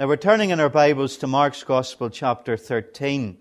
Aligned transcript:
Now 0.00 0.06
we're 0.06 0.16
turning 0.16 0.48
in 0.48 0.60
our 0.60 0.70
Bibles 0.70 1.18
to 1.18 1.26
Mark's 1.26 1.62
Gospel, 1.62 2.08
chapter 2.08 2.56
13. 2.56 3.36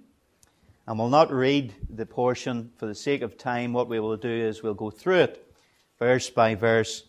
And 0.87 0.99
we'll 0.99 1.07
not 1.07 1.31
read 1.31 1.73
the 1.89 2.05
portion 2.05 2.71
for 2.75 2.85
the 2.85 2.93
sake 2.93 3.21
of 3.21 3.37
time. 3.37 3.71
What 3.71 3.87
we 3.87 4.01
will 4.01 4.17
do 4.17 4.29
is 4.29 4.61
we'll 4.61 4.73
go 4.73 4.91
through 4.91 5.19
it 5.19 5.53
verse 5.99 6.29
by 6.29 6.55
verse 6.55 7.05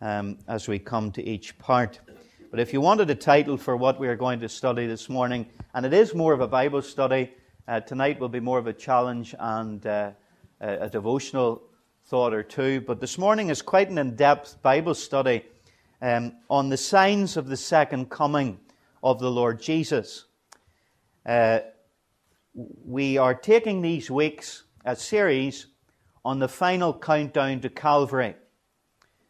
um, 0.00 0.36
as 0.48 0.66
we 0.66 0.80
come 0.80 1.12
to 1.12 1.22
each 1.22 1.56
part. 1.60 2.00
But 2.50 2.58
if 2.58 2.72
you 2.72 2.80
wanted 2.80 3.08
a 3.08 3.14
title 3.14 3.56
for 3.56 3.76
what 3.76 4.00
we 4.00 4.08
are 4.08 4.16
going 4.16 4.40
to 4.40 4.48
study 4.48 4.88
this 4.88 5.08
morning, 5.08 5.46
and 5.74 5.86
it 5.86 5.92
is 5.92 6.12
more 6.12 6.32
of 6.32 6.40
a 6.40 6.48
Bible 6.48 6.82
study, 6.82 7.32
uh, 7.68 7.78
tonight 7.78 8.18
will 8.18 8.28
be 8.28 8.40
more 8.40 8.58
of 8.58 8.66
a 8.66 8.72
challenge 8.72 9.32
and 9.38 9.86
uh, 9.86 10.10
a, 10.60 10.88
devotional 10.88 11.62
thought 12.06 12.34
or 12.34 12.42
two. 12.42 12.80
But 12.80 12.98
this 12.98 13.16
morning 13.16 13.48
is 13.50 13.62
quite 13.62 13.90
an 13.90 13.98
in 13.98 14.16
depth 14.16 14.60
Bible 14.60 14.96
study 14.96 15.44
um, 16.02 16.32
on 16.50 16.68
the 16.68 16.76
signs 16.76 17.36
of 17.36 17.46
the 17.46 17.56
second 17.56 18.10
coming 18.10 18.58
of 19.02 19.18
the 19.18 19.30
Lord 19.30 19.60
Jesus. 19.60 20.26
Uh, 21.24 21.60
we 22.54 23.18
are 23.18 23.34
taking 23.34 23.82
these 23.82 24.10
weeks 24.10 24.64
a 24.84 24.96
series 24.96 25.66
on 26.24 26.38
the 26.38 26.48
final 26.48 26.92
countdown 26.92 27.60
to 27.60 27.68
Calvary. 27.68 28.34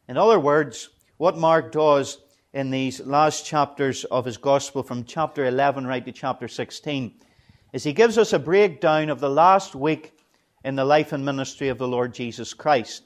In 0.09 0.17
other 0.17 0.41
words, 0.41 0.89
what 1.17 1.37
Mark 1.37 1.73
does 1.73 2.19
in 2.53 2.71
these 2.71 3.01
last 3.01 3.45
chapters 3.45 4.05
of 4.05 4.25
his 4.25 4.37
gospel 4.37 4.83
from 4.83 5.05
chapter 5.05 5.45
11 5.45 5.87
right 5.87 6.05
to 6.05 6.13
chapter 6.13 6.49
16 6.49 7.15
is 7.73 7.85
he 7.85 7.93
gives 7.93 8.17
us 8.17 8.33
a 8.33 8.39
breakdown 8.39 9.11
of 9.11 9.21
the 9.21 9.29
last 9.29 9.75
week 9.75 10.13
in 10.65 10.75
the 10.75 10.85
life 10.85 11.13
and 11.13 11.25
ministry 11.25 11.69
of 11.69 11.79
the 11.79 11.87
Lord 11.87 12.15
Jesus 12.15 12.55
Christ. 12.55 13.03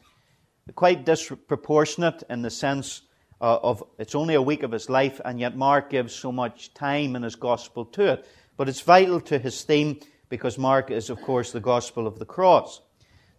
Quite 0.74 1.04
disproportionate 1.04 2.22
in 2.30 2.42
the 2.42 2.50
sense 2.50 3.02
uh, 3.42 3.58
of 3.62 3.82
it's 3.98 4.14
only 4.14 4.34
a 4.34 4.42
week 4.42 4.62
of 4.62 4.70
his 4.70 4.88
life, 4.88 5.20
and 5.24 5.40
yet 5.40 5.56
Mark 5.56 5.90
gives 5.90 6.14
so 6.14 6.30
much 6.30 6.72
time 6.72 7.16
in 7.16 7.24
his 7.24 7.34
gospel 7.34 7.84
to 7.86 8.12
it. 8.12 8.28
But 8.56 8.68
it's 8.68 8.80
vital 8.80 9.20
to 9.22 9.38
his 9.38 9.62
theme 9.64 9.98
because 10.28 10.56
Mark 10.56 10.90
is, 10.90 11.10
of 11.10 11.20
course, 11.20 11.50
the 11.50 11.60
gospel 11.60 12.06
of 12.06 12.18
the 12.18 12.24
cross. 12.24 12.80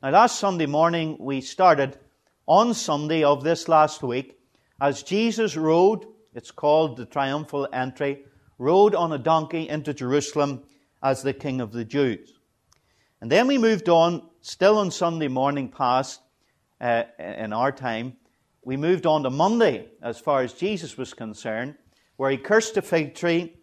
Now, 0.01 0.11
last 0.11 0.39
Sunday 0.39 0.65
morning, 0.65 1.15
we 1.19 1.39
started 1.39 1.97
on 2.45 2.73
Sunday 2.73 3.23
of 3.23 3.43
this 3.43 3.69
last 3.69 4.03
week 4.03 4.37
as 4.81 5.03
Jesus 5.03 5.55
rode, 5.55 6.05
it's 6.33 6.51
called 6.51 6.97
the 6.97 7.05
triumphal 7.05 7.69
entry, 7.71 8.25
rode 8.57 8.95
on 8.95 9.13
a 9.13 9.17
donkey 9.17 9.69
into 9.69 9.93
Jerusalem 9.93 10.63
as 11.01 11.23
the 11.23 11.33
King 11.33 11.61
of 11.61 11.71
the 11.71 11.85
Jews. 11.85 12.33
And 13.21 13.31
then 13.31 13.47
we 13.47 13.57
moved 13.57 13.87
on, 13.87 14.27
still 14.41 14.77
on 14.77 14.91
Sunday 14.91 15.29
morning 15.29 15.69
past, 15.69 16.19
uh, 16.81 17.03
in 17.17 17.53
our 17.53 17.71
time, 17.71 18.17
we 18.65 18.77
moved 18.77 19.05
on 19.05 19.23
to 19.23 19.29
Monday 19.29 19.87
as 20.01 20.19
far 20.19 20.41
as 20.41 20.53
Jesus 20.53 20.97
was 20.97 21.13
concerned, 21.13 21.75
where 22.17 22.31
he 22.31 22.37
cursed 22.37 22.75
the 22.75 22.81
fig 22.81 23.15
tree, 23.15 23.57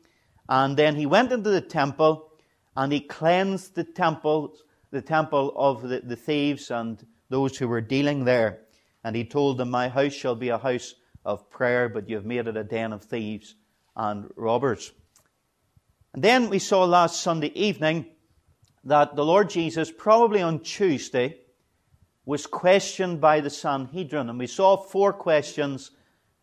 and 0.48 0.76
then 0.76 0.96
he 0.96 1.06
went 1.06 1.32
into 1.32 1.50
the 1.50 1.60
temple 1.60 2.30
and 2.76 2.92
he 2.92 3.00
cleansed 3.00 3.74
the 3.74 3.84
temple, 3.84 4.56
the 4.90 5.02
temple 5.02 5.52
of 5.56 5.82
the, 5.82 6.00
the 6.00 6.16
thieves 6.16 6.70
and 6.70 7.04
those 7.28 7.56
who 7.56 7.68
were 7.68 7.80
dealing 7.80 8.24
there. 8.24 8.60
And 9.04 9.16
he 9.16 9.24
told 9.24 9.58
them, 9.58 9.70
My 9.70 9.88
house 9.88 10.12
shall 10.12 10.34
be 10.34 10.48
a 10.48 10.58
house 10.58 10.94
of 11.24 11.48
prayer, 11.50 11.88
but 11.88 12.08
you've 12.08 12.26
made 12.26 12.46
it 12.46 12.56
a 12.56 12.64
den 12.64 12.92
of 12.92 13.02
thieves 13.02 13.54
and 13.96 14.30
robbers. 14.36 14.92
And 16.14 16.22
then 16.22 16.48
we 16.50 16.58
saw 16.58 16.84
last 16.84 17.20
Sunday 17.20 17.52
evening 17.54 18.06
that 18.84 19.14
the 19.14 19.24
Lord 19.24 19.50
Jesus, 19.50 19.92
probably 19.96 20.42
on 20.42 20.60
Tuesday, 20.60 21.38
was 22.30 22.46
questioned 22.46 23.20
by 23.20 23.40
the 23.40 23.50
Sanhedrin. 23.50 24.30
And 24.30 24.38
we 24.38 24.46
saw 24.46 24.76
four 24.76 25.12
questions 25.12 25.90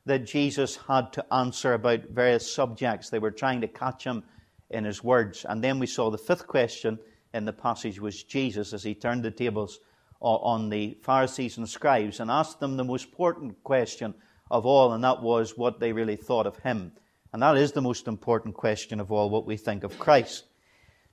that 0.05 0.25
Jesus 0.25 0.75
had 0.75 1.13
to 1.13 1.33
answer 1.33 1.75
about 1.75 2.09
various 2.09 2.53
subjects. 2.53 3.09
They 3.09 3.19
were 3.19 3.31
trying 3.31 3.61
to 3.61 3.69
catch 3.69 4.03
him 4.03 4.25
in 4.69 4.83
his 4.83 5.01
words. 5.01 5.45
And 5.47 5.63
then 5.63 5.79
we 5.79 5.87
saw 5.87 6.11
the 6.11 6.17
fifth 6.17 6.45
question 6.45 6.99
in 7.33 7.45
the 7.45 7.53
passage 7.53 8.01
was 8.01 8.21
Jesus 8.21 8.73
as 8.73 8.83
he 8.83 8.95
turned 8.95 9.23
the 9.23 9.31
tables 9.31 9.79
on 10.19 10.67
the 10.67 10.97
Pharisees 11.03 11.55
and 11.57 11.69
scribes 11.69 12.19
and 12.19 12.29
asked 12.29 12.59
them 12.59 12.75
the 12.75 12.83
most 12.83 13.05
important 13.05 13.63
question 13.63 14.13
of 14.51 14.65
all, 14.65 14.91
and 14.91 15.01
that 15.05 15.21
was 15.21 15.57
what 15.57 15.79
they 15.79 15.93
really 15.93 16.17
thought 16.17 16.47
of 16.47 16.57
him. 16.57 16.91
And 17.31 17.41
that 17.41 17.55
is 17.55 17.71
the 17.71 17.81
most 17.81 18.09
important 18.09 18.55
question 18.55 18.99
of 18.99 19.09
all, 19.09 19.29
what 19.29 19.45
we 19.45 19.55
think 19.55 19.85
of 19.85 19.97
Christ. 19.97 20.47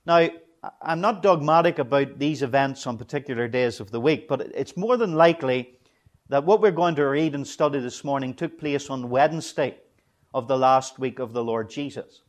Now, 0.05 0.27
I'm 0.81 1.01
not 1.01 1.21
dogmatic 1.21 1.79
about 1.79 2.19
these 2.19 2.41
events 2.41 2.87
on 2.87 2.97
particular 2.97 3.47
days 3.47 3.79
of 3.79 3.91
the 3.91 3.99
week, 3.99 4.27
but 4.27 4.41
it's 4.41 4.77
more 4.77 4.97
than 4.97 5.13
likely 5.13 5.77
that 6.29 6.45
what 6.45 6.61
we're 6.61 6.71
going 6.71 6.95
to 6.95 7.07
read 7.07 7.35
and 7.35 7.45
study 7.45 7.79
this 7.79 8.03
morning 8.03 8.33
took 8.33 8.57
place 8.59 8.89
on 8.89 9.09
Wednesday 9.09 9.77
of 10.33 10.47
the 10.47 10.57
last 10.57 10.97
week 10.97 11.19
of 11.19 11.33
the 11.33 11.43
Lord 11.43 11.69
Jesus. 11.69 12.21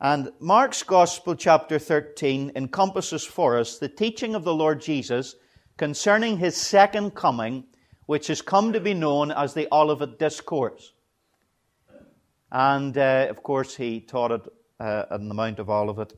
And 0.00 0.32
Mark's 0.40 0.82
Gospel, 0.82 1.36
chapter 1.36 1.78
13, 1.78 2.52
encompasses 2.56 3.24
for 3.24 3.58
us 3.58 3.78
the 3.78 3.88
teaching 3.88 4.34
of 4.34 4.44
the 4.44 4.54
Lord 4.54 4.80
Jesus 4.80 5.36
concerning 5.76 6.38
his 6.38 6.56
second 6.56 7.14
coming, 7.14 7.64
which 8.06 8.26
has 8.26 8.42
come 8.42 8.72
to 8.72 8.80
be 8.80 8.94
known 8.94 9.30
as 9.30 9.54
the 9.54 9.68
Olivet 9.72 10.18
Discourse. 10.18 10.92
And 12.50 12.96
uh, 12.98 13.26
of 13.30 13.42
course, 13.42 13.76
he 13.76 14.00
taught 14.00 14.32
it 14.32 14.42
uh, 14.80 15.04
on 15.10 15.28
the 15.28 15.34
Mount 15.34 15.58
of 15.58 15.70
Olivet. 15.70 16.12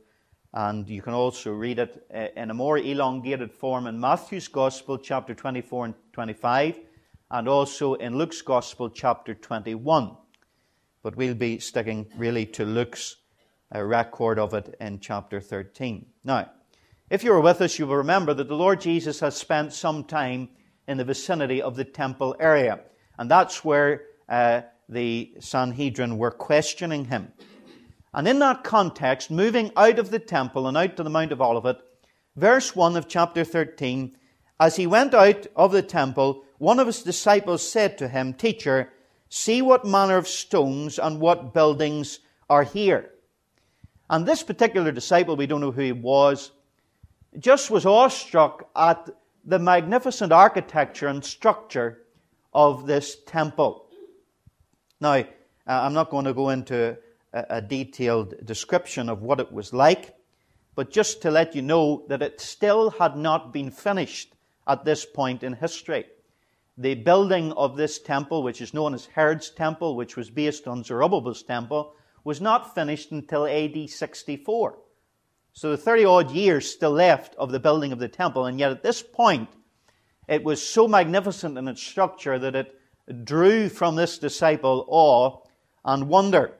And 0.53 0.87
you 0.89 1.01
can 1.01 1.13
also 1.13 1.51
read 1.51 1.79
it 1.79 2.07
uh, 2.13 2.27
in 2.35 2.49
a 2.49 2.53
more 2.53 2.77
elongated 2.77 3.51
form 3.51 3.87
in 3.87 3.99
Matthew's 3.99 4.47
Gospel, 4.47 4.97
chapter 4.97 5.33
24 5.33 5.85
and 5.85 5.93
25, 6.13 6.79
and 7.31 7.47
also 7.47 7.95
in 7.95 8.17
Luke's 8.17 8.41
Gospel, 8.41 8.89
chapter 8.89 9.33
21. 9.33 10.15
But 11.03 11.15
we'll 11.15 11.35
be 11.35 11.59
sticking 11.59 12.07
really 12.17 12.45
to 12.47 12.65
Luke's 12.65 13.17
uh, 13.75 13.83
record 13.83 14.39
of 14.39 14.53
it 14.53 14.75
in 14.79 14.99
chapter 14.99 15.41
13. 15.41 16.05
Now, 16.23 16.49
if 17.09 17.23
you 17.23 17.31
were 17.31 17.41
with 17.41 17.61
us, 17.61 17.77
you 17.79 17.87
will 17.87 17.97
remember 17.97 18.33
that 18.33 18.47
the 18.47 18.55
Lord 18.55 18.81
Jesus 18.81 19.19
has 19.19 19.35
spent 19.35 19.73
some 19.73 20.03
time 20.03 20.49
in 20.87 20.97
the 20.97 21.05
vicinity 21.05 21.61
of 21.61 21.75
the 21.75 21.85
temple 21.85 22.35
area. 22.39 22.79
And 23.17 23.29
that's 23.29 23.63
where 23.63 24.03
uh, 24.29 24.61
the 24.89 25.33
Sanhedrin 25.39 26.17
were 26.17 26.31
questioning 26.31 27.05
him. 27.05 27.31
And 28.17 28.27
in 28.27 28.39
that 28.39 28.63
context, 28.63 29.29
moving 29.29 29.71
out 29.77 29.99
of 29.99 30.09
the 30.09 30.17
temple 30.17 30.67
and 30.67 30.75
out 30.75 30.97
to 30.97 31.03
the 31.03 31.09
Mount 31.09 31.31
of 31.31 31.39
Olivet, 31.39 31.77
verse 32.35 32.75
1 32.75 32.97
of 32.97 33.07
chapter 33.07 33.43
13, 33.43 34.17
as 34.59 34.75
he 34.75 34.87
went 34.87 35.13
out 35.13 35.45
of 35.55 35.71
the 35.71 35.83
temple, 35.83 36.43
one 36.57 36.79
of 36.79 36.87
his 36.87 37.03
disciples 37.03 37.61
said 37.71 37.95
to 37.99 38.07
him, 38.07 38.33
Teacher, 38.33 38.91
see 39.29 39.61
what 39.61 39.85
manner 39.85 40.17
of 40.17 40.27
stones 40.27 40.97
and 40.97 41.19
what 41.19 41.53
buildings 41.53 42.17
are 42.49 42.63
here. 42.63 43.11
And 44.09 44.25
this 44.25 44.41
particular 44.41 44.91
disciple, 44.91 45.35
we 45.35 45.45
don't 45.45 45.61
know 45.61 45.69
who 45.69 45.81
he 45.81 45.91
was, 45.91 46.49
just 47.37 47.69
was 47.69 47.85
awestruck 47.85 48.67
at 48.75 49.11
the 49.45 49.59
magnificent 49.59 50.31
architecture 50.31 51.07
and 51.07 51.23
structure 51.23 52.01
of 52.51 52.87
this 52.87 53.17
temple. 53.27 53.85
Now, 54.99 55.11
uh, 55.11 55.23
I'm 55.67 55.93
not 55.93 56.09
going 56.09 56.25
to 56.25 56.33
go 56.33 56.49
into 56.49 56.97
a 57.33 57.61
detailed 57.61 58.45
description 58.45 59.09
of 59.09 59.21
what 59.21 59.39
it 59.39 59.51
was 59.51 59.73
like, 59.73 60.15
but 60.75 60.91
just 60.91 61.21
to 61.21 61.31
let 61.31 61.55
you 61.55 61.61
know 61.61 62.05
that 62.07 62.21
it 62.21 62.39
still 62.39 62.91
had 62.91 63.15
not 63.17 63.51
been 63.51 63.71
finished 63.71 64.35
at 64.67 64.85
this 64.85 65.05
point 65.05 65.43
in 65.43 65.53
history. 65.53 66.05
The 66.77 66.95
building 66.95 67.51
of 67.53 67.75
this 67.75 67.99
temple, 67.99 68.43
which 68.43 68.61
is 68.61 68.73
known 68.73 68.93
as 68.93 69.07
Herod's 69.07 69.49
temple, 69.49 69.95
which 69.95 70.15
was 70.15 70.29
based 70.29 70.67
on 70.67 70.83
Zerubbabel's 70.83 71.41
temple, 71.41 71.95
was 72.23 72.39
not 72.39 72.75
finished 72.75 73.11
until 73.11 73.47
AD 73.47 73.89
64. 73.89 74.77
So 75.53 75.71
the 75.71 75.77
30 75.77 76.05
odd 76.05 76.31
years 76.31 76.71
still 76.71 76.91
left 76.91 77.33
of 77.35 77.51
the 77.51 77.59
building 77.59 77.91
of 77.91 77.99
the 77.99 78.07
temple, 78.07 78.45
and 78.45 78.59
yet 78.59 78.71
at 78.71 78.83
this 78.83 79.01
point, 79.01 79.49
it 80.27 80.43
was 80.43 80.61
so 80.61 80.87
magnificent 80.87 81.57
in 81.57 81.67
its 81.67 81.81
structure 81.81 82.37
that 82.37 82.55
it 82.55 82.79
drew 83.23 83.69
from 83.69 83.95
this 83.95 84.19
disciple 84.19 84.85
awe 84.89 85.39
and 85.83 86.09
wonder. 86.09 86.56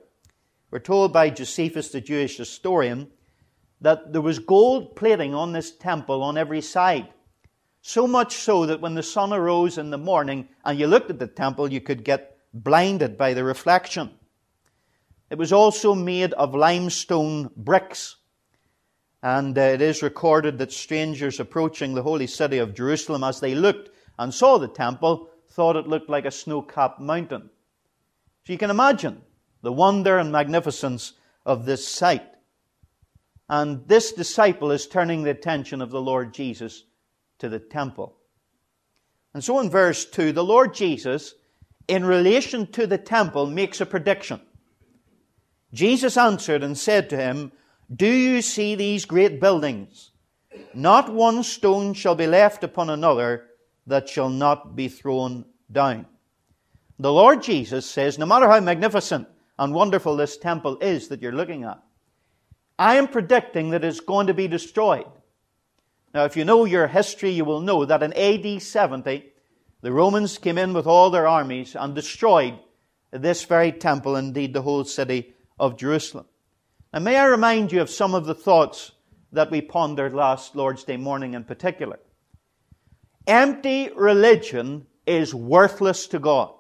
We're 0.69 0.79
told 0.79 1.13
by 1.13 1.29
Josephus, 1.29 1.89
the 1.89 2.01
Jewish 2.01 2.37
historian, 2.37 3.09
that 3.79 4.11
there 4.11 4.21
was 4.21 4.39
gold 4.39 4.95
plating 4.95 5.33
on 5.33 5.53
this 5.53 5.71
temple 5.71 6.23
on 6.23 6.37
every 6.37 6.61
side. 6.61 7.07
So 7.81 8.07
much 8.07 8.35
so 8.35 8.65
that 8.65 8.81
when 8.81 8.95
the 8.95 9.03
sun 9.03 9.31
arose 9.31 9.77
in 9.77 9.91
the 9.91 9.97
morning 9.97 10.49
and 10.65 10.77
you 10.77 10.87
looked 10.87 11.09
at 11.09 11.19
the 11.19 11.27
temple, 11.27 11.71
you 11.71 11.79
could 11.79 12.03
get 12.03 12.37
blinded 12.53 13.17
by 13.17 13.33
the 13.33 13.43
reflection. 13.43 14.11
It 15.29 15.37
was 15.37 15.53
also 15.53 15.93
made 15.93 16.33
of 16.33 16.55
limestone 16.55 17.49
bricks. 17.55 18.17
And 19.23 19.57
uh, 19.57 19.61
it 19.61 19.81
is 19.81 20.03
recorded 20.03 20.57
that 20.57 20.71
strangers 20.71 21.39
approaching 21.39 21.93
the 21.93 22.03
holy 22.03 22.27
city 22.27 22.57
of 22.57 22.75
Jerusalem, 22.75 23.23
as 23.23 23.39
they 23.39 23.55
looked 23.55 23.89
and 24.19 24.33
saw 24.33 24.57
the 24.57 24.67
temple, 24.67 25.29
thought 25.49 25.75
it 25.75 25.87
looked 25.87 26.09
like 26.09 26.25
a 26.25 26.31
snow 26.31 26.61
capped 26.61 26.99
mountain. 26.99 27.49
So 28.45 28.53
you 28.53 28.59
can 28.59 28.69
imagine 28.69 29.21
the 29.61 29.71
wonder 29.71 30.17
and 30.17 30.31
magnificence 30.31 31.13
of 31.45 31.65
this 31.65 31.87
sight. 31.87 32.25
And 33.49 33.87
this 33.87 34.11
disciple 34.11 34.71
is 34.71 34.87
turning 34.87 35.23
the 35.23 35.31
attention 35.31 35.81
of 35.81 35.89
the 35.89 36.01
Lord 36.01 36.33
Jesus 36.33 36.83
to 37.39 37.49
the 37.49 37.59
temple. 37.59 38.17
And 39.33 39.43
so 39.43 39.59
in 39.59 39.69
verse 39.69 40.05
2, 40.05 40.31
the 40.31 40.43
Lord 40.43 40.73
Jesus, 40.73 41.35
in 41.87 42.05
relation 42.05 42.67
to 42.71 42.87
the 42.87 42.97
temple, 42.97 43.45
makes 43.45 43.79
a 43.79 43.85
prediction. 43.85 44.41
Jesus 45.73 46.17
answered 46.17 46.63
and 46.63 46.77
said 46.77 47.09
to 47.09 47.17
him, 47.17 47.51
Do 47.93 48.07
you 48.07 48.41
see 48.41 48.75
these 48.75 49.05
great 49.05 49.39
buildings? 49.39 50.11
Not 50.73 51.13
one 51.13 51.43
stone 51.43 51.93
shall 51.93 52.15
be 52.15 52.27
left 52.27 52.63
upon 52.63 52.89
another 52.89 53.45
that 53.85 54.09
shall 54.09 54.29
not 54.29 54.75
be 54.75 54.87
thrown 54.89 55.45
down. 55.71 56.05
The 56.99 57.11
Lord 57.11 57.43
Jesus 57.43 57.85
says, 57.85 58.17
no 58.17 58.25
matter 58.25 58.49
how 58.49 58.59
magnificent 58.59 59.27
and 59.59 59.73
wonderful 59.73 60.15
this 60.15 60.37
temple 60.37 60.77
is 60.79 61.07
that 61.07 61.21
you're 61.21 61.31
looking 61.31 61.63
at, 61.63 61.81
I 62.79 62.95
am 62.95 63.07
predicting 63.07 63.71
that 63.71 63.83
it's 63.83 63.99
going 63.99 64.27
to 64.27 64.33
be 64.33 64.47
destroyed. 64.47 65.07
Now, 66.13 66.25
if 66.25 66.37
you 66.37 66.45
know 66.45 66.65
your 66.65 66.87
history, 66.87 67.31
you 67.31 67.45
will 67.45 67.61
know 67.61 67.85
that 67.85 68.03
in 68.03 68.13
AD 68.13 68.61
70, 68.61 69.25
the 69.81 69.91
Romans 69.91 70.37
came 70.37 70.57
in 70.57 70.73
with 70.73 70.87
all 70.87 71.09
their 71.09 71.27
armies 71.27 71.75
and 71.75 71.93
destroyed 71.95 72.59
this 73.11 73.45
very 73.45 73.71
temple, 73.71 74.15
indeed 74.15 74.53
the 74.53 74.61
whole 74.61 74.83
city 74.83 75.33
of 75.59 75.77
Jerusalem. 75.77 76.25
And 76.93 77.03
may 77.03 77.17
I 77.17 77.25
remind 77.25 77.71
you 77.71 77.81
of 77.81 77.89
some 77.89 78.15
of 78.15 78.25
the 78.25 78.35
thoughts 78.35 78.91
that 79.31 79.51
we 79.51 79.61
pondered 79.61 80.13
last 80.13 80.55
Lord's 80.55 80.83
Day 80.83 80.97
morning 80.97 81.33
in 81.33 81.43
particular. 81.43 81.99
Empty 83.25 83.89
religion 83.95 84.87
is 85.05 85.35
worthless 85.35 86.07
to 86.07 86.19
God. 86.19 86.53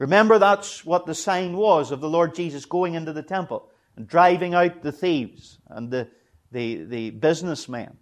Remember, 0.00 0.38
that's 0.38 0.82
what 0.82 1.04
the 1.04 1.14
sign 1.14 1.54
was 1.54 1.92
of 1.92 2.00
the 2.00 2.08
Lord 2.08 2.34
Jesus 2.34 2.64
going 2.64 2.94
into 2.94 3.12
the 3.12 3.22
temple 3.22 3.68
and 3.96 4.08
driving 4.08 4.54
out 4.54 4.82
the 4.82 4.92
thieves 4.92 5.58
and 5.68 5.90
the, 5.90 6.08
the, 6.50 6.84
the 6.84 7.10
businessmen. 7.10 7.98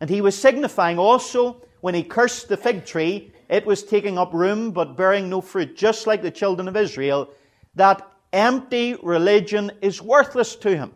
And 0.00 0.10
he 0.10 0.20
was 0.20 0.36
signifying 0.36 0.98
also 0.98 1.62
when 1.80 1.94
he 1.94 2.02
cursed 2.02 2.48
the 2.48 2.56
fig 2.56 2.84
tree, 2.84 3.32
it 3.48 3.64
was 3.64 3.84
taking 3.84 4.18
up 4.18 4.34
room 4.34 4.72
but 4.72 4.96
bearing 4.96 5.30
no 5.30 5.40
fruit, 5.40 5.76
just 5.76 6.08
like 6.08 6.22
the 6.22 6.30
children 6.32 6.66
of 6.66 6.76
Israel, 6.76 7.30
that 7.76 8.04
empty 8.32 8.96
religion 9.00 9.70
is 9.80 10.02
worthless 10.02 10.56
to 10.56 10.76
him. 10.76 10.92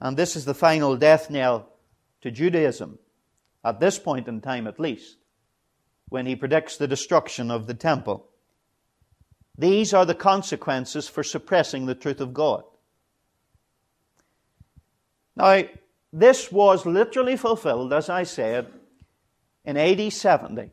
And 0.00 0.16
this 0.16 0.36
is 0.36 0.46
the 0.46 0.54
final 0.54 0.96
death 0.96 1.28
knell 1.28 1.68
to 2.22 2.30
Judaism, 2.30 2.98
at 3.62 3.78
this 3.78 3.98
point 3.98 4.26
in 4.26 4.40
time 4.40 4.66
at 4.66 4.80
least, 4.80 5.18
when 6.12 6.26
he 6.26 6.36
predicts 6.36 6.76
the 6.76 6.86
destruction 6.86 7.50
of 7.50 7.66
the 7.66 7.72
temple. 7.72 8.28
These 9.56 9.94
are 9.94 10.04
the 10.04 10.14
consequences 10.14 11.08
for 11.08 11.22
suppressing 11.22 11.86
the 11.86 11.94
truth 11.94 12.20
of 12.20 12.34
God. 12.34 12.64
Now, 15.34 15.62
this 16.12 16.52
was 16.52 16.84
literally 16.84 17.38
fulfilled, 17.38 17.94
as 17.94 18.10
I 18.10 18.24
said, 18.24 18.66
in 19.64 19.78
AD 19.78 20.12
70. 20.12 20.70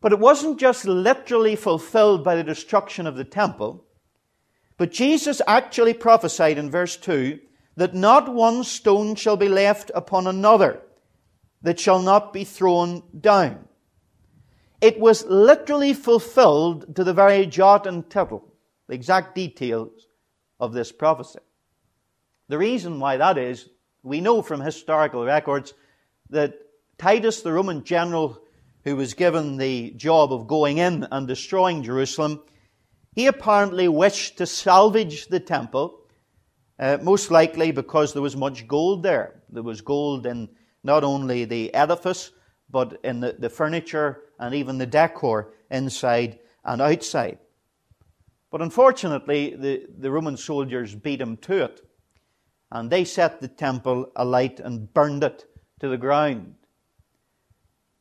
But 0.00 0.12
it 0.12 0.20
wasn't 0.20 0.60
just 0.60 0.84
literally 0.84 1.56
fulfilled 1.56 2.22
by 2.22 2.36
the 2.36 2.44
destruction 2.44 3.08
of 3.08 3.16
the 3.16 3.24
temple, 3.24 3.84
but 4.76 4.92
Jesus 4.92 5.42
actually 5.48 5.94
prophesied 5.94 6.58
in 6.58 6.70
verse 6.70 6.96
2 6.96 7.40
that 7.76 7.92
not 7.92 8.32
one 8.32 8.62
stone 8.62 9.16
shall 9.16 9.36
be 9.36 9.48
left 9.48 9.90
upon 9.96 10.28
another 10.28 10.80
that 11.64 11.80
shall 11.80 12.00
not 12.00 12.32
be 12.32 12.44
thrown 12.44 13.02
down. 13.18 13.66
It 14.82 15.00
was 15.00 15.24
literally 15.24 15.94
fulfilled 15.94 16.94
to 16.94 17.02
the 17.02 17.14
very 17.14 17.46
jot 17.46 17.86
and 17.86 18.08
tittle, 18.08 18.52
the 18.86 18.94
exact 18.94 19.34
details 19.34 20.06
of 20.60 20.74
this 20.74 20.92
prophecy. 20.92 21.38
The 22.48 22.58
reason 22.58 23.00
why 23.00 23.16
that 23.16 23.38
is, 23.38 23.70
we 24.02 24.20
know 24.20 24.42
from 24.42 24.60
historical 24.60 25.24
records 25.24 25.72
that 26.28 26.52
Titus, 26.98 27.40
the 27.40 27.52
Roman 27.52 27.82
general 27.82 28.42
who 28.82 28.94
was 28.94 29.14
given 29.14 29.56
the 29.56 29.92
job 29.92 30.34
of 30.34 30.46
going 30.46 30.76
in 30.76 31.08
and 31.10 31.26
destroying 31.26 31.82
Jerusalem, 31.82 32.42
he 33.14 33.26
apparently 33.26 33.88
wished 33.88 34.36
to 34.36 34.46
salvage 34.46 35.28
the 35.28 35.40
temple, 35.40 36.00
uh, 36.78 36.98
most 37.00 37.30
likely 37.30 37.70
because 37.70 38.12
there 38.12 38.20
was 38.20 38.36
much 38.36 38.68
gold 38.68 39.02
there. 39.02 39.40
There 39.48 39.62
was 39.62 39.80
gold 39.80 40.26
in 40.26 40.50
not 40.84 41.02
only 41.02 41.44
the 41.44 41.74
edifice, 41.74 42.30
but 42.70 43.00
in 43.02 43.20
the, 43.20 43.34
the 43.38 43.50
furniture 43.50 44.22
and 44.38 44.54
even 44.54 44.78
the 44.78 44.86
decor 44.86 45.52
inside 45.70 46.38
and 46.64 46.80
outside. 46.80 47.38
But 48.50 48.62
unfortunately, 48.62 49.56
the, 49.56 49.86
the 49.98 50.10
Roman 50.10 50.36
soldiers 50.36 50.94
beat 50.94 51.20
him 51.20 51.36
to 51.38 51.64
it, 51.64 51.80
and 52.70 52.90
they 52.90 53.04
set 53.04 53.40
the 53.40 53.48
temple 53.48 54.12
alight 54.14 54.60
and 54.60 54.92
burned 54.94 55.24
it 55.24 55.44
to 55.80 55.88
the 55.88 55.96
ground. 55.96 56.54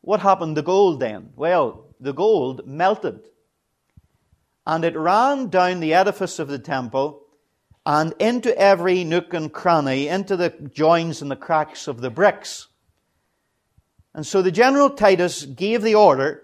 What 0.01 0.19
happened 0.19 0.55
to 0.55 0.61
the 0.61 0.65
gold 0.65 0.99
then? 0.99 1.31
Well, 1.35 1.95
the 1.99 2.13
gold 2.13 2.67
melted. 2.67 3.21
And 4.67 4.83
it 4.85 4.97
ran 4.97 5.49
down 5.49 5.79
the 5.79 5.93
edifice 5.93 6.39
of 6.39 6.49
the 6.49 6.59
temple 6.59 7.21
and 7.85 8.13
into 8.19 8.57
every 8.57 9.03
nook 9.03 9.33
and 9.33 9.51
cranny, 9.51 10.07
into 10.07 10.37
the 10.37 10.49
joins 10.49 11.21
and 11.21 11.29
the 11.29 11.35
cracks 11.35 11.87
of 11.87 12.01
the 12.01 12.09
bricks. 12.09 12.67
And 14.13 14.25
so 14.25 14.41
the 14.41 14.51
general 14.51 14.91
Titus 14.91 15.45
gave 15.45 15.81
the 15.81 15.95
order 15.95 16.43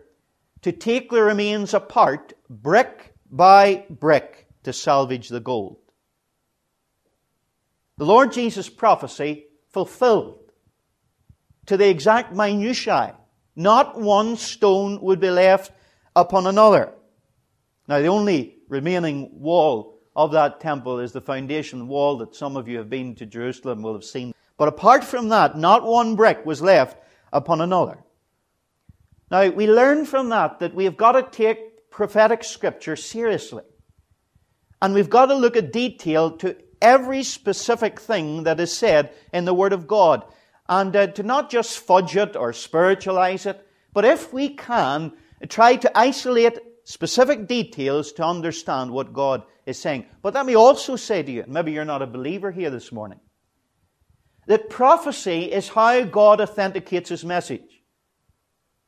to 0.62 0.72
take 0.72 1.10
the 1.10 1.22
remains 1.22 1.74
apart, 1.74 2.34
brick 2.50 3.14
by 3.30 3.86
brick, 3.90 4.48
to 4.64 4.74
salvage 4.74 5.30
the 5.30 5.40
gold. 5.40 5.78
The 7.98 8.06
Lord 8.06 8.32
Jesus' 8.32 8.70
prophecy 8.70 9.46
fulfilled 9.72 10.52
to 11.68 11.78
the 11.78 11.90
exact 11.90 12.34
minutiae 12.34 13.16
not 13.56 14.00
one 14.00 14.38
stone 14.38 15.02
would 15.02 15.20
be 15.20 15.30
left 15.30 15.74
upon 16.16 16.48
another. 16.48 16.94
Now, 17.90 18.00
the 18.00 18.08
only 18.08 18.56
remaining 18.70 19.30
wall 19.34 20.00
of 20.16 20.32
that 20.32 20.62
temple 20.62 21.00
is 21.00 21.12
the 21.12 21.20
foundation 21.20 21.90
wall 21.90 22.18
that 22.20 22.36
some 22.36 22.56
of 22.56 22.70
you 22.70 22.78
have 22.78 22.90
been 22.90 23.16
to 23.16 23.26
Jerusalem 23.26 23.82
will 23.82 23.94
have 23.94 24.06
seen. 24.06 24.34
But 24.58 24.70
apart 24.70 25.04
from 25.04 25.28
that, 25.30 25.58
not 25.58 25.84
one 25.84 26.16
brick 26.16 26.46
was 26.46 26.62
left 26.62 26.98
upon 27.32 27.62
another. 27.62 28.00
Now, 29.32 29.48
we 29.50 29.68
learn 29.68 30.06
from 30.06 30.30
that 30.30 30.60
that 30.60 30.74
we've 30.74 30.98
got 30.98 31.12
to 31.14 31.24
take 31.24 31.90
prophetic 31.90 32.44
scripture 32.44 32.96
seriously. 32.96 33.64
And 34.82 34.94
we've 34.94 35.10
got 35.10 35.28
to 35.28 35.36
look 35.36 35.58
at 35.58 35.74
detail 35.74 36.32
to 36.38 36.56
every 36.82 37.24
specific 37.24 38.00
thing 38.00 38.44
that 38.44 38.60
is 38.60 38.76
said 38.76 39.12
in 39.34 39.46
the 39.46 39.54
Word 39.54 39.74
of 39.74 39.88
God 39.88 40.24
and 40.68 40.96
uh, 40.96 41.08
to 41.08 41.24
not 41.24 41.50
just 41.50 41.80
fudge 41.80 42.16
it 42.16 42.36
or 42.36 42.54
spiritualize 42.54 43.46
it, 43.46 43.66
but 43.92 44.06
if 44.06 44.32
we 44.32 44.50
can, 44.56 45.12
try 45.50 45.76
to 45.76 45.98
isolate 45.98 46.60
specific 46.84 47.48
details 47.48 48.12
to 48.14 48.24
understand 48.24 48.92
what 48.92 49.14
God 49.14 49.44
is 49.66 49.80
saying. 49.80 50.06
But 50.22 50.34
let 50.34 50.46
me 50.46 50.56
also 50.56 50.96
say 50.96 51.24
to 51.24 51.32
you, 51.32 51.44
maybe 51.48 51.72
you're 51.72 51.86
not 51.86 52.02
a 52.02 52.08
believer 52.08 52.52
here 52.52 52.70
this 52.70 52.92
morning, 52.92 53.20
that 54.50 54.70
prophecy 54.70 55.46
is 55.46 55.70
how 55.70 56.04
God 56.04 56.42
authenticates 56.42 57.10
his 57.10 57.24
message. 57.24 57.82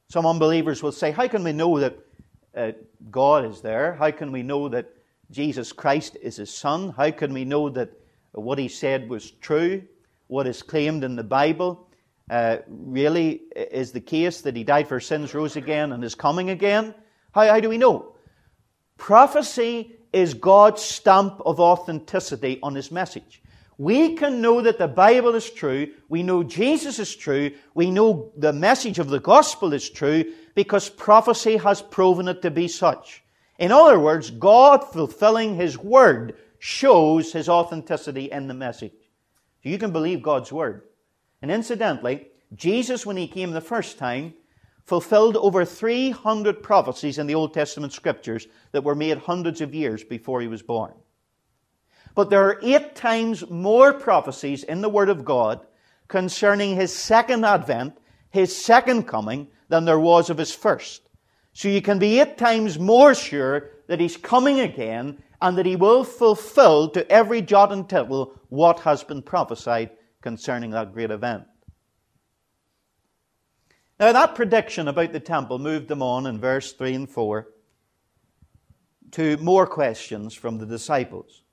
Some 0.09 0.25
unbelievers 0.25 0.83
will 0.83 0.91
say, 0.91 1.11
How 1.11 1.27
can 1.29 1.43
we 1.43 1.53
know 1.53 1.79
that 1.79 1.97
uh, 2.53 2.71
God 3.09 3.45
is 3.45 3.61
there? 3.61 3.93
How 3.93 4.11
can 4.11 4.33
we 4.33 4.43
know 4.43 4.67
that 4.67 4.93
Jesus 5.31 5.71
Christ 5.71 6.17
is 6.21 6.35
his 6.35 6.53
son? 6.53 6.93
How 6.97 7.11
can 7.11 7.33
we 7.33 7.45
know 7.45 7.69
that 7.69 7.91
what 8.33 8.59
he 8.59 8.67
said 8.67 9.07
was 9.07 9.31
true? 9.31 9.83
what 10.31 10.47
is 10.47 10.63
claimed 10.63 11.03
in 11.03 11.17
the 11.17 11.23
Bible 11.25 11.89
uh, 12.29 12.59
really 12.69 13.41
is 13.53 13.91
the 13.91 13.99
case 13.99 14.39
that 14.39 14.55
he 14.55 14.63
died 14.63 14.87
for 14.87 15.01
sins, 15.01 15.33
rose 15.33 15.57
again, 15.57 15.91
and 15.91 16.05
is 16.05 16.15
coming 16.15 16.49
again? 16.49 16.95
How, 17.33 17.45
how 17.47 17.59
do 17.59 17.67
we 17.67 17.77
know? 17.77 18.15
Prophecy 18.97 19.93
is 20.13 20.33
God's 20.33 20.81
stamp 20.81 21.41
of 21.45 21.59
authenticity 21.59 22.59
on 22.63 22.75
his 22.75 22.93
message. 22.93 23.41
We 23.77 24.15
can 24.15 24.41
know 24.41 24.61
that 24.61 24.77
the 24.77 24.87
Bible 24.87 25.35
is 25.35 25.49
true. 25.49 25.87
We 26.09 26.23
know 26.23 26.43
Jesus 26.43 26.99
is 26.99 27.15
true. 27.15 27.51
We 27.73 27.89
know 27.89 28.31
the 28.37 28.53
message 28.53 28.99
of 28.99 29.09
the 29.09 29.19
gospel 29.19 29.73
is 29.73 29.89
true 29.89 30.33
because 30.55 30.89
prophecy 30.89 31.57
has 31.57 31.81
proven 31.81 32.27
it 32.27 32.41
to 32.43 32.51
be 32.51 32.67
such. 32.67 33.23
In 33.57 33.71
other 33.71 33.99
words, 33.99 34.29
God 34.29 34.83
fulfilling 34.91 35.55
His 35.55 35.77
word 35.77 36.35
shows 36.59 37.33
His 37.33 37.49
authenticity 37.49 38.31
in 38.31 38.47
the 38.47 38.53
message. 38.53 38.93
So 39.63 39.69
you 39.69 39.77
can 39.77 39.91
believe 39.91 40.21
God's 40.21 40.51
word. 40.51 40.83
And 41.41 41.49
incidentally, 41.49 42.27
Jesus, 42.55 43.05
when 43.05 43.17
he 43.17 43.27
came 43.27 43.51
the 43.51 43.61
first 43.61 43.97
time, 43.97 44.33
fulfilled 44.85 45.37
over 45.37 45.63
300 45.63 46.61
prophecies 46.61 47.17
in 47.17 47.27
the 47.27 47.35
Old 47.35 47.53
Testament 47.53 47.93
scriptures 47.93 48.47
that 48.71 48.83
were 48.83 48.95
made 48.95 49.17
hundreds 49.17 49.61
of 49.61 49.73
years 49.73 50.03
before 50.03 50.41
he 50.41 50.47
was 50.47 50.61
born. 50.61 50.93
But 52.15 52.29
there 52.29 52.43
are 52.43 52.59
eight 52.61 52.95
times 52.95 53.49
more 53.49 53.93
prophecies 53.93 54.63
in 54.63 54.81
the 54.81 54.89
Word 54.89 55.09
of 55.09 55.25
God 55.25 55.65
concerning 56.07 56.75
his 56.75 56.93
second 56.93 57.45
advent, 57.45 57.97
his 58.29 58.55
second 58.55 59.03
coming, 59.03 59.47
than 59.69 59.85
there 59.85 59.99
was 59.99 60.29
of 60.29 60.37
his 60.37 60.53
first. 60.53 61.07
So 61.53 61.67
you 61.69 61.81
can 61.81 61.99
be 61.99 62.19
eight 62.19 62.37
times 62.37 62.77
more 62.77 63.15
sure 63.15 63.69
that 63.87 63.99
he's 63.99 64.17
coming 64.17 64.59
again 64.59 65.21
and 65.41 65.57
that 65.57 65.65
he 65.65 65.75
will 65.75 66.03
fulfill 66.03 66.89
to 66.89 67.09
every 67.11 67.41
jot 67.41 67.71
and 67.71 67.89
tittle 67.89 68.39
what 68.49 68.81
has 68.81 69.03
been 69.03 69.21
prophesied 69.21 69.91
concerning 70.21 70.71
that 70.71 70.93
great 70.93 71.11
event. 71.11 71.45
Now, 73.99 74.11
that 74.13 74.35
prediction 74.35 74.87
about 74.87 75.13
the 75.13 75.19
temple 75.19 75.59
moved 75.59 75.87
them 75.87 76.01
on 76.01 76.25
in 76.25 76.39
verse 76.39 76.73
3 76.73 76.93
and 76.95 77.09
4 77.09 77.47
to 79.11 79.37
more 79.37 79.67
questions 79.67 80.33
from 80.33 80.57
the 80.57 80.65
disciples. 80.65 81.43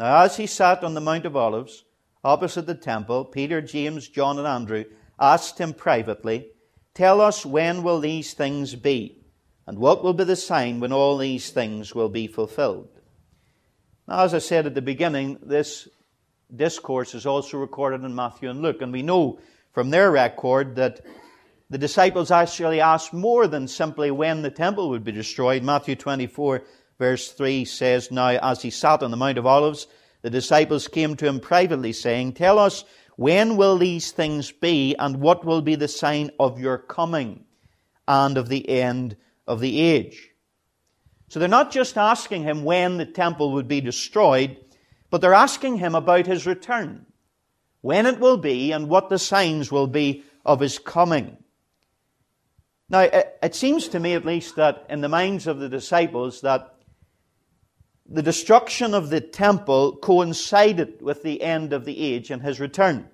Now, 0.00 0.22
as 0.22 0.38
he 0.38 0.46
sat 0.46 0.82
on 0.82 0.94
the 0.94 1.00
Mount 1.02 1.26
of 1.26 1.36
Olives, 1.36 1.84
opposite 2.24 2.64
the 2.64 2.74
temple, 2.74 3.22
Peter, 3.26 3.60
James, 3.60 4.08
John, 4.08 4.38
and 4.38 4.48
Andrew 4.48 4.86
asked 5.20 5.58
him 5.58 5.74
privately, 5.74 6.46
Tell 6.94 7.20
us 7.20 7.44
when 7.44 7.82
will 7.82 8.00
these 8.00 8.32
things 8.32 8.74
be, 8.74 9.18
and 9.66 9.78
what 9.78 10.02
will 10.02 10.14
be 10.14 10.24
the 10.24 10.36
sign 10.36 10.80
when 10.80 10.90
all 10.90 11.18
these 11.18 11.50
things 11.50 11.94
will 11.94 12.08
be 12.08 12.26
fulfilled? 12.26 12.88
Now, 14.08 14.20
as 14.20 14.32
I 14.32 14.38
said 14.38 14.64
at 14.64 14.74
the 14.74 14.80
beginning, 14.80 15.38
this 15.42 15.86
discourse 16.56 17.14
is 17.14 17.26
also 17.26 17.58
recorded 17.58 18.02
in 18.02 18.14
Matthew 18.14 18.48
and 18.48 18.62
Luke, 18.62 18.80
and 18.80 18.94
we 18.94 19.02
know 19.02 19.38
from 19.74 19.90
their 19.90 20.10
record 20.10 20.76
that 20.76 21.02
the 21.68 21.76
disciples 21.76 22.30
actually 22.30 22.80
asked 22.80 23.12
more 23.12 23.46
than 23.46 23.68
simply 23.68 24.10
when 24.10 24.40
the 24.40 24.50
temple 24.50 24.88
would 24.88 25.04
be 25.04 25.12
destroyed. 25.12 25.62
Matthew 25.62 25.94
24, 25.94 26.62
verse 27.00 27.32
3 27.32 27.64
says, 27.64 28.12
Now, 28.12 28.28
as 28.28 28.60
he 28.60 28.68
sat 28.70 29.02
on 29.02 29.10
the 29.10 29.16
Mount 29.16 29.38
of 29.38 29.46
Olives, 29.46 29.88
the 30.20 30.28
disciples 30.28 30.86
came 30.86 31.16
to 31.16 31.26
him 31.26 31.40
privately, 31.40 31.94
saying, 31.94 32.34
Tell 32.34 32.58
us, 32.58 32.84
when 33.16 33.56
will 33.56 33.78
these 33.78 34.12
things 34.12 34.52
be, 34.52 34.94
and 34.96 35.16
what 35.16 35.44
will 35.44 35.62
be 35.62 35.74
the 35.74 35.88
sign 35.88 36.30
of 36.38 36.60
your 36.60 36.76
coming 36.76 37.46
and 38.06 38.36
of 38.36 38.50
the 38.50 38.68
end 38.68 39.16
of 39.48 39.60
the 39.60 39.80
age? 39.80 40.28
So 41.28 41.40
they're 41.40 41.48
not 41.48 41.72
just 41.72 41.96
asking 41.96 42.42
him 42.42 42.64
when 42.64 42.98
the 42.98 43.06
temple 43.06 43.52
would 43.52 43.66
be 43.66 43.80
destroyed, 43.80 44.58
but 45.08 45.22
they're 45.22 45.32
asking 45.32 45.78
him 45.78 45.94
about 45.94 46.26
his 46.26 46.46
return, 46.46 47.06
when 47.80 48.04
it 48.04 48.20
will 48.20 48.36
be, 48.36 48.72
and 48.72 48.90
what 48.90 49.08
the 49.08 49.18
signs 49.18 49.72
will 49.72 49.86
be 49.86 50.22
of 50.44 50.60
his 50.60 50.78
coming. 50.78 51.38
Now, 52.90 53.00
it 53.00 53.54
seems 53.54 53.88
to 53.88 54.00
me 54.00 54.12
at 54.12 54.26
least 54.26 54.56
that 54.56 54.84
in 54.90 55.00
the 55.00 55.08
minds 55.08 55.46
of 55.46 55.60
the 55.60 55.68
disciples 55.68 56.42
that 56.42 56.74
the 58.10 58.22
destruction 58.22 58.92
of 58.92 59.08
the 59.08 59.20
temple 59.20 59.96
coincided 59.96 61.00
with 61.00 61.22
the 61.22 61.40
end 61.42 61.72
of 61.72 61.84
the 61.84 62.00
age 62.00 62.30
and 62.30 62.42
his 62.42 62.58
return. 62.58 63.08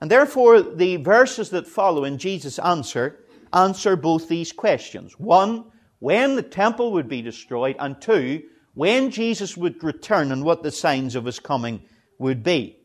And 0.00 0.10
therefore, 0.10 0.62
the 0.62 0.96
verses 0.96 1.50
that 1.50 1.66
follow 1.66 2.04
in 2.04 2.16
Jesus' 2.16 2.58
answer 2.58 3.20
answer 3.52 3.94
both 3.94 4.28
these 4.28 4.52
questions. 4.52 5.18
One, 5.18 5.66
when 5.98 6.34
the 6.34 6.42
temple 6.42 6.92
would 6.92 7.08
be 7.08 7.20
destroyed, 7.20 7.76
and 7.78 8.00
two, 8.00 8.42
when 8.74 9.10
Jesus 9.10 9.56
would 9.56 9.82
return 9.82 10.32
and 10.32 10.44
what 10.44 10.62
the 10.62 10.70
signs 10.70 11.14
of 11.14 11.24
his 11.24 11.40
coming 11.40 11.82
would 12.18 12.42
be. 12.42 12.76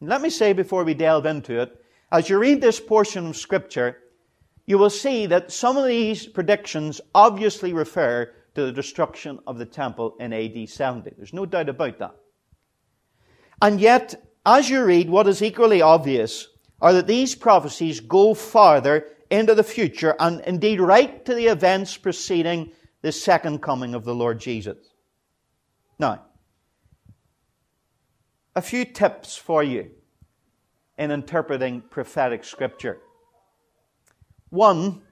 let 0.00 0.20
me 0.20 0.30
say 0.30 0.52
before 0.52 0.84
we 0.84 0.94
delve 0.94 1.26
into 1.26 1.60
it, 1.60 1.78
as 2.10 2.28
you 2.28 2.38
read 2.38 2.60
this 2.60 2.80
portion 2.80 3.28
of 3.28 3.36
Scripture, 3.36 3.98
you 4.66 4.78
will 4.78 4.90
see 4.90 5.26
that 5.26 5.52
some 5.52 5.76
of 5.76 5.86
these 5.86 6.26
predictions 6.26 7.00
obviously 7.14 7.72
refer 7.72 8.32
to 8.54 8.66
the 8.66 8.72
destruction 8.72 9.38
of 9.46 9.58
the 9.58 9.66
temple 9.66 10.16
in 10.20 10.32
AD 10.32 10.68
70. 10.68 11.12
There's 11.16 11.32
no 11.32 11.46
doubt 11.46 11.68
about 11.68 11.98
that. 11.98 12.14
And 13.60 13.80
yet, 13.80 14.14
as 14.44 14.68
you 14.68 14.84
read, 14.84 15.08
what 15.08 15.28
is 15.28 15.42
equally 15.42 15.80
obvious 15.80 16.48
are 16.80 16.92
that 16.92 17.06
these 17.06 17.34
prophecies 17.34 18.00
go 18.00 18.34
farther 18.34 19.06
into 19.30 19.54
the 19.54 19.62
future 19.62 20.14
and 20.18 20.40
indeed 20.42 20.80
right 20.80 21.24
to 21.24 21.34
the 21.34 21.46
events 21.46 21.96
preceding 21.96 22.72
the 23.02 23.12
second 23.12 23.62
coming 23.62 23.94
of 23.94 24.04
the 24.04 24.14
Lord 24.14 24.40
Jesus. 24.40 24.76
Now, 25.98 26.24
a 28.54 28.60
few 28.60 28.84
tips 28.84 29.36
for 29.36 29.62
you 29.62 29.90
in 30.98 31.10
interpreting 31.10 31.80
prophetic 31.80 32.44
scripture. 32.44 32.98
One 34.50 35.02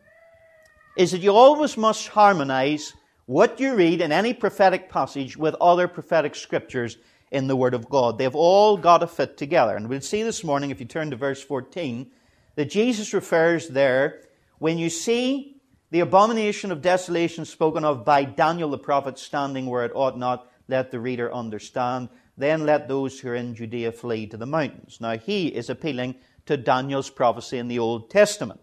is 0.97 1.13
that 1.13 1.21
you 1.21 1.35
always 1.35 1.77
must 1.77 2.09
harmonize 2.09 2.93
what 3.31 3.61
you 3.61 3.77
read 3.77 4.01
in 4.01 4.11
any 4.11 4.35
prophetic 4.35 4.89
passage 4.89 5.37
with 5.37 5.55
other 5.61 5.87
prophetic 5.87 6.35
scriptures 6.35 6.99
in 7.31 7.47
the 7.47 7.55
Word 7.55 7.75
of 7.75 7.89
God. 7.89 8.19
They've 8.19 8.35
all 8.35 8.77
got 8.77 8.99
to 8.99 9.07
fit 9.07 9.37
together. 9.37 9.77
And 9.77 9.89
we'll 9.89 10.01
see 10.01 10.25
this 10.25 10.43
morning, 10.43 10.71
if 10.71 10.81
you 10.81 10.87
turn 10.87 11.11
to 11.11 11.17
verse 11.17 11.41
14, 11.41 12.11
that 12.57 12.71
Jesus 12.71 13.15
refers 13.15 13.69
there, 13.69 14.23
when 14.59 14.79
you 14.79 14.91
see 14.91 15.63
the 15.93 16.01
abomination 16.01 16.73
of 16.73 16.83
desolation 16.83 17.45
spoken 17.45 17.85
of 17.85 18.05
by 18.05 18.25
Daniel 18.25 18.71
the 18.71 18.79
prophet 18.79 19.17
standing 19.17 19.67
where 19.67 19.85
it 19.85 19.93
ought 19.95 20.19
not, 20.19 20.51
let 20.67 20.91
the 20.91 20.99
reader 20.99 21.33
understand. 21.33 22.09
Then 22.37 22.67
let 22.67 22.89
those 22.89 23.21
who 23.21 23.29
are 23.29 23.37
in 23.37 23.55
Judea 23.55 23.93
flee 23.93 24.27
to 24.27 24.39
the 24.39 24.47
mountains. 24.47 24.99
Now, 25.01 25.17
he 25.17 25.47
is 25.47 25.71
appealing 25.71 26.17
to 26.47 26.57
Daniel's 26.57 27.11
prophecy 27.11 27.59
in 27.59 27.69
the 27.69 27.79
Old 27.79 28.11
Testament. 28.11 28.61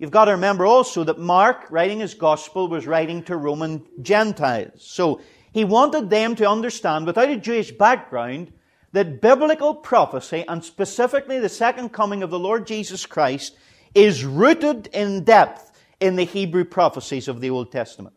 You've 0.00 0.10
got 0.10 0.24
to 0.24 0.30
remember 0.30 0.64
also 0.64 1.04
that 1.04 1.18
Mark, 1.18 1.66
writing 1.70 2.00
his 2.00 2.14
gospel, 2.14 2.68
was 2.68 2.86
writing 2.86 3.22
to 3.24 3.36
Roman 3.36 3.84
Gentiles. 4.00 4.82
So 4.82 5.20
he 5.52 5.62
wanted 5.66 6.08
them 6.08 6.34
to 6.36 6.48
understand, 6.48 7.04
without 7.04 7.28
a 7.28 7.36
Jewish 7.36 7.70
background, 7.70 8.50
that 8.92 9.20
biblical 9.20 9.74
prophecy, 9.74 10.42
and 10.48 10.64
specifically 10.64 11.38
the 11.38 11.50
second 11.50 11.90
coming 11.90 12.22
of 12.22 12.30
the 12.30 12.38
Lord 12.38 12.66
Jesus 12.66 13.04
Christ, 13.04 13.54
is 13.94 14.24
rooted 14.24 14.86
in 14.86 15.22
depth 15.24 15.70
in 16.00 16.16
the 16.16 16.24
Hebrew 16.24 16.64
prophecies 16.64 17.28
of 17.28 17.42
the 17.42 17.50
Old 17.50 17.70
Testament. 17.70 18.14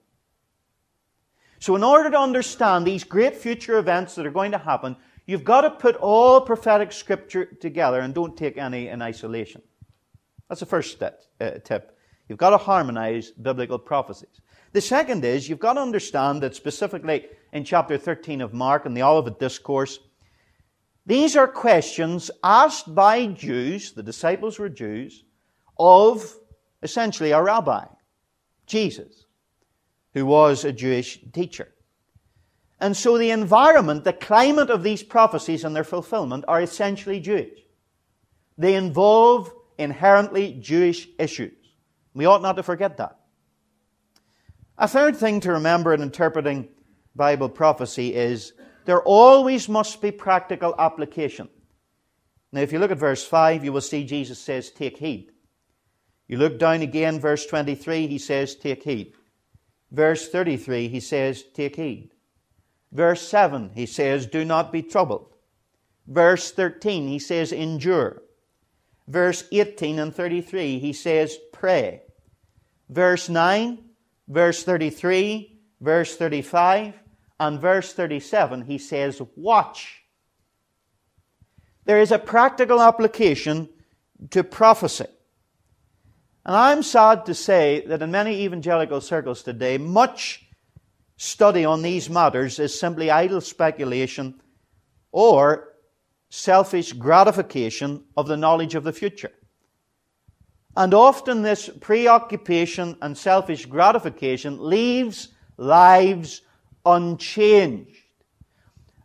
So, 1.59 1.75
in 1.75 1.83
order 1.83 2.09
to 2.09 2.17
understand 2.17 2.87
these 2.87 3.03
great 3.03 3.35
future 3.35 3.77
events 3.77 4.15
that 4.15 4.25
are 4.25 4.31
going 4.31 4.51
to 4.53 4.57
happen, 4.57 4.95
you've 5.25 5.43
got 5.43 5.61
to 5.61 5.69
put 5.69 5.97
all 5.97 6.39
prophetic 6.39 6.93
scripture 6.93 7.43
together 7.45 7.99
and 7.99 8.13
don't 8.13 8.37
take 8.37 8.57
any 8.57 8.87
in 8.87 9.01
isolation. 9.01 9.61
That's 10.53 10.59
the 10.59 10.67
first 10.67 10.91
step, 10.91 11.23
uh, 11.41 11.53
tip. 11.63 11.97
You've 12.29 12.37
got 12.37 12.51
to 12.51 12.57
harmonize 12.57 13.31
biblical 13.31 13.79
prophecies. 13.79 14.39
The 14.71 14.81
second 14.81 15.25
is 15.25 15.49
you've 15.49 15.57
got 15.57 15.73
to 15.73 15.81
understand 15.81 16.43
that 16.43 16.55
specifically 16.55 17.25
in 17.53 17.63
chapter 17.63 17.97
13 17.97 18.39
of 18.39 18.53
Mark 18.53 18.85
and 18.85 18.95
the 18.95 19.01
Olivet 19.01 19.39
Discourse, 19.39 19.97
these 21.07 21.35
are 21.35 21.47
questions 21.47 22.29
asked 22.43 22.93
by 22.93 23.25
Jews, 23.25 23.93
the 23.93 24.03
disciples 24.03 24.59
were 24.59 24.69
Jews, 24.69 25.23
of 25.79 26.31
essentially 26.83 27.31
a 27.31 27.41
rabbi, 27.41 27.85
Jesus, 28.67 29.25
who 30.13 30.27
was 30.27 30.65
a 30.65 30.71
Jewish 30.71 31.19
teacher. 31.33 31.73
And 32.79 32.95
so 32.95 33.17
the 33.17 33.31
environment, 33.31 34.03
the 34.03 34.13
climate 34.13 34.69
of 34.69 34.83
these 34.83 35.01
prophecies 35.01 35.63
and 35.63 35.75
their 35.75 35.83
fulfillment 35.83 36.45
are 36.47 36.61
essentially 36.61 37.19
Jewish. 37.19 37.57
They 38.55 38.75
involve 38.75 39.51
inherently 39.77 40.57
Jewish 40.59 41.07
issues. 41.17 41.53
We 42.13 42.25
ought 42.25 42.41
not 42.41 42.55
to 42.57 42.63
forget 42.63 42.97
that. 42.97 43.19
A 44.77 44.87
third 44.87 45.15
thing 45.15 45.39
to 45.41 45.53
remember 45.53 45.93
in 45.93 46.01
interpreting 46.01 46.69
Bible 47.15 47.49
prophecy 47.49 48.15
is 48.15 48.53
there 48.85 49.01
always 49.01 49.69
must 49.69 50.01
be 50.01 50.11
practical 50.11 50.75
application. 50.77 51.49
Now, 52.51 52.61
if 52.61 52.71
you 52.71 52.79
look 52.79 52.91
at 52.91 52.97
verse 52.97 53.25
5, 53.25 53.63
you 53.63 53.71
will 53.71 53.81
see 53.81 54.03
Jesus 54.03 54.39
says, 54.39 54.69
Take 54.69 54.97
heed. 54.97 55.31
You 56.27 56.37
look 56.37 56.59
down 56.59 56.81
again, 56.81 57.19
verse 57.19 57.45
23, 57.45 58.07
he 58.07 58.17
says, 58.17 58.55
Take 58.55 58.83
heed. 58.83 59.13
Verse 59.91 60.29
33, 60.29 60.87
he 60.87 60.99
says, 60.99 61.43
Take 61.53 61.75
heed. 61.75 62.11
Verse 62.91 63.27
7, 63.27 63.71
he 63.73 63.85
says, 63.85 64.27
Do 64.27 64.45
not 64.45 64.71
be 64.71 64.81
troubled. 64.81 65.33
Verse 66.07 66.51
13, 66.51 67.07
he 67.07 67.19
says, 67.19 67.51
Endure 67.51 68.21
verse 69.07 69.43
18 69.51 69.99
and 69.99 70.15
33, 70.15 70.79
he 70.79 70.93
says, 70.93 71.37
Pray. 71.51 72.01
Verse 72.89 73.29
9, 73.29 73.79
verse 74.27 74.63
33, 74.63 75.59
verse 75.81 76.15
35, 76.15 76.93
and 77.39 77.59
verse 77.59 77.93
37, 77.93 78.65
he 78.65 78.77
says, 78.77 79.21
Watch. 79.35 80.03
There 81.85 81.99
is 81.99 82.11
a 82.11 82.19
practical 82.19 82.81
application 82.81 83.69
to 84.29 84.43
prophecy. 84.43 85.05
And 86.45 86.55
I'm 86.55 86.83
sad 86.83 87.25
to 87.25 87.33
say 87.33 87.83
that 87.87 88.01
in 88.01 88.11
many 88.11 88.41
evangelical 88.43 89.01
circles 89.01 89.43
today, 89.43 89.77
much 89.77 90.45
study 91.15 91.63
on 91.63 91.81
these 91.81 92.09
matters 92.09 92.59
is 92.59 92.77
simply 92.77 93.09
idle 93.09 93.41
speculation 93.41 94.41
or 95.11 95.72
selfish 96.35 96.93
gratification 96.93 98.03
of 98.17 98.27
the 98.27 98.35
knowledge 98.35 98.73
of 98.73 98.83
the 98.83 98.91
future. 98.91 99.31
And 100.75 100.91
often 100.91 101.43
this 101.43 101.69
preoccupation 101.79 102.97
and 103.03 103.15
selfish 103.15 103.67
gratification 103.67 104.57
leaves 104.59 105.27
lives 105.57 106.41
unchanged. 106.87 107.95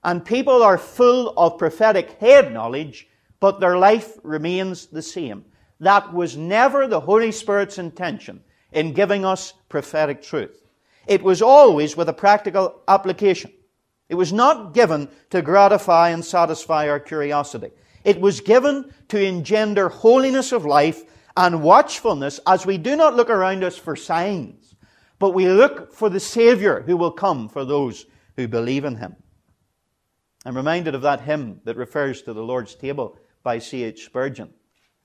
And 0.03 0.25
people 0.25 0.63
are 0.63 0.79
full 0.79 1.35
of 1.37 1.59
prophetic 1.59 2.13
head 2.13 2.51
knowledge, 2.51 3.07
but 3.41 3.61
their 3.61 3.77
life 3.77 4.17
remains 4.23 4.87
the 4.87 5.03
same. 5.03 5.45
That 5.81 6.15
was 6.15 6.35
never 6.35 6.87
the 6.87 7.01
Holy 7.01 7.31
Spirit's 7.31 7.77
intention 7.77 8.43
in 8.73 8.95
giving 8.95 9.27
us 9.27 9.53
prophetic 9.69 10.23
truth. 10.23 10.63
It 11.07 11.23
was 11.23 11.43
always 11.43 11.95
with 11.95 12.09
a 12.09 12.15
practical 12.15 12.81
application. 12.89 13.53
It 14.09 14.15
was 14.15 14.33
not 14.33 14.73
given 14.73 15.09
to 15.31 15.43
gratify 15.43 16.11
and 16.11 16.25
satisfy 16.25 16.89
our 16.89 17.01
curiosity. 17.01 17.71
It 18.05 18.21
was 18.21 18.41
given 18.41 18.93
to 19.09 19.23
engender 19.23 19.89
holiness 19.89 20.53
of 20.53 20.65
life 20.65 21.03
and 21.37 21.63
watchfulness 21.63 22.41
as 22.47 22.65
we 22.65 22.79
do 22.79 22.97
not 22.97 23.15
look 23.15 23.31
around 23.31 23.63
us 23.63 23.77
for 23.77 23.97
signs, 23.97 24.75
but 25.19 25.35
we 25.35 25.49
look 25.49 25.93
for 25.93 26.09
the 26.09 26.21
Savior 26.21 26.83
who 26.83 26.97
will 26.97 27.11
come 27.11 27.49
for 27.49 27.65
those 27.65 28.07
who 28.37 28.49
believe 28.49 28.85
in 28.85 28.97
him. 28.97 29.17
I'm 30.47 30.57
reminded 30.57 30.95
of 30.95 31.03
that 31.03 31.21
hymn 31.21 31.61
that 31.65 31.77
refers 31.77 32.23
to 32.23 32.33
the 32.33 32.43
Lord's 32.43 32.75
table 32.75 33.19
by 33.43 33.59
C.H. 33.59 34.05
Spurgeon. 34.05 34.51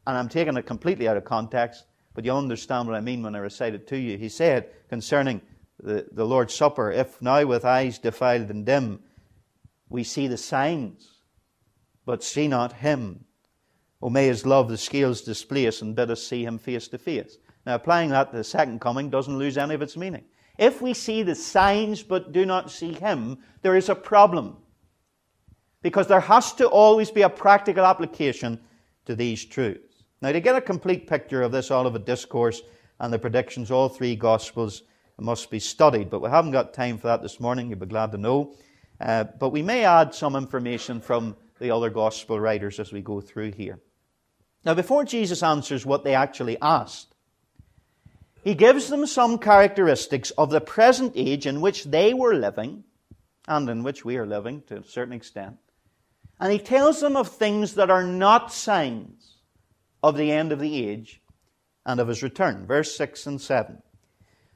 And 0.08 0.18
I'm 0.18 0.30
taking 0.30 0.56
it 0.56 0.66
completely 0.66 1.08
out 1.08 1.18
of 1.18 1.26
context, 1.26 1.86
but 2.14 2.24
you'll 2.24 2.38
understand 2.38 2.88
what 2.88 2.96
I 2.96 3.02
mean 3.02 3.24
when 3.24 3.36
I 3.36 3.40
recite 3.40 3.74
it 3.74 3.88
to 3.88 3.98
you. 3.98 4.18
He 4.18 4.30
said 4.30 4.70
concerning 4.90 5.42
the, 5.84 6.08
the 6.12 6.26
Lord's 6.26 6.54
Supper, 6.54 6.92
If 6.92 7.22
now 7.22 7.46
with 7.46 7.66
eyes 7.66 8.00
defiled 8.00 8.50
and 8.50 8.66
dim 8.66 9.04
we 9.90 10.04
see 10.04 10.28
the 10.28 10.38
signs, 10.38 11.20
but 12.06 12.24
see 12.24 12.48
not 12.48 12.74
him, 12.74 13.26
O 14.02 14.10
may 14.10 14.28
his 14.28 14.46
love 14.46 14.68
the 14.68 14.78
scales 14.78 15.22
displace 15.22 15.82
and 15.82 15.96
bid 15.96 16.12
us 16.12 16.24
see 16.24 16.44
him 16.44 16.58
face 16.58 16.88
to 16.90 16.98
face. 16.98 17.38
Now, 17.66 17.76
applying 17.76 18.10
that 18.10 18.32
to 18.32 18.38
the 18.38 18.44
second 18.44 18.82
coming 18.82 19.10
doesn't 19.10 19.38
lose 19.38 19.58
any 19.58 19.76
of 19.76 19.82
its 19.82 19.96
meaning. 19.96 20.26
If 20.58 20.82
we 20.82 20.94
see 20.94 21.24
the 21.24 21.36
signs 21.36 22.04
but 22.04 22.32
do 22.32 22.46
not 22.46 22.70
see 22.70 22.94
him, 22.94 23.38
there 23.62 23.78
is 23.78 23.88
a 23.88 23.96
problem. 23.96 24.58
Because 25.82 26.08
there 26.08 26.20
has 26.20 26.54
to 26.54 26.68
always 26.68 27.12
be 27.12 27.22
a 27.22 27.30
practical 27.30 27.86
application 27.86 28.60
to 29.06 29.16
these 29.16 29.46
truths. 29.46 30.04
Now, 30.22 30.32
to 30.32 30.40
get 30.40 30.56
a 30.56 30.62
complete 30.62 31.08
picture 31.08 31.42
of 31.42 31.52
this 31.52 31.72
Olivet 31.72 32.06
Discourse 32.06 32.62
and 33.00 33.14
the 33.14 33.20
predictions, 33.20 33.72
all 33.72 33.90
three 33.90 34.16
Gospels 34.16 34.84
must 35.20 35.50
be 35.50 35.60
studied. 35.60 36.10
But 36.10 36.22
we 36.22 36.30
haven't 36.30 36.52
got 36.52 36.74
time 36.74 36.98
for 36.98 37.08
that 37.08 37.22
this 37.22 37.40
morning, 37.40 37.70
you'll 37.70 37.80
be 37.80 37.86
glad 37.86 38.12
to 38.12 38.18
know. 38.18 38.56
Uh, 39.00 39.26
but 39.26 39.50
we 39.50 39.62
may 39.62 39.86
add 39.86 40.14
some 40.14 40.36
information 40.36 41.02
from 41.02 41.36
the 41.60 41.72
other 41.72 41.90
Gospel 41.90 42.40
writers 42.40 42.80
as 42.80 42.92
we 42.92 43.02
go 43.02 43.22
through 43.22 43.52
here. 43.52 43.80
Now, 44.66 44.74
before 44.74 45.04
Jesus 45.04 45.44
answers 45.44 45.86
what 45.86 46.04
they 46.04 46.16
actually 46.16 46.58
asked, 46.62 47.14
he 48.44 48.54
gives 48.54 48.90
them 48.90 49.06
some 49.06 49.38
characteristics 49.38 50.32
of 50.32 50.50
the 50.50 50.62
present 50.62 51.14
age 51.16 51.48
in 51.48 51.62
which 51.62 51.86
they 51.86 52.14
were 52.14 52.36
living, 52.36 52.84
and 53.48 53.70
in 53.70 53.84
which 53.84 54.04
we 54.04 54.18
are 54.18 54.26
living 54.26 54.62
to 54.68 54.78
a 54.78 54.84
certain 54.84 55.14
extent. 55.14 55.58
And 56.40 56.52
he 56.52 56.60
tells 56.60 57.00
them 57.00 57.16
of 57.16 57.30
things 57.30 57.76
that 57.76 57.90
are 57.90 58.04
not 58.04 58.52
signs 58.52 59.38
of 60.02 60.18
the 60.18 60.32
end 60.32 60.52
of 60.52 60.60
the 60.60 60.86
age 60.86 61.22
and 61.86 62.00
of 62.00 62.08
his 62.08 62.24
return. 62.24 62.66
Verse 62.66 62.96
6 62.98 63.26
and 63.28 63.42
7. 63.42 63.82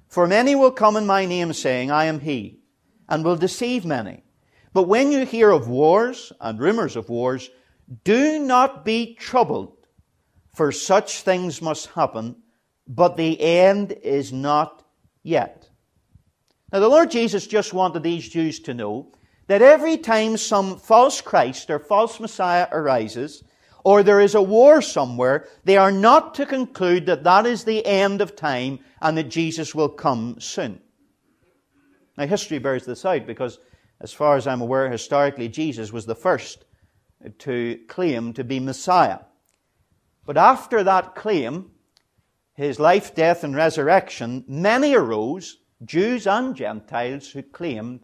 For 0.08 0.28
many 0.28 0.56
will 0.56 0.72
come 0.72 0.96
in 0.96 1.06
my 1.06 1.26
name, 1.26 1.54
saying, 1.54 1.92
I 1.92 2.06
am 2.06 2.20
he, 2.20 2.60
and 3.10 3.24
will 3.24 3.36
deceive 3.36 3.86
many. 3.86 4.24
But 4.74 4.84
when 4.84 5.12
you 5.12 5.26
hear 5.26 5.50
of 5.50 5.68
wars 5.68 6.32
and 6.40 6.60
rumors 6.60 6.96
of 6.96 7.10
wars, 7.10 7.50
do 8.04 8.40
not 8.40 8.86
be 8.86 9.16
troubled 9.16 9.78
for 10.54 10.72
such 10.72 11.22
things 11.22 11.62
must 11.62 11.88
happen, 11.88 12.36
but 12.88 13.16
the 13.16 13.40
end 13.40 13.92
is 13.92 14.34
not 14.34 14.84
yet. 15.22 15.70
Now, 16.74 16.80
the 16.80 16.90
Lord 16.90 17.12
Jesus 17.12 17.46
just 17.46 17.74
wanted 17.74 18.02
these 18.02 18.28
Jews 18.28 18.60
to 18.62 18.74
know 18.74 19.12
that 19.46 19.62
every 19.62 19.98
time 19.98 20.36
some 20.36 20.78
false 20.78 21.22
Christ 21.22 21.70
or 21.70 21.80
false 21.80 22.20
Messiah 22.20 22.68
arises, 22.72 23.44
or 23.84 24.04
there 24.04 24.20
is 24.20 24.36
a 24.36 24.42
war 24.42 24.82
somewhere, 24.82 25.48
they 25.64 25.78
are 25.78 25.92
not 25.92 26.36
to 26.36 26.46
conclude 26.46 27.06
that 27.06 27.24
that 27.24 27.46
is 27.46 27.64
the 27.64 27.86
end 27.86 28.22
of 28.22 28.36
time 28.36 28.80
and 29.02 29.18
that 29.18 29.30
Jesus 29.30 29.74
will 29.74 29.90
come 29.90 30.40
soon. 30.40 30.82
Now, 32.18 32.26
history 32.26 32.60
bears 32.60 32.86
this 32.86 33.06
out 33.06 33.28
because, 33.28 33.60
as 34.02 34.12
far 34.12 34.36
as 34.36 34.48
I'm 34.48 34.62
aware, 34.62 34.90
historically, 34.90 35.50
Jesus 35.50 35.94
was 35.94 36.06
the 36.06 36.16
first 36.16 36.66
to 37.40 37.80
claim 37.88 38.34
to 38.34 38.44
be 38.44 38.60
Messiah. 38.60 39.20
But 40.26 40.38
after 40.38 40.84
that 40.84 41.16
claim, 41.16 41.72
his 42.54 42.80
life, 42.80 43.14
death, 43.16 43.44
and 43.44 43.56
resurrection, 43.56 44.44
many 44.48 44.96
arose, 44.96 45.58
Jews 45.86 46.26
and 46.26 46.56
Gentiles, 46.56 47.30
who 47.30 47.44
claimed 47.44 48.02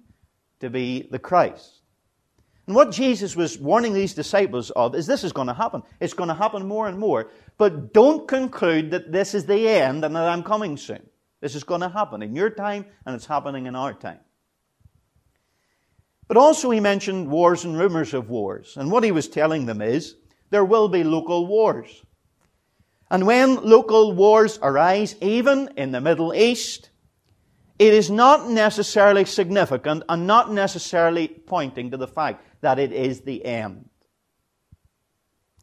to 0.59 0.69
be 0.69 1.07
the 1.09 1.19
Christ. 1.19 1.82
And 2.65 2.75
what 2.75 2.91
Jesus 2.91 3.35
was 3.35 3.59
warning 3.59 3.93
these 3.93 4.13
disciples 4.13 4.69
of 4.71 4.95
is 4.95 5.05
this 5.05 5.23
is 5.23 5.33
going 5.33 5.47
to 5.47 5.53
happen. 5.53 5.83
It's 5.99 6.13
going 6.13 6.29
to 6.29 6.33
happen 6.33 6.65
more 6.65 6.87
and 6.87 6.97
more. 6.97 7.29
But 7.57 7.93
don't 7.93 8.27
conclude 8.27 8.91
that 8.91 9.11
this 9.11 9.33
is 9.33 9.45
the 9.45 9.67
end 9.67 10.05
and 10.05 10.15
that 10.15 10.29
I'm 10.29 10.43
coming 10.43 10.77
soon. 10.77 11.05
This 11.41 11.55
is 11.55 11.65
going 11.65 11.81
to 11.81 11.89
happen 11.89 12.21
in 12.21 12.35
your 12.35 12.49
time 12.49 12.85
and 13.05 13.15
it's 13.15 13.25
happening 13.25 13.65
in 13.65 13.75
our 13.75 13.93
time. 13.93 14.19
But 16.29 16.37
also, 16.37 16.71
he 16.71 16.79
mentioned 16.79 17.29
wars 17.29 17.65
and 17.65 17.77
rumors 17.77 18.13
of 18.13 18.29
wars. 18.29 18.77
And 18.77 18.89
what 18.89 19.03
he 19.03 19.11
was 19.11 19.27
telling 19.27 19.65
them 19.65 19.81
is 19.81 20.15
there 20.51 20.63
will 20.63 20.87
be 20.87 21.03
local 21.03 21.45
wars. 21.45 22.01
And 23.11 23.27
when 23.27 23.57
local 23.57 24.13
wars 24.13 24.57
arise, 24.61 25.15
even 25.19 25.69
in 25.75 25.91
the 25.91 25.99
Middle 25.99 26.33
East, 26.33 26.91
it 27.77 27.93
is 27.93 28.09
not 28.09 28.49
necessarily 28.49 29.25
significant 29.25 30.03
and 30.07 30.25
not 30.25 30.51
necessarily 30.51 31.27
pointing 31.27 31.91
to 31.91 31.97
the 31.97 32.07
fact 32.07 32.45
that 32.63 32.79
it 32.79 32.91
is 32.91 33.21
the 33.21 33.45
end. 33.45 33.89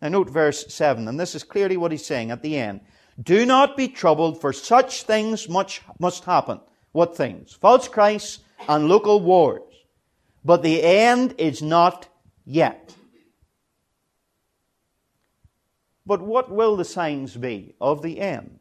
Now, 0.00 0.08
note 0.08 0.30
verse 0.30 0.72
7, 0.72 1.08
and 1.08 1.18
this 1.18 1.34
is 1.34 1.42
clearly 1.42 1.76
what 1.76 1.92
he's 1.92 2.06
saying 2.06 2.30
at 2.30 2.42
the 2.42 2.56
end. 2.56 2.80
Do 3.20 3.44
not 3.44 3.76
be 3.76 3.88
troubled, 3.88 4.40
for 4.40 4.52
such 4.52 5.02
things 5.02 5.48
much 5.48 5.82
must 5.98 6.24
happen. 6.24 6.60
What 6.92 7.16
things? 7.16 7.52
False 7.52 7.88
Christs 7.88 8.38
and 8.68 8.88
local 8.88 9.20
wars. 9.20 9.62
But 10.44 10.62
the 10.62 10.82
end 10.82 11.34
is 11.36 11.60
not 11.60 12.08
yet. 12.46 12.94
But 16.06 16.22
what 16.22 16.50
will 16.50 16.76
the 16.76 16.84
signs 16.84 17.36
be 17.36 17.74
of 17.80 18.02
the 18.02 18.20
end? 18.20 18.58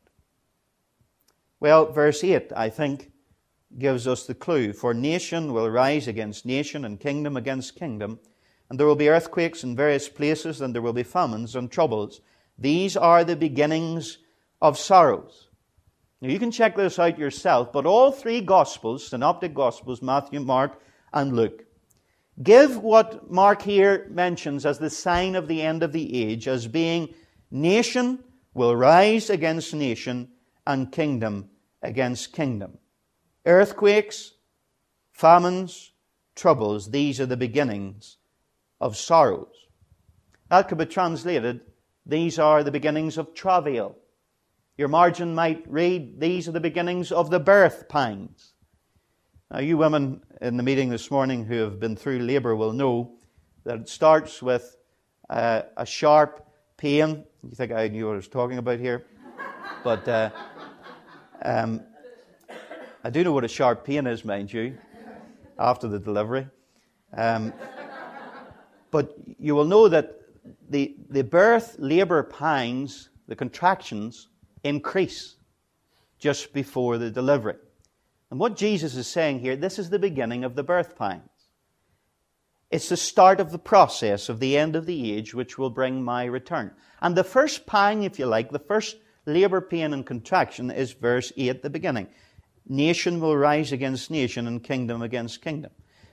Well, 1.60 1.92
verse 1.92 2.24
8, 2.24 2.52
I 2.56 2.70
think, 2.70 3.09
gives 3.78 4.08
us 4.08 4.26
the 4.26 4.34
clue. 4.34 4.74
For 4.74 4.94
nation 4.94 5.54
will 5.54 5.70
rise 5.70 6.08
against 6.08 6.46
nation 6.46 6.86
and 6.86 7.00
kingdom 7.00 7.38
against 7.38 7.76
kingdom, 7.76 8.20
and 8.70 8.80
there 8.80 8.88
will 8.88 8.96
be 8.96 9.10
earthquakes 9.10 9.64
in 9.64 9.76
various 9.76 10.10
places, 10.10 10.62
and 10.62 10.74
there 10.74 10.82
will 10.82 10.94
be 10.94 11.04
famines 11.04 11.56
and 11.56 11.72
troubles. 11.72 12.22
These 12.58 12.98
are 12.98 13.24
the 13.24 13.36
beginnings 13.36 14.18
of 14.62 14.78
sorrows. 14.78 15.50
Now, 16.22 16.30
you 16.30 16.40
can 16.40 16.52
check 16.52 16.76
this 16.76 17.00
out 17.00 17.18
yourself, 17.18 17.72
but 17.72 17.86
all 17.86 18.12
three 18.12 18.42
Gospels, 18.42 19.08
Synoptic 19.08 19.54
Gospels, 19.54 20.02
Matthew, 20.02 20.42
Mark, 20.42 20.82
and 21.14 21.36
Luke, 21.36 21.66
give 22.44 22.78
what 22.78 23.32
Mark 23.32 23.62
here 23.62 24.08
mentions 24.10 24.66
as 24.66 24.80
the 24.80 24.90
sign 24.90 25.36
of 25.36 25.48
the 25.48 25.62
end 25.62 25.82
of 25.82 25.94
the 25.94 26.24
age 26.24 26.48
as 26.48 26.68
being 26.68 27.14
Nation 27.52 28.20
will 28.54 28.76
rise 28.76 29.30
against 29.30 29.74
nation 29.74 30.30
and 30.68 30.92
kingdom 30.92 31.50
against 31.82 32.34
kingdom. 32.34 32.78
Earthquakes, 33.50 34.34
famines, 35.12 35.92
troubles, 36.36 36.92
these 36.92 37.20
are 37.20 37.26
the 37.26 37.36
beginnings 37.36 38.18
of 38.80 38.96
sorrows. 38.96 39.68
That 40.50 40.70
could 40.70 40.78
be 40.78 40.86
translated, 40.86 41.62
these 42.06 42.40
are 42.40 42.64
the 42.64 42.72
beginnings 42.72 43.18
of 43.18 43.34
travail. 43.34 43.98
Your 44.78 44.88
margin 44.88 45.36
might 45.36 45.64
read, 45.68 46.20
these 46.20 46.48
are 46.48 46.54
the 46.54 46.60
beginnings 46.60 47.12
of 47.12 47.30
the 47.30 47.40
birth 47.40 47.90
pangs. 47.90 48.54
Now, 49.52 49.60
you 49.60 49.78
women 49.78 50.22
in 50.42 50.56
the 50.56 50.64
meeting 50.64 50.90
this 50.90 51.12
morning 51.12 51.44
who 51.44 51.56
have 51.56 51.80
been 51.80 51.96
through 51.96 52.20
labour 52.20 52.56
will 52.56 52.72
know 52.72 53.18
that 53.66 53.80
it 53.80 53.90
starts 53.90 54.42
with 54.42 54.78
uh, 55.30 55.64
a 55.76 55.86
sharp 55.86 56.46
pain 56.78 57.26
you 57.44 57.56
think 57.56 57.72
I 57.72 57.88
knew 57.88 58.06
what 58.06 58.14
I 58.14 58.16
was 58.18 58.28
talking 58.28 58.58
about 58.58 58.80
here? 58.80 59.06
But 59.84 60.06
uh, 60.10 60.30
um, 61.42 61.84
I 63.02 63.10
do 63.10 63.24
know 63.24 63.32
what 63.32 63.46
a 63.46 63.50
sharp 63.50 63.86
pain 63.86 64.08
is, 64.08 64.26
mind 64.26 64.52
you, 64.52 64.78
after 65.58 65.88
the 65.88 66.00
delivery. 66.00 66.48
Um, 67.16 67.54
but 68.92 69.16
you 69.40 69.56
will 69.56 69.66
know 69.66 69.88
that 69.88 70.20
the, 70.70 70.96
the 71.10 71.24
birth 71.24 71.78
labor 71.80 72.24
pangs, 72.24 73.10
the 73.28 73.36
contractions, 73.36 74.28
increase 74.66 75.36
just 76.18 76.52
before 76.52 76.98
the 76.98 77.10
delivery. 77.10 77.56
And 78.32 78.40
what 78.40 78.58
Jesus 78.58 78.96
is 78.96 79.08
saying 79.08 79.40
here, 79.40 79.56
this 79.56 79.80
is 79.80 79.90
the 79.90 80.00
beginning 80.00 80.44
of 80.44 80.56
the 80.56 80.64
birth 80.64 80.98
pangs. 80.98 81.24
It's 82.70 82.90
the 82.90 82.98
start 82.98 83.40
of 83.40 83.52
the 83.52 83.60
process 83.60 84.28
of 84.28 84.40
the 84.40 84.58
end 84.58 84.76
of 84.76 84.86
the 84.86 85.14
age 85.14 85.34
which 85.34 85.58
will 85.58 85.72
bring 85.72 86.04
my 86.04 86.26
return. 86.26 86.72
And 87.02 87.16
the 87.16 87.24
first 87.24 87.66
pang, 87.66 88.04
if 88.04 88.20
you 88.20 88.26
like, 88.26 88.52
the 88.52 88.60
first 88.60 88.98
labor 89.26 89.62
pain 89.62 89.94
and 89.94 90.06
contraction 90.06 90.70
is 90.70 90.92
verse 90.92 91.32
8 91.38 91.50
at 91.50 91.62
the 91.64 91.70
beginning. 91.70 92.10
Nation 92.70 93.20
will 93.20 93.36
rise 93.36 93.72
against 93.72 94.12
nation 94.12 94.46
and 94.46 94.64
kingdom 94.64 95.02
against 95.02 95.42
kingdom. 95.42 95.72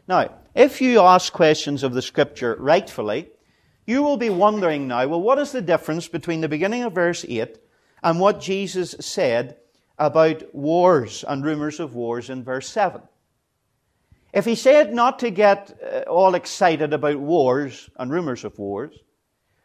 Now, 0.08 0.34
if 0.54 0.80
you 0.80 1.00
ask 1.00 1.32
questions 1.32 1.82
of 1.82 1.92
the 1.92 2.00
scripture 2.00 2.56
rightfully, 2.58 3.28
you 3.86 4.02
will 4.02 4.16
be 4.16 4.30
wondering 4.30 4.88
now, 4.88 5.06
well, 5.06 5.20
what 5.20 5.38
is 5.38 5.52
the 5.52 5.60
difference 5.60 6.08
between 6.08 6.40
the 6.40 6.48
beginning 6.48 6.82
of 6.82 6.94
verse 6.94 7.24
8 7.28 7.58
and 8.02 8.18
what 8.18 8.40
Jesus 8.40 8.96
said 9.00 9.56
about 9.98 10.54
wars 10.54 11.24
and 11.28 11.44
rumors 11.44 11.78
of 11.78 11.94
wars 11.94 12.30
in 12.30 12.42
verse 12.42 12.68
7? 12.68 13.02
If 14.32 14.44
he 14.44 14.54
said 14.54 14.92
not 14.92 15.18
to 15.20 15.30
get 15.30 15.78
uh, 15.82 16.00
all 16.10 16.34
excited 16.34 16.92
about 16.92 17.18
wars 17.18 17.88
and 17.96 18.10
rumors 18.10 18.44
of 18.44 18.58
wars, 18.58 18.94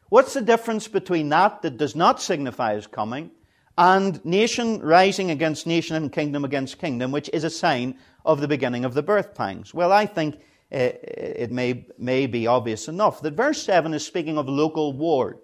what's 0.10 0.34
the 0.34 0.42
difference 0.42 0.88
between 0.88 1.30
that 1.30 1.62
that 1.62 1.78
does 1.78 1.96
not 1.96 2.22
signify 2.22 2.76
his 2.76 2.88
coming 2.88 3.32
and 3.78 4.24
nation 4.26 4.80
rising 4.80 5.32
against 5.32 5.66
nation 5.66 5.96
and 5.96 6.12
kingdom 6.12 6.46
against 6.46 6.80
kingdom, 6.80 7.12
which 7.12 7.30
is 7.34 7.44
a 7.44 7.50
sign 7.50 7.98
of 8.26 8.42
the 8.42 8.48
beginning 8.48 8.86
of 8.86 8.94
the 8.94 9.04
birth 9.04 9.34
pangs. 9.34 9.74
Well, 9.74 9.92
I 9.92 10.06
think 10.06 10.36
uh, 10.72 10.96
it 11.04 11.52
may, 11.52 11.86
may 11.98 12.28
be 12.28 12.48
obvious 12.48 12.88
enough 12.88 13.22
that 13.22 13.34
verse 13.34 13.62
7 13.64 13.94
is 13.94 14.06
speaking 14.06 14.38
of 14.38 14.48
local 14.48 14.94
wars. 14.94 15.40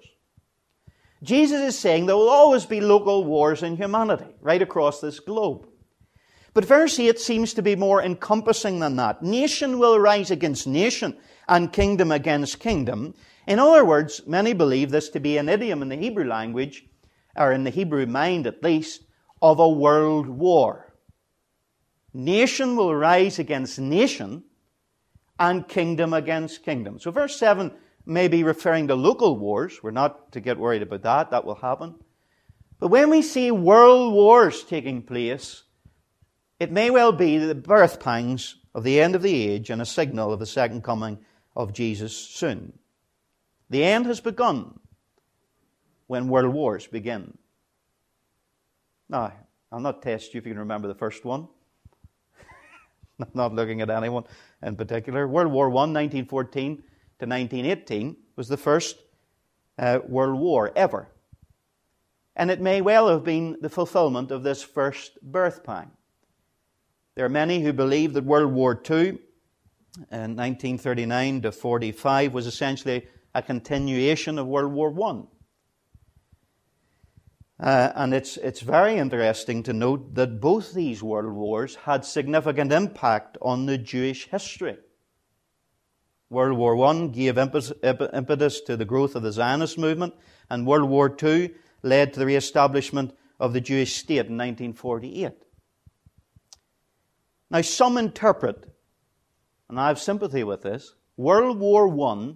Jesus 1.23 1.61
is 1.61 1.79
saying 1.79 2.05
there 2.05 2.15
will 2.15 2.29
always 2.29 2.65
be 2.65 2.79
local 2.79 3.23
wars 3.23 3.63
in 3.63 3.75
humanity, 3.75 4.35
right 4.41 4.61
across 4.61 5.01
this 5.01 5.19
globe. 5.19 5.67
But 6.53 6.65
verse 6.65 6.99
8 6.99 7.19
seems 7.19 7.53
to 7.55 7.61
be 7.61 7.75
more 7.75 8.01
encompassing 8.01 8.79
than 8.79 8.95
that. 8.97 9.21
Nation 9.21 9.79
will 9.79 9.99
rise 9.99 10.31
against 10.31 10.67
nation 10.67 11.17
and 11.47 11.73
kingdom 11.73 12.11
against 12.11 12.59
kingdom. 12.59 13.15
In 13.47 13.59
other 13.59 13.85
words, 13.85 14.21
many 14.27 14.53
believe 14.53 14.91
this 14.91 15.09
to 15.09 15.19
be 15.19 15.37
an 15.37 15.49
idiom 15.49 15.81
in 15.81 15.89
the 15.89 15.95
Hebrew 15.95 16.25
language, 16.25 16.85
or 17.37 17.51
in 17.51 17.63
the 17.63 17.69
Hebrew 17.69 18.05
mind 18.05 18.47
at 18.47 18.63
least, 18.63 19.03
of 19.41 19.59
a 19.59 19.69
world 19.69 20.27
war. 20.27 20.93
Nation 22.13 22.75
will 22.75 22.95
rise 22.95 23.37
against 23.37 23.79
nation 23.79 24.43
and 25.39 25.67
kingdom 25.67 26.13
against 26.13 26.63
kingdom. 26.63 26.99
So 26.99 27.11
verse 27.11 27.37
7 27.37 27.71
may 28.05 28.27
be 28.27 28.43
referring 28.43 28.87
to 28.87 28.95
local 28.95 29.37
wars. 29.37 29.83
We're 29.83 29.91
not 29.91 30.31
to 30.31 30.39
get 30.39 30.57
worried 30.57 30.81
about 30.81 31.03
that. 31.03 31.31
That 31.31 31.45
will 31.45 31.55
happen. 31.55 31.95
But 32.79 32.87
when 32.87 33.09
we 33.09 33.21
see 33.21 33.51
world 33.51 34.13
wars 34.13 34.63
taking 34.63 35.01
place, 35.01 35.63
it 36.59 36.71
may 36.71 36.89
well 36.89 37.11
be 37.11 37.37
the 37.37 37.55
birth 37.55 37.99
pangs 37.99 38.55
of 38.73 38.83
the 38.83 38.99
end 38.99 39.15
of 39.15 39.21
the 39.21 39.49
age 39.49 39.69
and 39.69 39.81
a 39.81 39.85
signal 39.85 40.31
of 40.31 40.39
the 40.39 40.45
second 40.45 40.83
coming 40.83 41.19
of 41.55 41.73
Jesus 41.73 42.15
soon. 42.15 42.79
The 43.69 43.83
end 43.83 44.05
has 44.05 44.21
begun 44.21 44.79
when 46.07 46.27
world 46.27 46.53
wars 46.53 46.87
begin. 46.87 47.37
Now, 49.09 49.33
I'll 49.71 49.79
not 49.79 50.01
test 50.01 50.33
you 50.33 50.39
if 50.39 50.45
you 50.45 50.53
can 50.53 50.59
remember 50.59 50.87
the 50.87 50.95
first 50.95 51.23
one. 51.25 51.47
not 53.33 53.53
looking 53.53 53.81
at 53.81 53.89
anyone 53.89 54.23
in 54.61 54.75
particular. 54.75 55.27
World 55.27 55.51
War 55.51 55.67
I, 55.67 55.87
1914 55.87 56.75
to 57.19 57.25
1918 57.25 58.15
was 58.35 58.47
the 58.47 58.57
first 58.57 58.97
uh, 59.77 59.99
world 60.07 60.39
war 60.39 60.71
ever. 60.75 61.07
And 62.35 62.51
it 62.51 62.61
may 62.61 62.81
well 62.81 63.09
have 63.09 63.23
been 63.23 63.57
the 63.61 63.69
fulfillment 63.69 64.31
of 64.31 64.43
this 64.43 64.61
first 64.61 65.17
birth 65.21 65.63
pang. 65.63 65.91
There 67.15 67.25
are 67.25 67.29
many 67.29 67.61
who 67.61 67.73
believe 67.73 68.13
that 68.13 68.23
World 68.23 68.53
War 68.53 68.79
II, 68.89 69.17
in 70.11 70.35
1939 70.35 71.41
to 71.41 71.51
45, 71.51 72.33
was 72.33 72.45
essentially 72.45 73.07
a 73.33 73.41
continuation 73.41 74.37
of 74.37 74.45
World 74.45 74.71
War 74.71 74.93
I. 75.09 75.36
Uh, 77.59 77.91
and 77.95 78.13
it's, 78.13 78.37
it's 78.37 78.61
very 78.61 78.97
interesting 78.97 79.63
to 79.63 79.73
note 79.73 80.13
that 80.13 80.39
both 80.39 80.73
these 80.73 81.01
world 81.01 81.33
wars 81.33 81.75
had 81.75 82.05
significant 82.05 82.71
impact 82.71 83.37
on 83.41 83.65
the 83.65 83.77
Jewish 83.77 84.27
history. 84.27 84.77
World 86.29 86.57
War 86.57 86.85
I 86.85 87.07
gave 87.07 87.37
impetus 87.37 88.61
to 88.61 88.77
the 88.77 88.85
growth 88.85 89.15
of 89.15 89.23
the 89.23 89.31
Zionist 89.31 89.77
movement, 89.77 90.13
and 90.49 90.67
World 90.67 90.89
War 90.89 91.15
II 91.21 91.51
led 91.83 92.13
to 92.13 92.19
the 92.19 92.25
re-establishment 92.25 93.15
of 93.39 93.53
the 93.53 93.61
Jewish 93.61 93.95
state 93.95 94.27
in 94.27 94.37
1948. 94.37 95.31
Now, 97.49 97.61
some 97.61 97.97
interpret, 97.97 98.65
and 99.69 99.79
I 99.79 99.87
have 99.87 99.99
sympathy 99.99 100.43
with 100.43 100.63
this, 100.63 100.95
World 101.15 101.59
War 101.59 101.89
I, 102.11 102.33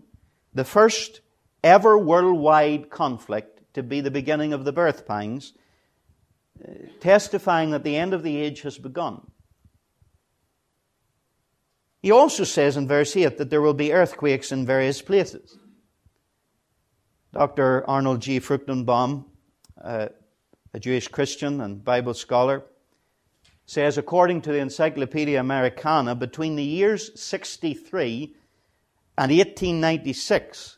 the 0.53 0.63
first 0.63 1.21
ever 1.63 1.97
worldwide 1.97 2.89
conflict, 2.89 3.60
to 3.73 3.83
be 3.83 4.01
the 4.01 4.11
beginning 4.11 4.53
of 4.53 4.65
the 4.65 4.71
birth 4.71 5.07
pangs, 5.07 5.53
uh, 6.63 6.73
testifying 6.99 7.71
that 7.71 7.83
the 7.83 7.95
end 7.95 8.13
of 8.13 8.23
the 8.23 8.37
age 8.37 8.61
has 8.61 8.77
begun. 8.77 9.21
He 12.01 12.11
also 12.11 12.43
says 12.43 12.77
in 12.77 12.87
verse 12.87 13.15
8 13.15 13.37
that 13.37 13.49
there 13.49 13.61
will 13.61 13.75
be 13.75 13.93
earthquakes 13.93 14.51
in 14.51 14.65
various 14.65 15.01
places. 15.01 15.57
Dr. 17.31 17.87
Arnold 17.89 18.21
G. 18.21 18.39
Fruchtenbaum, 18.39 19.25
uh, 19.81 20.07
a 20.73 20.79
Jewish 20.79 21.07
Christian 21.07 21.61
and 21.61 21.83
Bible 21.83 22.13
scholar, 22.13 22.63
says, 23.65 23.97
according 23.97 24.41
to 24.41 24.51
the 24.51 24.59
Encyclopedia 24.59 25.39
Americana, 25.39 26.15
between 26.15 26.55
the 26.55 26.63
years 26.63 27.17
63 27.21 28.35
and 29.17 29.31
1896, 29.31 30.77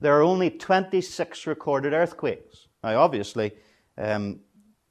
there 0.00 0.18
are 0.18 0.22
only 0.22 0.50
26 0.50 1.46
recorded 1.46 1.92
earthquakes. 1.92 2.66
Now, 2.82 3.00
obviously, 3.00 3.52
um, 3.98 4.40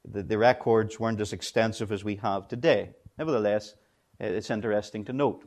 the, 0.05 0.23
the 0.23 0.37
records 0.37 0.99
weren't 0.99 1.19
as 1.19 1.33
extensive 1.33 1.91
as 1.91 2.03
we 2.03 2.15
have 2.17 2.47
today. 2.47 2.91
Nevertheless, 3.17 3.73
it's 4.19 4.49
interesting 4.49 5.05
to 5.05 5.13
note. 5.13 5.43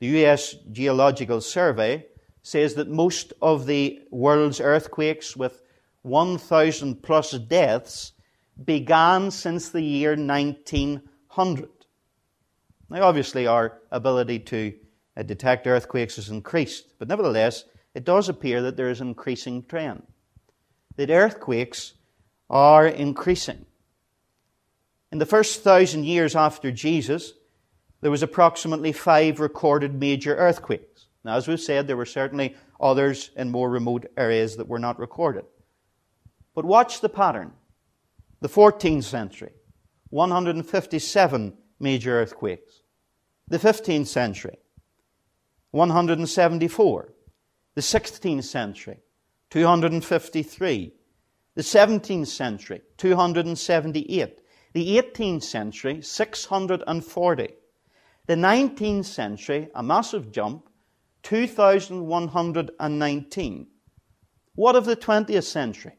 The 0.00 0.06
U.S. 0.06 0.54
Geological 0.70 1.40
Survey 1.40 2.06
says 2.42 2.74
that 2.74 2.88
most 2.88 3.32
of 3.42 3.66
the 3.66 4.00
world's 4.10 4.60
earthquakes 4.60 5.36
with 5.36 5.62
1,000 6.02 7.02
plus 7.02 7.32
deaths 7.32 8.12
began 8.64 9.30
since 9.30 9.68
the 9.68 9.82
year 9.82 10.16
1900. 10.16 11.68
Now, 12.90 13.02
obviously, 13.02 13.46
our 13.46 13.80
ability 13.90 14.40
to 14.40 14.74
uh, 15.16 15.22
detect 15.22 15.66
earthquakes 15.66 16.16
has 16.16 16.30
increased, 16.30 16.86
but 16.98 17.08
nevertheless, 17.08 17.64
it 17.98 18.04
does 18.04 18.28
appear 18.28 18.62
that 18.62 18.76
there 18.76 18.90
is 18.90 19.00
an 19.00 19.08
increasing 19.08 19.64
trend. 19.64 20.04
That 20.94 21.10
earthquakes 21.10 21.94
are 22.48 22.86
increasing. 22.86 23.66
In 25.10 25.18
the 25.18 25.26
first 25.26 25.64
thousand 25.64 26.04
years 26.04 26.36
after 26.36 26.70
Jesus, 26.70 27.32
there 28.00 28.12
was 28.12 28.22
approximately 28.22 28.92
five 28.92 29.40
recorded 29.40 29.94
major 29.98 30.36
earthquakes. 30.36 31.06
Now, 31.24 31.34
as 31.34 31.48
we've 31.48 31.60
said, 31.60 31.88
there 31.88 31.96
were 31.96 32.06
certainly 32.06 32.54
others 32.80 33.30
in 33.34 33.50
more 33.50 33.68
remote 33.68 34.06
areas 34.16 34.58
that 34.58 34.68
were 34.68 34.78
not 34.78 35.00
recorded. 35.00 35.46
But 36.54 36.64
watch 36.64 37.00
the 37.00 37.08
pattern. 37.08 37.50
The 38.42 38.48
14th 38.48 39.02
century, 39.02 39.54
157 40.10 41.52
major 41.80 42.22
earthquakes. 42.22 42.82
The 43.48 43.58
15th 43.58 44.06
century, 44.06 44.60
174. 45.72 47.14
The 47.78 47.82
16th 47.82 48.42
century, 48.42 48.98
253. 49.50 50.92
The 51.54 51.62
17th 51.62 52.26
century, 52.26 52.82
278. 52.96 54.40
The 54.72 54.98
18th 54.98 55.44
century, 55.44 56.02
640. 56.02 57.48
The 58.26 58.34
19th 58.34 59.04
century, 59.04 59.68
a 59.76 59.82
massive 59.84 60.32
jump, 60.32 60.68
2,119. 61.22 63.66
What 64.56 64.74
of 64.74 64.84
the 64.84 64.96
20th 64.96 65.44
century? 65.44 65.98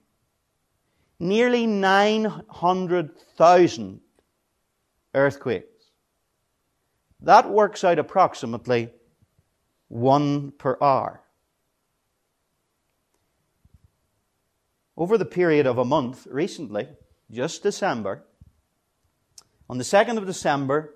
Nearly 1.17 1.65
900,000 1.65 4.01
earthquakes. 5.15 5.91
That 7.21 7.49
works 7.49 7.85
out 7.85 7.99
approximately 7.99 8.89
one 9.87 10.51
per 10.51 10.77
hour. 10.81 11.23
Over 14.99 15.17
the 15.17 15.23
period 15.23 15.65
of 15.65 15.77
a 15.77 15.85
month 15.85 16.27
recently, 16.29 16.89
just 17.31 17.63
December, 17.63 18.25
on 19.69 19.77
the 19.77 19.85
2nd 19.85 20.17
of 20.17 20.25
December, 20.25 20.93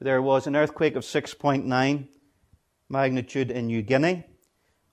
there 0.00 0.22
was 0.22 0.46
an 0.46 0.56
earthquake 0.56 0.96
of 0.96 1.02
6.9 1.02 2.08
magnitude 2.88 3.50
in 3.50 3.66
New 3.66 3.82
Guinea. 3.82 4.24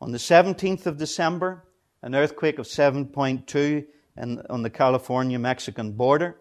On 0.01 0.11
the 0.11 0.17
17th 0.17 0.85
of 0.85 0.97
December, 0.97 1.65
an 2.01 2.13
earthquake 2.13 2.59
of 2.59 2.65
7.2 2.65 3.85
in, 4.17 4.41
on 4.49 4.63
the 4.63 4.69
California 4.69 5.39
Mexican 5.39 5.93
border. 5.93 6.35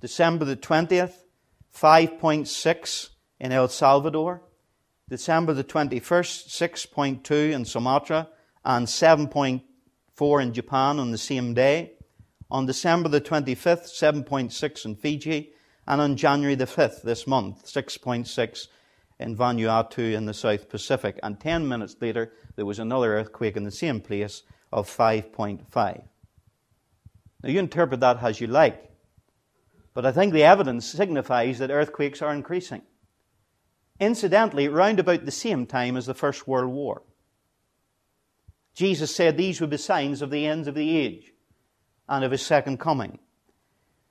December 0.00 0.44
the 0.44 0.56
20th, 0.56 1.14
5.6 1.72 3.10
in 3.38 3.52
El 3.52 3.68
Salvador. 3.68 4.42
December 5.08 5.54
the 5.54 5.62
21st, 5.62 6.48
6.2 6.48 7.52
in 7.52 7.64
Sumatra 7.64 8.28
and 8.64 8.88
7.4 10.18 10.42
in 10.42 10.52
Japan 10.52 10.98
on 10.98 11.10
the 11.10 11.18
same 11.18 11.54
day. 11.54 11.92
On 12.50 12.66
December 12.66 13.08
the 13.08 13.20
25th, 13.20 13.88
7.6 13.88 14.84
in 14.84 14.96
Fiji 14.96 15.52
and 15.86 16.00
on 16.00 16.16
January 16.16 16.54
the 16.54 16.66
5th 16.66 17.02
this 17.02 17.26
month, 17.26 17.64
6.6 17.64 18.68
in 19.18 19.36
Vanuatu 19.36 20.14
in 20.14 20.26
the 20.26 20.34
South 20.34 20.68
Pacific. 20.68 21.18
And 21.22 21.40
10 21.40 21.66
minutes 21.66 21.96
later, 22.00 22.32
there 22.56 22.66
was 22.66 22.78
another 22.78 23.16
earthquake 23.16 23.56
in 23.56 23.64
the 23.64 23.70
same 23.70 24.00
place 24.00 24.42
of 24.70 24.88
5.5. 24.88 25.64
Now, 25.74 27.48
you 27.48 27.58
interpret 27.58 28.00
that 28.00 28.22
as 28.22 28.40
you 28.40 28.46
like, 28.46 28.90
but 29.94 30.06
I 30.06 30.12
think 30.12 30.32
the 30.32 30.44
evidence 30.44 30.86
signifies 30.86 31.58
that 31.58 31.70
earthquakes 31.70 32.22
are 32.22 32.32
increasing. 32.32 32.82
Incidentally, 33.98 34.68
round 34.68 35.00
about 35.00 35.24
the 35.24 35.30
same 35.30 35.66
time 35.66 35.96
as 35.96 36.06
the 36.06 36.14
First 36.14 36.46
World 36.46 36.70
War. 36.70 37.02
Jesus 38.74 39.14
said 39.14 39.36
these 39.36 39.60
would 39.60 39.70
be 39.70 39.76
signs 39.76 40.22
of 40.22 40.30
the 40.30 40.46
ends 40.46 40.68
of 40.68 40.74
the 40.74 40.96
age 40.96 41.32
and 42.08 42.24
of 42.24 42.32
his 42.32 42.44
second 42.44 42.78
coming. 42.78 43.18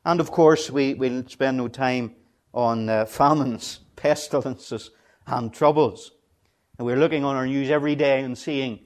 And 0.05 0.19
of 0.19 0.31
course, 0.31 0.69
we 0.69 0.93
will 0.93 1.23
spend 1.27 1.57
no 1.57 1.67
time 1.67 2.15
on 2.53 2.89
uh, 2.89 3.05
famines, 3.05 3.79
pestilences, 3.95 4.91
and 5.27 5.53
troubles. 5.53 6.11
And 6.77 6.85
we're 6.85 6.97
looking 6.97 7.23
on 7.23 7.35
our 7.35 7.45
news 7.45 7.69
every 7.69 7.95
day 7.95 8.21
and 8.21 8.37
seeing 8.37 8.79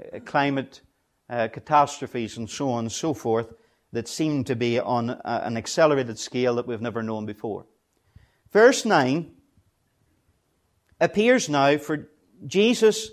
uh, 0.00 0.20
climate 0.20 0.80
uh, 1.28 1.48
catastrophes 1.48 2.36
and 2.36 2.48
so 2.48 2.70
on 2.70 2.84
and 2.84 2.92
so 2.92 3.14
forth 3.14 3.52
that 3.92 4.08
seem 4.08 4.44
to 4.44 4.56
be 4.56 4.80
on 4.80 5.10
a, 5.10 5.20
an 5.24 5.56
accelerated 5.56 6.18
scale 6.18 6.54
that 6.56 6.66
we've 6.66 6.80
never 6.80 7.02
known 7.02 7.26
before. 7.26 7.66
Verse 8.50 8.84
9 8.84 9.30
appears 11.00 11.48
now 11.48 11.76
for 11.78 12.08
Jesus 12.46 13.10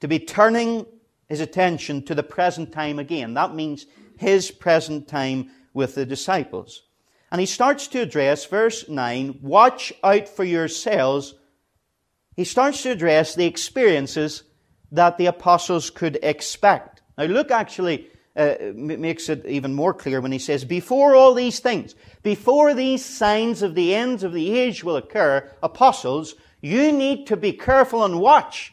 to 0.00 0.08
be 0.08 0.18
turning 0.18 0.86
his 1.32 1.40
attention 1.40 2.02
to 2.02 2.14
the 2.14 2.22
present 2.22 2.70
time 2.72 2.98
again. 2.98 3.32
That 3.32 3.54
means 3.54 3.86
his 4.18 4.50
present 4.50 5.08
time 5.08 5.48
with 5.72 5.94
the 5.94 6.04
disciples. 6.04 6.82
And 7.30 7.40
he 7.40 7.46
starts 7.46 7.86
to 7.88 8.02
address, 8.02 8.44
verse 8.44 8.86
9, 8.86 9.38
watch 9.40 9.94
out 10.04 10.28
for 10.28 10.44
yourselves. 10.44 11.34
He 12.36 12.44
starts 12.44 12.82
to 12.82 12.90
address 12.90 13.34
the 13.34 13.46
experiences 13.46 14.42
that 14.90 15.16
the 15.16 15.24
apostles 15.24 15.88
could 15.88 16.18
expect. 16.22 17.00
Now, 17.16 17.24
Luke 17.24 17.50
actually 17.50 18.08
uh, 18.36 18.56
makes 18.74 19.30
it 19.30 19.46
even 19.46 19.72
more 19.72 19.94
clear 19.94 20.20
when 20.20 20.32
he 20.32 20.38
says, 20.38 20.66
Before 20.66 21.16
all 21.16 21.32
these 21.32 21.60
things, 21.60 21.94
before 22.22 22.74
these 22.74 23.02
signs 23.02 23.62
of 23.62 23.74
the 23.74 23.94
ends 23.94 24.22
of 24.22 24.34
the 24.34 24.58
age 24.58 24.84
will 24.84 24.96
occur, 24.96 25.50
apostles, 25.62 26.34
you 26.60 26.92
need 26.92 27.26
to 27.28 27.38
be 27.38 27.54
careful 27.54 28.04
and 28.04 28.20
watch 28.20 28.71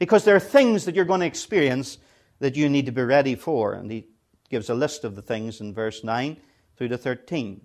because 0.00 0.24
there 0.24 0.34
are 0.34 0.40
things 0.40 0.86
that 0.86 0.94
you're 0.96 1.04
going 1.04 1.20
to 1.20 1.26
experience 1.26 1.98
that 2.38 2.56
you 2.56 2.70
need 2.70 2.86
to 2.86 2.92
be 2.92 3.02
ready 3.02 3.34
for. 3.34 3.74
And 3.74 3.90
he 3.90 4.06
gives 4.48 4.70
a 4.70 4.74
list 4.74 5.04
of 5.04 5.14
the 5.14 5.22
things 5.22 5.60
in 5.60 5.74
verse 5.74 6.02
9 6.02 6.38
through 6.76 6.88
to 6.88 6.98
13. 6.98 7.60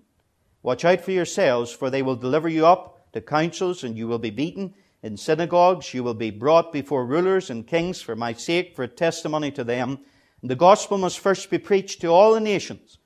Watch 0.62 0.84
out 0.84 1.00
for 1.00 1.12
yourselves, 1.12 1.72
for 1.72 1.88
they 1.88 2.02
will 2.02 2.14
deliver 2.14 2.48
you 2.48 2.66
up 2.66 3.10
to 3.12 3.22
councils, 3.22 3.82
and 3.82 3.96
you 3.96 4.06
will 4.06 4.18
be 4.18 4.28
beaten. 4.30 4.74
In 5.02 5.16
synagogues 5.16 5.94
you 5.94 6.04
will 6.04 6.14
be 6.14 6.30
brought 6.30 6.74
before 6.74 7.06
rulers 7.06 7.48
and 7.48 7.66
kings 7.66 8.02
for 8.02 8.14
my 8.14 8.34
sake, 8.34 8.76
for 8.76 8.82
a 8.82 8.88
testimony 8.88 9.50
to 9.52 9.64
them. 9.64 10.00
And 10.42 10.50
the 10.50 10.56
gospel 10.56 10.98
must 10.98 11.18
first 11.18 11.48
be 11.48 11.58
preached 11.58 12.02
to 12.02 12.08
all 12.08 12.34
the 12.34 12.40
nations. 12.40 12.98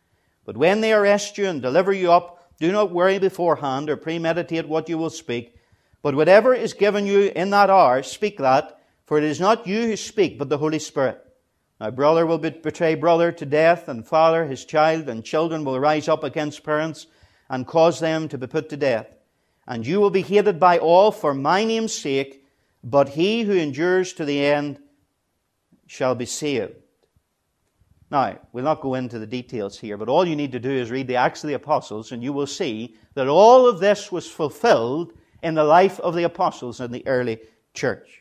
But 0.45 0.57
when 0.57 0.81
they 0.81 0.93
arrest 0.93 1.39
you 1.39 1.47
and 1.47 1.63
deliver 1.63 1.93
you 1.93 2.11
up, 2.11 2.51
do 2.59 2.73
not 2.73 2.91
worry 2.91 3.21
beforehand 3.21 3.91
or 3.91 3.97
premeditate 3.97 4.67
what 4.67 4.89
you 4.89 4.99
will 4.99 5.09
speak. 5.09 5.55
But 6.03 6.17
whatever 6.17 6.53
is 6.53 6.73
given 6.73 7.07
you 7.07 7.31
in 7.37 7.51
that 7.51 7.71
hour, 7.71 8.03
speak 8.03 8.39
that 8.39 8.80
for 9.11 9.19
it 9.19 9.25
is 9.25 9.41
not 9.41 9.67
you 9.67 9.87
who 9.87 9.97
speak, 9.97 10.39
but 10.39 10.49
the 10.49 10.59
Holy 10.59 10.79
Spirit. 10.79 11.21
Now, 11.81 11.91
brother 11.91 12.25
will 12.25 12.39
betray 12.39 12.95
brother 12.95 13.33
to 13.33 13.45
death, 13.45 13.89
and 13.89 14.07
father 14.07 14.47
his 14.47 14.65
child, 14.65 15.09
and 15.09 15.25
children 15.25 15.65
will 15.65 15.81
rise 15.81 16.07
up 16.07 16.23
against 16.23 16.63
parents 16.63 17.09
and 17.49 17.67
cause 17.67 17.99
them 17.99 18.29
to 18.29 18.39
be 18.39 18.47
put 18.47 18.69
to 18.69 18.77
death. 18.77 19.09
And 19.67 19.85
you 19.85 19.99
will 19.99 20.11
be 20.11 20.23
hated 20.23 20.61
by 20.61 20.79
all 20.79 21.11
for 21.11 21.35
my 21.35 21.65
name's 21.65 21.93
sake, 21.93 22.47
but 22.85 23.09
he 23.09 23.43
who 23.43 23.55
endures 23.55 24.13
to 24.13 24.25
the 24.25 24.47
end 24.47 24.79
shall 25.89 26.15
be 26.15 26.25
saved. 26.25 26.77
Now, 28.13 28.39
we'll 28.53 28.63
not 28.63 28.81
go 28.81 28.95
into 28.95 29.19
the 29.19 29.27
details 29.27 29.77
here, 29.77 29.97
but 29.97 30.09
all 30.09 30.25
you 30.25 30.37
need 30.37 30.53
to 30.53 30.61
do 30.61 30.71
is 30.71 30.89
read 30.89 31.09
the 31.09 31.17
Acts 31.17 31.43
of 31.43 31.49
the 31.49 31.55
Apostles, 31.55 32.13
and 32.13 32.23
you 32.23 32.33
will 32.33 32.47
see 32.47 32.95
that 33.15 33.27
all 33.27 33.67
of 33.67 33.81
this 33.81 34.13
was 34.13 34.31
fulfilled 34.31 35.15
in 35.43 35.55
the 35.55 35.65
life 35.65 35.99
of 35.99 36.15
the 36.15 36.23
apostles 36.23 36.81
in 36.81 36.93
the 36.93 37.05
early 37.09 37.41
church. 37.75 38.20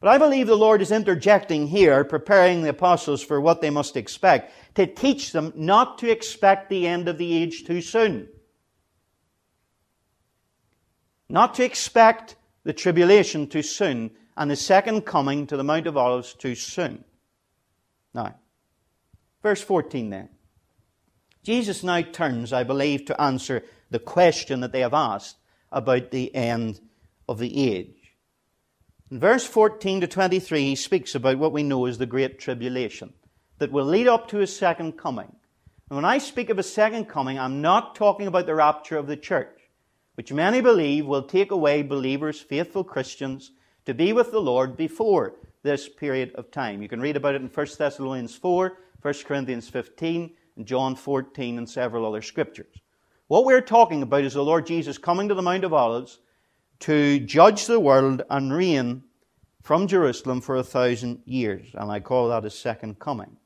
But 0.00 0.08
I 0.10 0.18
believe 0.18 0.46
the 0.46 0.56
Lord 0.56 0.82
is 0.82 0.92
interjecting 0.92 1.68
here, 1.68 2.04
preparing 2.04 2.62
the 2.62 2.68
apostles 2.68 3.22
for 3.22 3.40
what 3.40 3.60
they 3.60 3.70
must 3.70 3.96
expect, 3.96 4.52
to 4.74 4.86
teach 4.86 5.32
them 5.32 5.52
not 5.56 5.98
to 5.98 6.10
expect 6.10 6.68
the 6.68 6.86
end 6.86 7.08
of 7.08 7.16
the 7.16 7.34
age 7.34 7.64
too 7.64 7.80
soon. 7.80 8.28
Not 11.28 11.54
to 11.54 11.64
expect 11.64 12.36
the 12.64 12.74
tribulation 12.74 13.46
too 13.46 13.62
soon 13.62 14.10
and 14.36 14.50
the 14.50 14.56
second 14.56 15.02
coming 15.02 15.46
to 15.46 15.56
the 15.56 15.64
Mount 15.64 15.86
of 15.86 15.96
Olives 15.96 16.34
too 16.34 16.54
soon. 16.54 17.04
Now, 18.12 18.34
verse 19.42 19.62
14 19.62 20.10
then. 20.10 20.28
Jesus 21.42 21.82
now 21.82 22.02
turns, 22.02 22.52
I 22.52 22.64
believe, 22.64 23.06
to 23.06 23.20
answer 23.20 23.62
the 23.90 23.98
question 23.98 24.60
that 24.60 24.72
they 24.72 24.80
have 24.80 24.94
asked 24.94 25.36
about 25.72 26.10
the 26.10 26.34
end 26.34 26.80
of 27.28 27.38
the 27.38 27.72
age. 27.72 27.95
In 29.08 29.20
verse 29.20 29.46
14 29.46 30.00
to 30.00 30.08
23, 30.08 30.62
he 30.64 30.74
speaks 30.74 31.14
about 31.14 31.38
what 31.38 31.52
we 31.52 31.62
know 31.62 31.86
as 31.86 31.96
the 31.96 32.06
Great 32.06 32.40
Tribulation 32.40 33.12
that 33.58 33.70
will 33.70 33.84
lead 33.84 34.08
up 34.08 34.26
to 34.28 34.38
his 34.38 34.54
second 34.54 34.98
coming. 34.98 35.32
And 35.88 35.96
when 35.96 36.04
I 36.04 36.18
speak 36.18 36.50
of 36.50 36.58
a 36.58 36.64
second 36.64 37.04
coming, 37.04 37.38
I'm 37.38 37.62
not 37.62 37.94
talking 37.94 38.26
about 38.26 38.46
the 38.46 38.56
rapture 38.56 38.96
of 38.96 39.06
the 39.06 39.16
church, 39.16 39.60
which 40.16 40.32
many 40.32 40.60
believe 40.60 41.06
will 41.06 41.22
take 41.22 41.52
away 41.52 41.82
believers, 41.82 42.40
faithful 42.40 42.82
Christians, 42.82 43.52
to 43.84 43.94
be 43.94 44.12
with 44.12 44.32
the 44.32 44.40
Lord 44.40 44.76
before 44.76 45.36
this 45.62 45.88
period 45.88 46.34
of 46.34 46.50
time. 46.50 46.82
You 46.82 46.88
can 46.88 47.00
read 47.00 47.16
about 47.16 47.36
it 47.36 47.42
in 47.42 47.48
1 47.48 47.66
Thessalonians 47.78 48.34
4, 48.34 48.76
1 49.02 49.14
Corinthians 49.24 49.68
15, 49.68 50.34
and 50.56 50.66
John 50.66 50.96
14, 50.96 51.58
and 51.58 51.70
several 51.70 52.04
other 52.06 52.22
scriptures. 52.22 52.74
What 53.28 53.44
we're 53.44 53.60
talking 53.60 54.02
about 54.02 54.24
is 54.24 54.34
the 54.34 54.42
Lord 54.42 54.66
Jesus 54.66 54.98
coming 54.98 55.28
to 55.28 55.34
the 55.36 55.42
Mount 55.42 55.62
of 55.62 55.72
Olives 55.72 56.18
to 56.80 57.20
judge 57.20 57.66
the 57.66 57.80
world 57.80 58.22
and 58.28 58.52
reign 58.52 59.02
from 59.62 59.86
Jerusalem 59.86 60.40
for 60.40 60.56
a 60.56 60.62
thousand 60.62 61.22
years. 61.24 61.66
And 61.74 61.90
I 61.90 62.00
call 62.00 62.28
that 62.28 62.44
his 62.44 62.58
second 62.58 62.98
coming. 62.98 63.36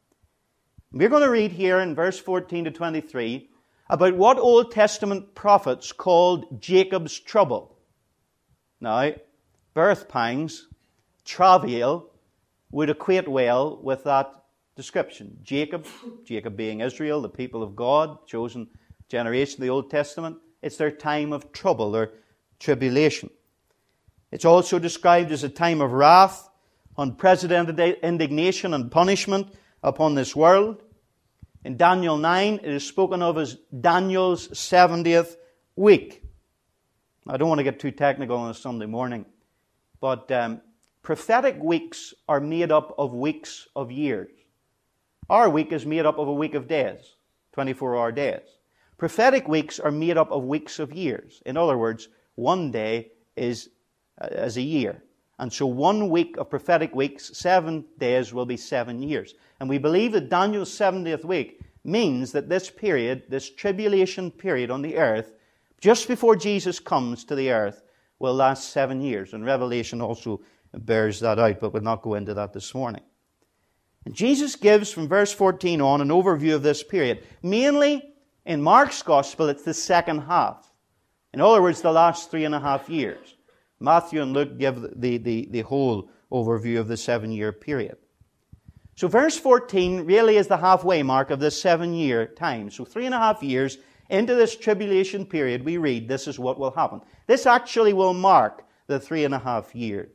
We're 0.93 1.09
going 1.09 1.23
to 1.23 1.31
read 1.31 1.53
here 1.53 1.79
in 1.79 1.95
verse 1.95 2.19
14 2.19 2.65
to 2.65 2.71
23 2.71 3.49
about 3.89 4.17
what 4.17 4.39
Old 4.39 4.73
Testament 4.73 5.35
prophets 5.35 5.93
called 5.93 6.61
Jacob's 6.61 7.19
trouble. 7.19 7.77
Now, 8.81 9.13
birth 9.75 10.09
pangs, 10.09 10.67
travail, 11.25 12.11
would 12.71 12.91
equate 12.91 13.29
well 13.29 13.81
with 13.83 14.05
that 14.05 14.33
description. 14.77 15.39
Jacob, 15.43 15.87
Jacob 16.25 16.57
being 16.57 16.81
Israel, 16.81 17.21
the 17.21 17.29
people 17.29 17.63
of 17.63 17.77
God, 17.77 18.27
chosen 18.27 18.69
generation 19.09 19.57
of 19.57 19.63
the 19.63 19.71
Old 19.71 19.91
Testament, 19.91 20.39
it's 20.63 20.77
their 20.77 20.91
time 20.91 21.33
of 21.33 21.53
trouble, 21.53 22.09
tribulation. 22.61 23.31
It's 24.31 24.45
also 24.45 24.79
described 24.79 25.33
as 25.33 25.43
a 25.43 25.49
time 25.49 25.81
of 25.81 25.93
wrath, 25.93 26.49
unprecedented 26.97 27.81
indignation 28.03 28.75
and 28.75 28.93
punishment 28.93 29.53
upon 29.83 30.15
this 30.15 30.37
world. 30.37 30.83
In 31.65 31.77
Daniel 31.77 32.17
9, 32.17 32.61
it 32.63 32.71
is 32.71 32.87
spoken 32.87 33.23
of 33.23 33.37
as 33.39 33.57
Daniel's 33.81 34.49
70th 34.49 35.37
week. 35.77 36.23
I 37.27 37.37
don't 37.37 37.49
want 37.49 37.59
to 37.59 37.65
get 37.65 37.81
too 37.81 37.91
technical 37.91 38.37
on 38.37 38.51
a 38.51 38.55
Sunday 38.55 38.87
morning, 38.87 39.27
but 40.01 40.31
um, 40.31 40.63
prophetic 41.03 41.63
weeks 41.63 42.15
are 42.29 42.41
made 42.41 42.71
up 42.71 42.95
of 42.99 43.13
weeks 43.13 43.69
of 43.77 43.91
years. 43.91 44.31
Our 45.29 45.51
week 45.51 45.73
is 45.73 45.85
made 45.87 46.07
up 46.07 46.19
of 46.19 46.29
a 46.29 46.33
week 46.33 46.55
of 46.55 46.67
days, 46.67 47.17
24 47.53 47.97
hour 47.97 48.13
days. 48.13 48.41
Prophetic 48.97 49.49
weeks 49.49 49.79
are 49.79 49.91
made 49.91 50.17
up 50.17 50.31
of 50.31 50.45
weeks 50.45 50.79
of 50.79 50.93
years. 50.93 51.43
In 51.47 51.57
other 51.57 51.77
words, 51.77 52.09
one 52.41 52.71
day 52.71 53.13
is 53.37 53.69
uh, 54.21 54.29
as 54.31 54.57
a 54.57 54.63
year. 54.63 55.03
And 55.39 55.53
so 55.53 55.67
one 55.67 56.11
week 56.11 56.37
of 56.37 56.51
prophetic 56.51 56.95
weeks, 56.95 57.31
seven 57.37 57.85
days 57.99 58.35
will 58.35 58.47
be 58.47 58.57
seven 58.57 59.03
years. 59.03 59.35
And 59.59 59.69
we 59.69 59.79
believe 59.79 60.13
that 60.13 60.29
Daniel's 60.29 60.71
70th 60.71 61.25
week 61.25 61.61
means 61.85 62.33
that 62.33 62.49
this 62.49 62.69
period, 62.69 63.23
this 63.29 63.49
tribulation 63.49 64.31
period 64.31 64.71
on 64.71 64.83
the 64.83 64.97
earth, 64.97 65.33
just 65.81 66.09
before 66.09 66.37
Jesus 66.37 66.79
comes 66.79 67.25
to 67.25 67.35
the 67.35 67.51
earth, 67.51 67.83
will 68.19 68.35
last 68.35 68.71
seven 68.71 69.01
years. 69.01 69.33
And 69.33 69.47
Revelation 69.47 70.03
also 70.03 70.43
bears 70.75 71.21
that 71.21 71.39
out, 71.39 71.61
but 71.61 71.73
we'll 71.73 71.83
not 71.83 72.03
go 72.03 72.15
into 72.15 72.35
that 72.35 72.53
this 72.53 72.75
morning. 72.75 73.03
And 74.05 74.15
Jesus 74.15 74.57
gives 74.57 74.93
from 74.93 75.09
verse 75.09 75.33
14 75.33 75.81
on 75.81 76.01
an 76.01 76.09
overview 76.09 76.55
of 76.55 76.63
this 76.63 76.83
period. 76.83 77.23
Mainly 77.43 78.15
in 78.45 78.63
Mark's 78.63 79.03
gospel, 79.03 79.49
it's 79.49 79.63
the 79.63 79.75
second 79.75 80.21
half. 80.21 80.70
In 81.33 81.41
other 81.41 81.63
words, 81.63 81.81
the 81.81 81.93
last 81.93 82.31
three 82.31 82.45
and 82.45 82.55
a 82.55 82.61
half 82.61 82.89
years. 82.89 83.37
Matthew 83.79 84.21
and 84.21 84.33
Luke 84.33 84.59
give 84.59 85.01
the, 85.01 85.17
the, 85.17 85.49
the 85.51 85.63
whole 85.63 86.11
overview 86.31 86.79
of 86.79 86.89
the 86.89 86.97
seven 86.97 87.31
year 87.33 87.53
period. 87.53 87.97
So, 88.97 89.09
verse 89.09 89.39
14 89.39 90.03
really 90.03 90.37
is 90.37 90.49
the 90.49 90.59
halfway 90.59 91.03
mark 91.03 91.31
of 91.31 91.41
this 91.41 91.61
seven 91.61 91.95
year 91.95 92.27
time. 92.27 92.71
So, 92.71 92.85
three 92.85 93.07
and 93.07 93.15
a 93.15 93.19
half 93.19 93.43
years 93.43 93.79
into 94.11 94.35
this 94.35 94.57
tribulation 94.57 95.25
period, 95.25 95.65
we 95.65 95.79
read 95.79 96.09
this 96.09 96.29
is 96.29 96.39
what 96.39 96.59
will 96.59 96.73
happen. 96.73 97.01
This 97.27 97.47
actually 97.47 97.93
will 97.93 98.13
mark 98.13 98.65
the 98.89 99.01
three 99.01 99.25
and 99.25 99.35
a 99.35 99.39
half 99.39 99.75
years. 99.75 100.11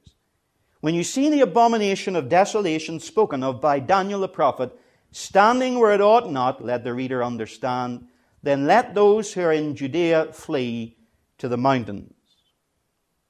When 0.82 0.93
you 0.93 1.04
see 1.04 1.30
the 1.30 1.41
abomination 1.41 2.15
of 2.15 2.30
desolation 2.30 2.99
spoken 2.99 3.41
of 3.41 3.60
by 3.60 3.80
Daniel 3.80 4.19
the 4.19 4.28
prophet 4.28 4.78
standing 5.12 5.80
where 5.80 5.93
it 5.93 6.01
ought 6.01 6.30
not, 6.30 6.63
let 6.63 6.84
the 6.84 6.93
reader 6.93 7.23
understand, 7.23 8.06
then 8.43 8.67
let 8.67 8.93
those 8.93 9.34
who 9.34 9.41
are 9.41 9.54
in 9.54 9.75
Judea 9.75 10.32
flee 10.34 10.97
to 11.38 11.48
the 11.48 11.58
mountains. 11.58 12.13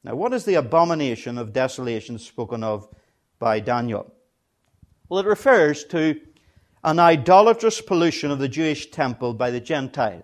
Now, 0.04 0.16
what 0.16 0.34
is 0.34 0.46
the 0.46 0.56
abomination 0.56 1.38
of 1.38 1.54
desolation 1.54 2.20
spoken 2.20 2.64
of 2.64 2.88
by 3.40 3.60
Daniel? 3.60 4.14
Well, 5.10 5.20
it 5.20 5.26
refers 5.26 5.84
to 5.86 6.20
an 6.84 7.00
idolatrous 7.00 7.82
pollution 7.82 8.30
of 8.30 8.40
the 8.40 8.48
Jewish 8.48 8.92
temple 8.92 9.34
by 9.34 9.50
the 9.50 9.60
Gentiles. 9.60 10.24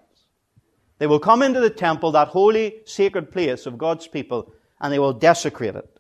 They 0.99 1.07
will 1.07 1.19
come 1.19 1.41
into 1.41 1.59
the 1.59 1.71
temple, 1.71 2.11
that 2.11 2.27
holy, 2.27 2.81
sacred 2.85 3.31
place 3.31 3.65
of 3.65 3.79
God's 3.79 4.07
people, 4.07 4.53
and 4.79 4.93
they 4.93 4.99
will 4.99 5.13
desecrate 5.13 5.75
it. 5.75 5.97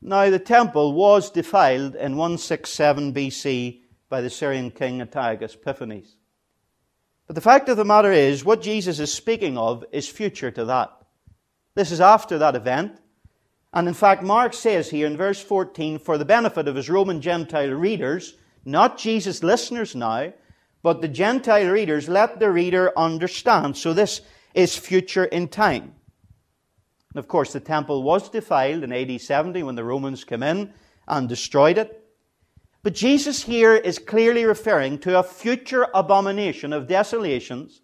Now, 0.00 0.30
the 0.30 0.38
temple 0.38 0.94
was 0.94 1.30
defiled 1.30 1.94
in 1.94 2.16
167 2.16 3.12
BC 3.12 3.80
by 4.08 4.22
the 4.22 4.30
Syrian 4.30 4.70
king 4.70 5.02
Antiochus 5.02 5.54
Epiphanes. 5.54 6.16
But 7.26 7.34
the 7.34 7.40
fact 7.40 7.68
of 7.68 7.76
the 7.76 7.84
matter 7.84 8.12
is, 8.12 8.44
what 8.44 8.62
Jesus 8.62 9.00
is 9.00 9.12
speaking 9.12 9.58
of 9.58 9.84
is 9.90 10.08
future 10.08 10.50
to 10.52 10.64
that. 10.66 10.92
This 11.74 11.90
is 11.90 12.00
after 12.00 12.38
that 12.38 12.54
event. 12.54 13.00
And 13.72 13.88
in 13.88 13.94
fact, 13.94 14.22
Mark 14.22 14.54
says 14.54 14.90
here 14.90 15.06
in 15.06 15.16
verse 15.16 15.40
14, 15.40 15.98
for 15.98 16.16
the 16.16 16.24
benefit 16.24 16.68
of 16.68 16.76
his 16.76 16.88
Roman 16.88 17.20
Gentile 17.20 17.72
readers, 17.72 18.34
not 18.64 18.96
Jesus' 18.96 19.42
listeners 19.42 19.94
now, 19.94 20.32
but 20.82 21.02
the 21.02 21.08
Gentile 21.08 21.68
readers, 21.68 22.08
let 22.08 22.38
the 22.38 22.50
reader 22.50 22.92
understand. 22.96 23.76
So 23.76 23.92
this 23.92 24.20
is 24.54 24.76
future 24.76 25.24
in 25.24 25.48
time. 25.48 25.94
And 27.12 27.18
of 27.18 27.28
course, 27.28 27.52
the 27.52 27.60
temple 27.60 28.02
was 28.02 28.30
defiled 28.30 28.84
in 28.84 28.92
AD 28.92 29.20
70 29.20 29.64
when 29.64 29.74
the 29.74 29.84
Romans 29.84 30.22
came 30.22 30.44
in 30.44 30.72
and 31.08 31.28
destroyed 31.28 31.76
it. 31.76 32.05
But 32.86 32.94
Jesus 32.94 33.42
here 33.42 33.74
is 33.74 33.98
clearly 33.98 34.44
referring 34.44 35.00
to 35.00 35.18
a 35.18 35.24
future 35.24 35.88
abomination 35.92 36.72
of 36.72 36.86
desolations, 36.86 37.80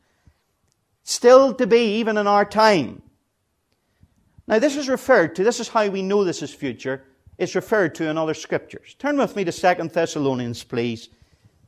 still 1.03 1.53
to 1.55 1.67
be 1.67 1.99
even 1.99 2.17
in 2.17 2.29
our 2.29 2.45
time. 2.45 3.03
Now, 4.47 4.61
this 4.61 4.77
is 4.77 4.89
referred 4.89 5.35
to, 5.35 5.43
this 5.43 5.59
is 5.59 5.67
how 5.67 5.89
we 5.89 6.03
know 6.03 6.23
this 6.23 6.41
is 6.41 6.55
future, 6.55 7.03
it's 7.37 7.57
referred 7.57 7.97
to 7.97 8.09
in 8.09 8.17
other 8.17 8.33
scriptures. 8.33 8.95
Turn 8.97 9.19
with 9.19 9.35
me 9.35 9.43
to 9.43 9.51
2 9.51 9.89
Thessalonians, 9.89 10.63
please, 10.63 11.09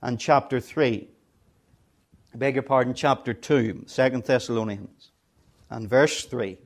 and 0.00 0.20
chapter 0.20 0.60
3. 0.60 1.08
I 2.32 2.36
beg 2.36 2.54
your 2.54 2.62
pardon, 2.62 2.94
chapter 2.94 3.34
2, 3.34 3.86
2 3.88 4.10
Thessalonians, 4.24 5.10
and 5.70 5.90
verse 5.90 6.24
3. 6.24 6.56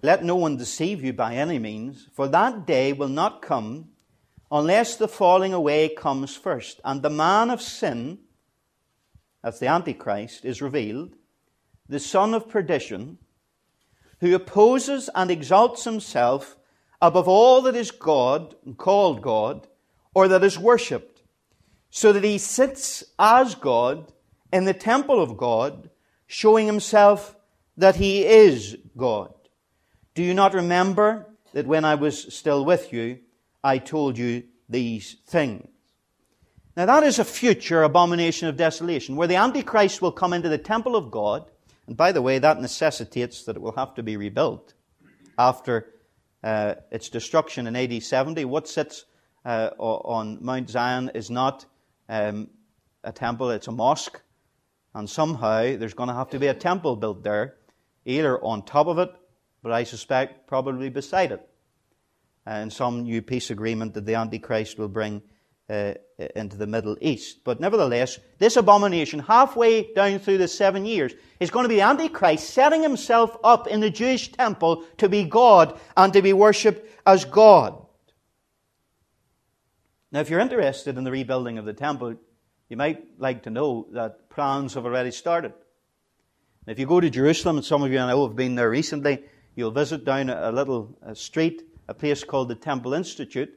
Let 0.00 0.24
no 0.24 0.36
one 0.36 0.56
deceive 0.56 1.04
you 1.04 1.12
by 1.12 1.34
any 1.34 1.58
means, 1.58 2.08
for 2.14 2.28
that 2.28 2.66
day 2.66 2.94
will 2.94 3.08
not 3.08 3.42
come 3.42 3.90
unless 4.50 4.96
the 4.96 5.08
falling 5.08 5.52
away 5.52 5.88
comes 5.88 6.36
first, 6.36 6.80
and 6.84 7.02
the 7.02 7.10
man 7.10 7.50
of 7.50 7.60
sin, 7.60 8.18
that's 9.42 9.58
the 9.58 9.66
Antichrist, 9.66 10.44
is 10.44 10.62
revealed, 10.62 11.16
the 11.88 12.00
son 12.00 12.34
of 12.34 12.48
perdition, 12.48 13.18
who 14.20 14.34
opposes 14.34 15.10
and 15.14 15.30
exalts 15.30 15.84
himself 15.84 16.56
above 17.02 17.28
all 17.28 17.60
that 17.62 17.76
is 17.76 17.90
God 17.90 18.54
and 18.64 18.76
called 18.76 19.22
God, 19.22 19.66
or 20.14 20.28
that 20.28 20.42
is 20.42 20.58
worshipped, 20.58 21.22
so 21.90 22.12
that 22.12 22.24
he 22.24 22.38
sits 22.38 23.04
as 23.18 23.54
God 23.54 24.12
in 24.52 24.64
the 24.64 24.74
temple 24.74 25.22
of 25.22 25.36
God, 25.36 25.90
showing 26.26 26.66
himself 26.66 27.36
that 27.76 27.96
he 27.96 28.24
is 28.24 28.78
God. 28.96 29.34
Do 30.14 30.22
you 30.22 30.32
not 30.32 30.54
remember 30.54 31.26
that 31.52 31.66
when 31.66 31.84
I 31.84 31.94
was 31.94 32.34
still 32.34 32.64
with 32.64 32.92
you, 32.92 33.18
I 33.66 33.78
told 33.78 34.16
you 34.16 34.44
these 34.68 35.16
things. 35.26 35.66
Now, 36.76 36.86
that 36.86 37.02
is 37.02 37.18
a 37.18 37.24
future 37.24 37.82
abomination 37.82 38.46
of 38.46 38.56
desolation, 38.56 39.16
where 39.16 39.26
the 39.26 39.34
Antichrist 39.34 40.00
will 40.00 40.12
come 40.12 40.32
into 40.32 40.48
the 40.48 40.56
temple 40.56 40.94
of 40.94 41.10
God. 41.10 41.50
And 41.88 41.96
by 41.96 42.12
the 42.12 42.22
way, 42.22 42.38
that 42.38 42.60
necessitates 42.60 43.42
that 43.44 43.56
it 43.56 43.62
will 43.62 43.74
have 43.74 43.94
to 43.94 44.04
be 44.04 44.16
rebuilt 44.16 44.74
after 45.36 45.94
uh, 46.44 46.74
its 46.92 47.08
destruction 47.08 47.66
in 47.66 47.74
AD 47.74 48.04
70. 48.04 48.44
What 48.44 48.68
sits 48.68 49.06
uh, 49.44 49.70
on 49.78 50.38
Mount 50.44 50.70
Zion 50.70 51.10
is 51.12 51.28
not 51.28 51.66
um, 52.08 52.48
a 53.02 53.10
temple, 53.10 53.50
it's 53.50 53.66
a 53.66 53.72
mosque. 53.72 54.20
And 54.94 55.10
somehow 55.10 55.76
there's 55.76 55.94
going 55.94 56.08
to 56.08 56.14
have 56.14 56.30
to 56.30 56.38
be 56.38 56.46
a 56.46 56.54
temple 56.54 56.94
built 56.94 57.24
there, 57.24 57.56
either 58.04 58.38
on 58.44 58.62
top 58.62 58.86
of 58.86 59.00
it, 59.00 59.10
but 59.60 59.72
I 59.72 59.82
suspect 59.82 60.46
probably 60.46 60.88
beside 60.88 61.32
it 61.32 61.48
and 62.46 62.72
some 62.72 63.02
new 63.02 63.20
peace 63.20 63.50
agreement 63.50 63.94
that 63.94 64.06
the 64.06 64.14
Antichrist 64.14 64.78
will 64.78 64.88
bring 64.88 65.20
uh, 65.68 65.94
into 66.36 66.56
the 66.56 66.66
Middle 66.66 66.96
East. 67.00 67.42
But 67.44 67.60
nevertheless, 67.60 68.20
this 68.38 68.56
abomination, 68.56 69.18
halfway 69.18 69.92
down 69.92 70.20
through 70.20 70.38
the 70.38 70.48
seven 70.48 70.86
years, 70.86 71.12
is 71.40 71.50
going 71.50 71.64
to 71.64 71.68
be 71.68 71.80
Antichrist 71.80 72.50
setting 72.50 72.82
himself 72.82 73.36
up 73.42 73.66
in 73.66 73.80
the 73.80 73.90
Jewish 73.90 74.30
temple 74.30 74.84
to 74.98 75.08
be 75.08 75.24
God 75.24 75.78
and 75.96 76.12
to 76.12 76.22
be 76.22 76.32
worshipped 76.32 76.88
as 77.04 77.24
God. 77.24 77.82
Now, 80.12 80.20
if 80.20 80.30
you're 80.30 80.40
interested 80.40 80.96
in 80.96 81.04
the 81.04 81.10
rebuilding 81.10 81.58
of 81.58 81.64
the 81.64 81.74
temple, 81.74 82.14
you 82.68 82.76
might 82.76 83.04
like 83.18 83.42
to 83.42 83.50
know 83.50 83.88
that 83.92 84.30
plans 84.30 84.74
have 84.74 84.84
already 84.84 85.10
started. 85.10 85.52
If 86.66 86.78
you 86.78 86.86
go 86.86 87.00
to 87.00 87.10
Jerusalem, 87.10 87.56
and 87.56 87.64
some 87.64 87.82
of 87.82 87.92
you 87.92 87.98
I 87.98 88.08
know 88.08 88.26
have 88.26 88.36
been 88.36 88.54
there 88.54 88.70
recently, 88.70 89.24
you'll 89.56 89.72
visit 89.72 90.04
down 90.04 90.30
a 90.30 90.52
little 90.52 90.96
street 91.14 91.62
a 91.88 91.94
place 91.94 92.24
called 92.24 92.48
the 92.48 92.54
Temple 92.54 92.94
Institute. 92.94 93.52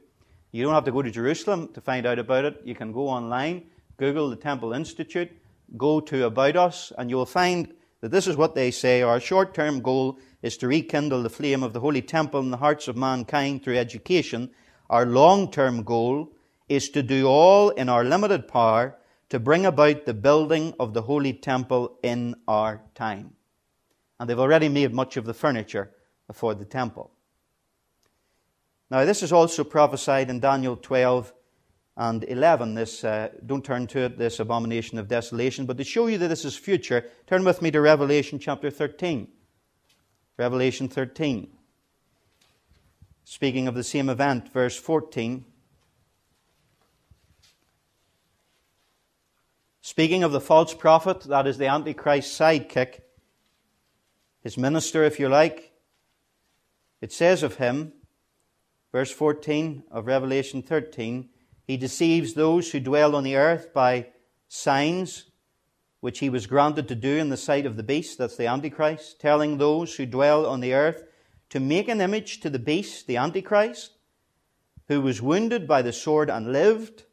You 0.52 0.62
don't 0.62 0.74
have 0.74 0.84
to 0.84 0.92
go 0.92 1.02
to 1.02 1.10
Jerusalem 1.10 1.68
to 1.74 1.80
find 1.80 2.06
out 2.06 2.18
about 2.18 2.44
it. 2.44 2.60
You 2.64 2.74
can 2.74 2.92
go 2.92 3.08
online, 3.08 3.66
Google 3.96 4.30
the 4.30 4.36
Temple 4.36 4.72
Institute, 4.72 5.30
go 5.76 6.00
to 6.00 6.24
About 6.24 6.56
Us, 6.56 6.92
and 6.98 7.10
you 7.10 7.16
will 7.16 7.26
find 7.26 7.72
that 8.00 8.10
this 8.10 8.26
is 8.26 8.36
what 8.36 8.54
they 8.54 8.70
say 8.70 9.02
Our 9.02 9.20
short 9.20 9.54
term 9.54 9.80
goal 9.80 10.18
is 10.42 10.56
to 10.58 10.68
rekindle 10.68 11.22
the 11.22 11.30
flame 11.30 11.62
of 11.62 11.72
the 11.72 11.80
Holy 11.80 12.02
Temple 12.02 12.40
in 12.40 12.50
the 12.50 12.56
hearts 12.56 12.88
of 12.88 12.96
mankind 12.96 13.62
through 13.62 13.76
education. 13.76 14.50
Our 14.88 15.06
long 15.06 15.50
term 15.50 15.82
goal 15.82 16.32
is 16.68 16.88
to 16.90 17.02
do 17.02 17.26
all 17.26 17.70
in 17.70 17.88
our 17.88 18.04
limited 18.04 18.48
power 18.48 18.96
to 19.28 19.38
bring 19.38 19.66
about 19.66 20.06
the 20.06 20.14
building 20.14 20.74
of 20.80 20.94
the 20.94 21.02
Holy 21.02 21.32
Temple 21.32 21.98
in 22.02 22.34
our 22.48 22.82
time. 22.94 23.34
And 24.18 24.28
they've 24.28 24.38
already 24.38 24.68
made 24.68 24.92
much 24.92 25.16
of 25.16 25.24
the 25.24 25.34
furniture 25.34 25.92
for 26.32 26.54
the 26.54 26.64
temple. 26.64 27.10
Now, 28.90 29.04
this 29.04 29.22
is 29.22 29.32
also 29.32 29.62
prophesied 29.62 30.30
in 30.30 30.40
Daniel 30.40 30.76
12 30.76 31.32
and 31.96 32.24
11. 32.24 32.74
This, 32.74 33.04
uh, 33.04 33.28
don't 33.46 33.64
turn 33.64 33.86
to 33.88 34.00
it, 34.00 34.18
this 34.18 34.40
abomination 34.40 34.98
of 34.98 35.06
desolation. 35.06 35.64
But 35.66 35.76
to 35.76 35.84
show 35.84 36.08
you 36.08 36.18
that 36.18 36.28
this 36.28 36.44
is 36.44 36.56
future, 36.56 37.04
turn 37.26 37.44
with 37.44 37.62
me 37.62 37.70
to 37.70 37.80
Revelation 37.80 38.40
chapter 38.40 38.70
13. 38.70 39.28
Revelation 40.36 40.88
13. 40.88 41.48
Speaking 43.24 43.68
of 43.68 43.74
the 43.74 43.84
same 43.84 44.08
event, 44.08 44.52
verse 44.52 44.76
14. 44.76 45.44
Speaking 49.82 50.24
of 50.24 50.32
the 50.32 50.40
false 50.40 50.74
prophet, 50.74 51.20
that 51.22 51.46
is 51.46 51.58
the 51.58 51.66
Antichrist 51.66 52.38
sidekick, 52.38 53.00
his 54.42 54.56
minister, 54.56 55.04
if 55.04 55.20
you 55.20 55.28
like, 55.28 55.72
it 57.00 57.12
says 57.12 57.42
of 57.42 57.56
him, 57.56 57.92
Verse 58.92 59.10
14 59.10 59.84
of 59.90 60.06
Revelation 60.06 60.62
13 60.62 61.28
He 61.66 61.76
deceives 61.76 62.34
those 62.34 62.72
who 62.72 62.80
dwell 62.80 63.14
on 63.14 63.24
the 63.24 63.36
earth 63.36 63.72
by 63.72 64.08
signs 64.48 65.30
which 66.00 66.20
he 66.20 66.30
was 66.30 66.46
granted 66.46 66.88
to 66.88 66.94
do 66.94 67.16
in 67.18 67.28
the 67.28 67.36
sight 67.36 67.66
of 67.66 67.76
the 67.76 67.82
beast, 67.82 68.18
that's 68.18 68.36
the 68.36 68.46
Antichrist, 68.46 69.20
telling 69.20 69.58
those 69.58 69.94
who 69.94 70.06
dwell 70.06 70.46
on 70.46 70.60
the 70.60 70.74
earth 70.74 71.04
to 71.50 71.60
make 71.60 71.88
an 71.88 72.00
image 72.00 72.40
to 72.40 72.48
the 72.48 72.58
beast, 72.58 73.06
the 73.06 73.18
Antichrist, 73.18 73.92
who 74.88 75.00
was 75.00 75.20
wounded 75.20 75.68
by 75.68 75.82
the 75.82 75.92
sword 75.92 76.30
and 76.30 76.52
lived. 76.52 77.04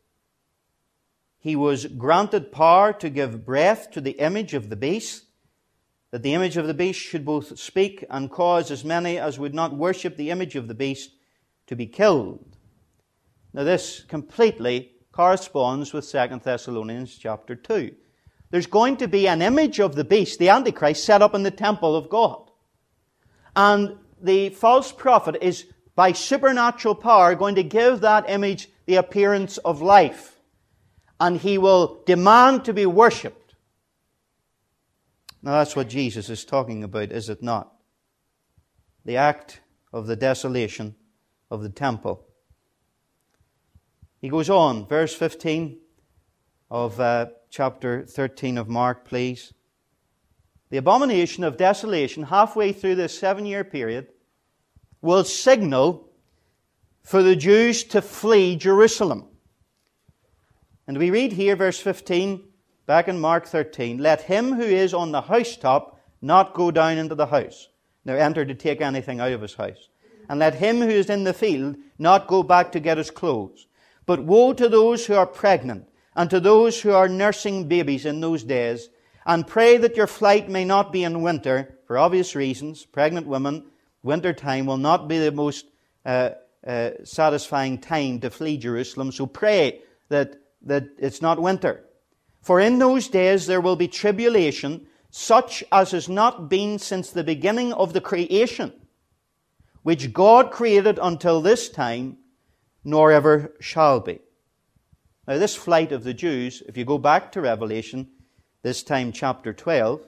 He 1.38 1.56
was 1.56 1.86
granted 1.86 2.52
power 2.52 2.94
to 2.94 3.10
give 3.10 3.46
breath 3.46 3.92
to 3.92 4.02
the 4.02 4.12
image 4.12 4.54
of 4.54 4.70
the 4.70 4.76
beast, 4.76 5.26
that 6.12 6.24
the 6.24 6.34
image 6.34 6.56
of 6.56 6.66
the 6.66 6.74
beast 6.74 7.00
should 7.00 7.26
both 7.26 7.60
speak 7.60 8.06
and 8.10 8.32
cause 8.32 8.72
as 8.72 8.86
many 8.86 9.18
as 9.18 9.38
would 9.38 9.54
not 9.54 9.76
worship 9.76 10.16
the 10.16 10.32
image 10.32 10.56
of 10.56 10.70
the 10.70 10.74
beast 10.74 11.12
to 11.68 11.76
be 11.76 11.86
killed. 11.86 12.58
Now, 13.54 13.64
this 13.64 14.04
completely 14.08 14.92
corresponds 15.12 15.94
with 15.94 16.10
2 16.10 16.40
Thessalonians 16.44 17.18
chapter 17.18 17.56
2. 17.56 17.94
There's 18.50 18.68
going 18.68 18.98
to 18.98 19.08
be 19.08 19.28
an 19.28 19.42
image 19.42 19.80
of 19.80 19.96
the 19.96 20.04
beast, 20.04 20.40
the 20.40 20.50
Antichrist, 20.50 21.04
set 21.04 21.22
up 21.22 21.36
in 21.36 21.44
the 21.44 21.52
temple 21.52 21.96
of 21.96 22.10
God. 22.10 22.50
And 23.56 23.98
the 24.22 24.50
false 24.50 24.92
prophet 24.92 25.38
is, 25.42 25.66
by 25.96 26.12
supernatural 26.14 26.96
power, 26.96 27.36
going 27.36 27.56
to 27.56 27.64
give 27.64 28.02
that 28.02 28.30
image 28.30 28.70
the 28.86 28.96
appearance 28.96 29.58
of 29.58 29.82
life. 29.82 30.40
And 31.20 31.40
he 31.40 31.58
will 31.58 32.04
demand 32.06 32.64
to 32.66 32.74
be 32.74 32.86
worshipped. 32.86 33.56
Now, 35.42 35.54
that's 35.54 35.76
what 35.76 35.90
Jesus 35.90 36.30
is 36.30 36.46
talking 36.46 36.84
about, 36.84 37.12
is 37.12 37.30
it 37.30 37.42
not? 37.42 37.74
The 39.04 39.18
act 39.18 39.62
of 39.92 40.08
the 40.08 40.16
desolation 40.16 40.96
of 41.50 41.62
the 41.62 41.70
temple. 41.70 42.26
He 44.20 44.30
goes 44.30 44.50
on, 44.50 44.88
verse 44.88 45.14
15 45.14 45.80
of 46.70 47.00
uh, 47.00 47.28
chapter 47.50 48.06
13 48.06 48.58
of 48.58 48.68
Mark, 48.68 49.06
please. 49.06 49.54
The 50.70 50.78
abomination 50.78 51.44
of 51.44 51.58
desolation, 51.58 52.24
halfway 52.24 52.74
through 52.74 52.96
this 52.96 53.18
seven 53.18 53.46
year 53.46 53.64
period, 53.64 54.08
will 55.02 55.24
signal 55.24 56.10
for 57.04 57.24
the 57.24 57.36
Jews 57.36 57.84
to 57.86 58.02
flee 58.02 58.58
Jerusalem. 58.58 59.28
And 60.88 60.98
we 60.98 61.10
read 61.10 61.34
here, 61.34 61.56
verse 61.56 61.80
15, 61.80 62.44
back 62.86 63.08
in 63.08 63.20
Mark 63.20 63.46
13, 63.46 63.98
let 63.98 64.24
him 64.24 64.54
who 64.54 64.64
is 64.64 64.94
on 64.94 65.12
the 65.12 65.22
housetop 65.22 66.02
not 66.22 66.54
go 66.54 66.72
down 66.72 66.98
into 66.98 67.16
the 67.16 67.28
house, 67.28 67.70
nor 68.04 68.18
enter 68.18 68.44
to 68.44 68.56
take 68.56 68.82
anything 68.82 69.20
out 69.20 69.32
of 69.32 69.42
his 69.42 69.54
house. 69.54 69.90
And 70.30 70.40
let 70.40 70.56
him 70.56 70.82
who 70.82 70.90
is 70.90 71.10
in 71.10 71.24
the 71.24 71.34
field 71.34 71.78
not 71.98 72.28
go 72.28 72.44
back 72.44 72.72
to 72.72 72.80
get 72.80 72.98
his 72.98 73.12
clothes. 73.12 73.68
But 74.06 74.24
woe 74.24 74.54
to 74.54 74.70
those 74.70 75.06
who 75.06 75.16
are 75.16 75.26
pregnant, 75.26 75.88
and 76.16 76.30
to 76.30 76.40
those 76.40 76.82
who 76.82 76.92
are 76.92 77.08
nursing 77.08 77.68
babies 77.68 78.06
in 78.06 78.22
those 78.22 78.44
days, 78.44 78.90
and 79.26 79.46
pray 79.46 79.78
that 79.78 79.98
your 79.98 80.08
flight 80.08 80.50
may 80.50 80.66
not 80.66 80.92
be 80.92 81.04
in 81.04 81.22
winter, 81.22 81.78
for 81.86 81.98
obvious 81.98 82.36
reasons. 82.36 82.86
Pregnant 82.86 83.28
women, 83.28 83.66
winter 84.04 84.34
time 84.34 84.66
will 84.66 84.78
not 84.78 85.08
be 85.08 85.20
the 85.20 85.32
most 85.32 85.66
uh, 86.06 86.32
uh, 86.66 86.92
satisfying 87.04 87.78
time 87.78 88.20
to 88.22 88.30
flee 88.30 88.58
Jerusalem. 88.58 89.12
So 89.12 89.26
pray 89.26 89.82
that 90.10 90.40
that 90.64 90.90
it's 90.98 91.22
not 91.22 91.42
winter. 91.42 91.84
For 92.42 92.60
in 92.60 92.80
those 92.80 93.08
days 93.08 93.48
there 93.48 93.62
will 93.62 93.76
be 93.76 93.88
tribulation, 93.88 94.88
such 95.10 95.64
as 95.72 95.92
has 95.92 96.10
not 96.10 96.50
been 96.50 96.80
since 96.80 97.12
the 97.12 97.24
beginning 97.24 97.74
of 97.74 97.94
the 97.94 98.02
creation, 98.02 98.74
which 99.88 100.12
God 100.12 100.52
created 100.52 101.00
until 101.02 101.40
this 101.40 101.70
time, 101.70 102.18
nor 102.84 103.10
ever 103.10 103.54
shall 103.62 104.02
be. 104.02 104.20
Now, 105.26 105.38
this 105.38 105.56
flight 105.56 105.94
of 105.94 106.04
the 106.04 106.14
Jews, 106.14 106.62
if 106.68 106.76
you 106.76 106.84
go 106.84 106.98
back 106.98 107.32
to 107.32 107.40
Revelation, 107.40 108.10
this 108.64 108.84
time 108.84 109.14
chapter 109.14 109.54
12, 109.54 110.02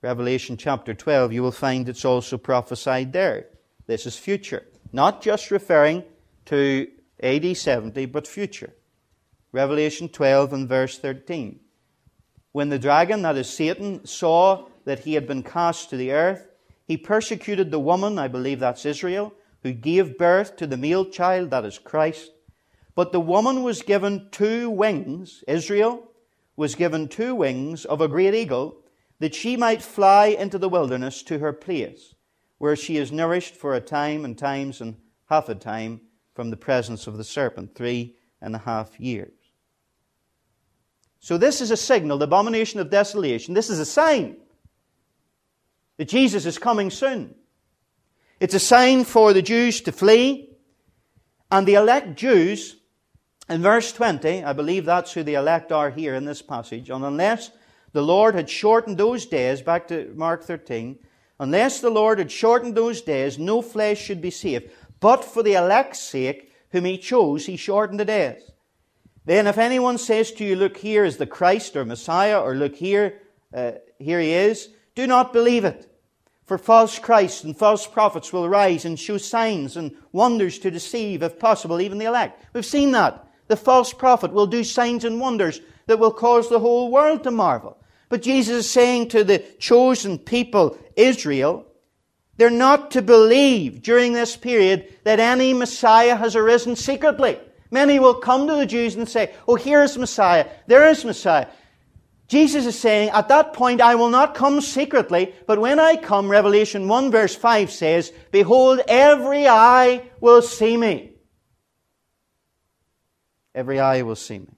Revelation 0.00 0.56
chapter 0.56 0.94
12, 0.94 1.34
you 1.34 1.42
will 1.42 1.52
find 1.52 1.86
it's 1.86 2.06
also 2.06 2.38
prophesied 2.38 3.12
there. 3.12 3.48
This 3.86 4.06
is 4.06 4.16
future. 4.16 4.64
Not 4.90 5.20
just 5.20 5.50
referring 5.50 6.04
to 6.46 6.88
AD 7.22 7.54
70, 7.54 8.06
but 8.06 8.26
future. 8.26 8.72
Revelation 9.52 10.08
12 10.08 10.54
and 10.54 10.66
verse 10.66 10.96
13. 10.98 11.60
When 12.52 12.70
the 12.70 12.78
dragon, 12.78 13.20
that 13.20 13.36
is 13.36 13.50
Satan, 13.50 14.06
saw 14.06 14.64
that 14.86 15.00
he 15.00 15.12
had 15.12 15.26
been 15.26 15.42
cast 15.42 15.90
to 15.90 15.98
the 15.98 16.12
earth, 16.12 16.51
he 16.92 16.98
persecuted 16.98 17.70
the 17.70 17.78
woman, 17.78 18.18
I 18.18 18.28
believe 18.28 18.60
that's 18.60 18.84
Israel, 18.84 19.32
who 19.62 19.72
gave 19.72 20.18
birth 20.18 20.56
to 20.56 20.66
the 20.66 20.76
male 20.76 21.06
child, 21.06 21.48
that 21.48 21.64
is 21.64 21.78
Christ. 21.78 22.32
But 22.94 23.12
the 23.12 23.20
woman 23.20 23.62
was 23.62 23.80
given 23.80 24.28
two 24.30 24.68
wings, 24.68 25.42
Israel 25.48 26.12
was 26.54 26.74
given 26.74 27.08
two 27.08 27.34
wings 27.34 27.86
of 27.86 28.02
a 28.02 28.08
great 28.08 28.34
eagle, 28.34 28.76
that 29.20 29.34
she 29.34 29.56
might 29.56 29.80
fly 29.80 30.26
into 30.26 30.58
the 30.58 30.68
wilderness 30.68 31.22
to 31.22 31.38
her 31.38 31.54
place, 31.54 32.14
where 32.58 32.76
she 32.76 32.98
is 32.98 33.10
nourished 33.10 33.54
for 33.54 33.74
a 33.74 33.80
time 33.80 34.26
and 34.26 34.36
times 34.36 34.82
and 34.82 34.96
half 35.30 35.48
a 35.48 35.54
time 35.54 36.02
from 36.34 36.50
the 36.50 36.58
presence 36.58 37.06
of 37.06 37.16
the 37.16 37.24
serpent, 37.24 37.74
three 37.74 38.16
and 38.42 38.54
a 38.54 38.58
half 38.58 39.00
years. 39.00 39.32
So 41.20 41.38
this 41.38 41.62
is 41.62 41.70
a 41.70 41.76
signal, 41.78 42.18
the 42.18 42.24
abomination 42.24 42.80
of 42.80 42.90
desolation. 42.90 43.54
This 43.54 43.70
is 43.70 43.78
a 43.78 43.86
sign 43.86 44.36
that 45.96 46.08
Jesus 46.08 46.46
is 46.46 46.58
coming 46.58 46.90
soon. 46.90 47.34
It's 48.40 48.54
a 48.54 48.60
sign 48.60 49.04
for 49.04 49.32
the 49.32 49.42
Jews 49.42 49.80
to 49.82 49.92
flee. 49.92 50.48
And 51.50 51.68
the 51.68 51.74
elect 51.74 52.16
Jews, 52.16 52.76
in 53.48 53.62
verse 53.62 53.92
20, 53.92 54.42
I 54.42 54.52
believe 54.52 54.84
that's 54.84 55.12
who 55.12 55.22
the 55.22 55.34
elect 55.34 55.70
are 55.70 55.90
here 55.90 56.14
in 56.14 56.24
this 56.24 56.40
passage, 56.40 56.88
and 56.88 57.04
unless 57.04 57.50
the 57.92 58.02
Lord 58.02 58.34
had 58.34 58.48
shortened 58.48 58.96
those 58.96 59.26
days, 59.26 59.60
back 59.60 59.86
to 59.88 60.12
Mark 60.16 60.44
13, 60.44 60.98
unless 61.38 61.80
the 61.80 61.90
Lord 61.90 62.18
had 62.18 62.32
shortened 62.32 62.74
those 62.74 63.02
days, 63.02 63.38
no 63.38 63.60
flesh 63.60 64.00
should 64.00 64.22
be 64.22 64.30
saved. 64.30 64.70
But 64.98 65.24
for 65.24 65.42
the 65.42 65.54
elect's 65.54 66.00
sake, 66.00 66.52
whom 66.70 66.86
he 66.86 66.96
chose, 66.96 67.44
he 67.44 67.56
shortened 67.56 68.00
the 68.00 68.06
days. 68.06 68.42
Then, 69.24 69.46
if 69.46 69.58
anyone 69.58 69.98
says 69.98 70.32
to 70.32 70.44
you, 70.44 70.56
Look, 70.56 70.78
here 70.78 71.04
is 71.04 71.18
the 71.18 71.26
Christ 71.26 71.76
or 71.76 71.84
Messiah, 71.84 72.40
or 72.40 72.54
look 72.54 72.74
here, 72.74 73.20
uh, 73.54 73.72
here 73.98 74.20
he 74.20 74.32
is, 74.32 74.70
do 74.94 75.06
not 75.06 75.32
believe 75.32 75.64
it. 75.64 75.88
For 76.44 76.58
false 76.58 76.98
Christs 76.98 77.44
and 77.44 77.56
false 77.56 77.86
prophets 77.86 78.32
will 78.32 78.48
rise 78.48 78.84
and 78.84 78.98
show 78.98 79.16
signs 79.16 79.76
and 79.76 79.96
wonders 80.10 80.58
to 80.60 80.70
deceive, 80.70 81.22
if 81.22 81.38
possible, 81.38 81.80
even 81.80 81.98
the 81.98 82.06
elect. 82.06 82.44
We've 82.52 82.66
seen 82.66 82.90
that. 82.92 83.26
The 83.48 83.56
false 83.56 83.92
prophet 83.92 84.32
will 84.32 84.46
do 84.46 84.64
signs 84.64 85.04
and 85.04 85.20
wonders 85.20 85.60
that 85.86 85.98
will 85.98 86.12
cause 86.12 86.48
the 86.48 86.60
whole 86.60 86.90
world 86.90 87.22
to 87.24 87.30
marvel. 87.30 87.78
But 88.08 88.22
Jesus 88.22 88.66
is 88.66 88.70
saying 88.70 89.08
to 89.10 89.24
the 89.24 89.38
chosen 89.58 90.18
people, 90.18 90.76
Israel, 90.96 91.66
they're 92.36 92.50
not 92.50 92.90
to 92.92 93.02
believe 93.02 93.82
during 93.82 94.12
this 94.12 94.36
period 94.36 94.92
that 95.04 95.20
any 95.20 95.54
Messiah 95.54 96.16
has 96.16 96.34
arisen 96.34 96.76
secretly. 96.76 97.38
Many 97.70 97.98
will 97.98 98.14
come 98.14 98.46
to 98.46 98.54
the 98.54 98.66
Jews 98.66 98.94
and 98.94 99.08
say, 99.08 99.32
Oh, 99.48 99.54
here 99.54 99.82
is 99.82 99.96
Messiah. 99.96 100.46
There 100.66 100.88
is 100.88 101.04
Messiah. 101.04 101.46
Jesus 102.32 102.64
is 102.64 102.80
saying, 102.80 103.10
At 103.10 103.28
that 103.28 103.52
point, 103.52 103.82
I 103.82 103.94
will 103.94 104.08
not 104.08 104.34
come 104.34 104.62
secretly, 104.62 105.34
but 105.46 105.60
when 105.60 105.78
I 105.78 105.96
come, 105.96 106.30
Revelation 106.30 106.88
1 106.88 107.10
verse 107.10 107.34
5 107.34 107.70
says, 107.70 108.10
Behold, 108.30 108.80
every 108.88 109.46
eye 109.46 110.08
will 110.18 110.40
see 110.40 110.78
me. 110.78 111.12
Every 113.54 113.78
eye 113.78 114.00
will 114.00 114.16
see 114.16 114.38
me. 114.38 114.48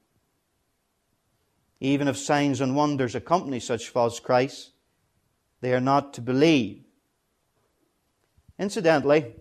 Even 1.81 2.07
if 2.07 2.17
signs 2.17 2.61
and 2.61 2.77
wonders 2.77 3.17
accompany 3.17 3.59
such 3.59 3.89
false 3.89 4.21
Christs, 4.21 4.71
they 5.61 5.75
are 5.75 5.81
not 5.81 6.15
to 6.15 6.21
believe. 6.21 6.85
Incidentally, 8.57 9.35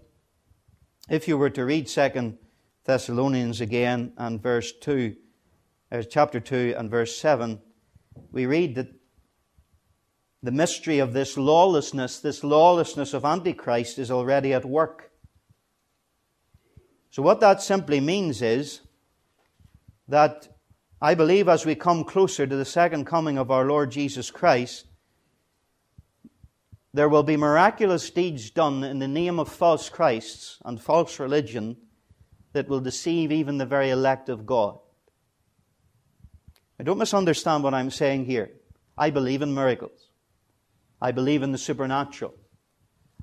if 1.08 1.28
you 1.28 1.38
were 1.38 1.52
to 1.52 1.66
read 1.66 1.86
2 1.86 2.36
Thessalonians 2.86 3.62
again 3.62 4.14
and 4.18 4.42
verse 4.42 4.72
2, 4.72 5.16
uh, 5.92 6.02
chapter 6.02 6.40
2 6.40 6.74
and 6.76 6.90
verse 6.90 7.16
7, 7.16 7.62
we 8.32 8.46
read 8.46 8.76
that 8.76 8.94
the 10.42 10.52
mystery 10.52 11.00
of 11.00 11.14
this 11.14 11.38
lawlessness, 11.38 12.20
this 12.20 12.44
lawlessness 12.44 13.14
of 13.14 13.24
Antichrist, 13.24 13.98
is 13.98 14.12
already 14.12 14.54
at 14.54 14.66
work. 14.66 15.12
So, 17.12 17.22
what 17.22 17.40
that 17.40 17.62
simply 17.62 18.00
means 18.00 18.42
is 18.42 18.82
that 20.08 20.50
I 21.02 21.16
believe 21.16 21.48
as 21.48 21.66
we 21.66 21.76
come 21.76 22.04
closer 22.04 22.46
to 22.46 22.56
the 22.56 22.66
second 22.66 23.06
coming 23.06 23.38
of 23.38 23.52
our 23.52 23.66
Lord 23.66 23.92
Jesus 23.92 24.32
Christ, 24.32 24.86
there 26.94 27.10
will 27.10 27.24
be 27.24 27.38
miraculous 27.38 28.10
deeds 28.10 28.52
done 28.52 28.84
in 28.84 29.00
the 29.00 29.08
name 29.08 29.40
of 29.40 29.50
false 29.50 29.90
Christs 29.90 30.60
and 30.64 30.82
false 30.82 31.20
religion 31.20 31.78
that 32.54 32.68
will 32.68 32.80
deceive 32.80 33.32
even 33.32 33.58
the 33.58 33.66
very 33.66 33.90
elect 33.90 34.30
of 34.30 34.46
God. 34.46 34.78
Don't 36.84 36.98
misunderstand 36.98 37.64
what 37.64 37.74
I'm 37.74 37.90
saying 37.90 38.26
here. 38.26 38.52
I 38.98 39.10
believe 39.10 39.42
in 39.42 39.54
miracles. 39.54 40.10
I 41.02 41.12
believe 41.12 41.44
in 41.44 41.52
the 41.52 41.58
supernatural. 41.58 42.34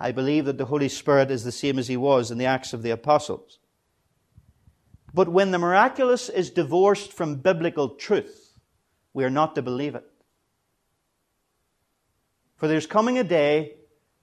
I 0.00 0.12
believe 0.12 0.46
that 0.46 0.58
the 0.58 0.66
Holy 0.66 0.88
Spirit 0.88 1.30
is 1.30 1.44
the 1.44 1.52
same 1.52 1.78
as 1.78 1.88
He 1.88 1.96
was 1.96 2.30
in 2.30 2.38
the 2.38 2.46
Acts 2.46 2.72
of 2.72 2.82
the 2.82 2.90
Apostles. 2.90 3.58
But 5.12 5.28
when 5.28 5.50
the 5.50 5.58
miraculous 5.58 6.28
is 6.28 6.50
divorced 6.50 7.12
from 7.12 7.36
biblical 7.36 7.90
truth, 7.90 8.58
we 9.12 9.24
are 9.24 9.30
not 9.30 9.54
to 9.56 9.62
believe 9.62 9.94
it. 9.94 10.04
For 12.56 12.68
there's 12.68 12.86
coming 12.86 13.18
a 13.18 13.24
day 13.24 13.76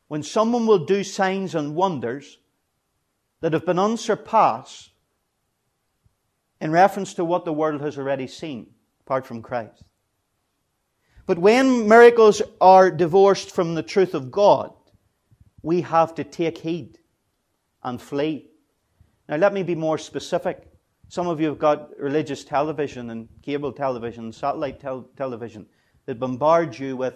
when 0.07 0.23
someone 0.23 0.65
will 0.65 0.85
do 0.85 1.03
signs 1.03 1.53
and 1.53 1.75
wonders 1.75 2.37
that 3.41 3.53
have 3.53 3.65
been 3.65 3.79
unsurpassed 3.79 4.91
in 6.61 6.71
reference 6.71 7.13
to 7.15 7.25
what 7.25 7.45
the 7.45 7.53
world 7.53 7.81
has 7.81 7.97
already 7.97 8.27
seen 8.27 8.67
apart 9.07 9.25
from 9.25 9.41
Christ. 9.41 9.85
But 11.25 11.39
when 11.39 11.87
miracles 11.87 12.41
are 12.59 12.91
divorced 12.91 13.51
from 13.51 13.73
the 13.73 13.81
truth 13.81 14.13
of 14.13 14.31
God, 14.31 14.73
we 15.61 15.79
have 15.79 16.13
to 16.15 16.25
take 16.25 16.57
heed 16.57 16.99
and 17.81 18.01
flee. 18.01 18.49
Now, 19.29 19.37
let 19.37 19.53
me 19.53 19.63
be 19.63 19.75
more 19.75 19.97
specific. 19.97 20.67
Some 21.07 21.27
of 21.27 21.39
you 21.39 21.47
have 21.47 21.57
got 21.57 21.97
religious 21.97 22.43
television 22.43 23.09
and 23.11 23.29
cable 23.41 23.71
television, 23.71 24.25
and 24.25 24.35
satellite 24.35 24.81
tel- 24.81 25.09
television 25.15 25.67
that 26.05 26.19
bombard 26.19 26.77
you 26.77 26.97
with 26.97 27.15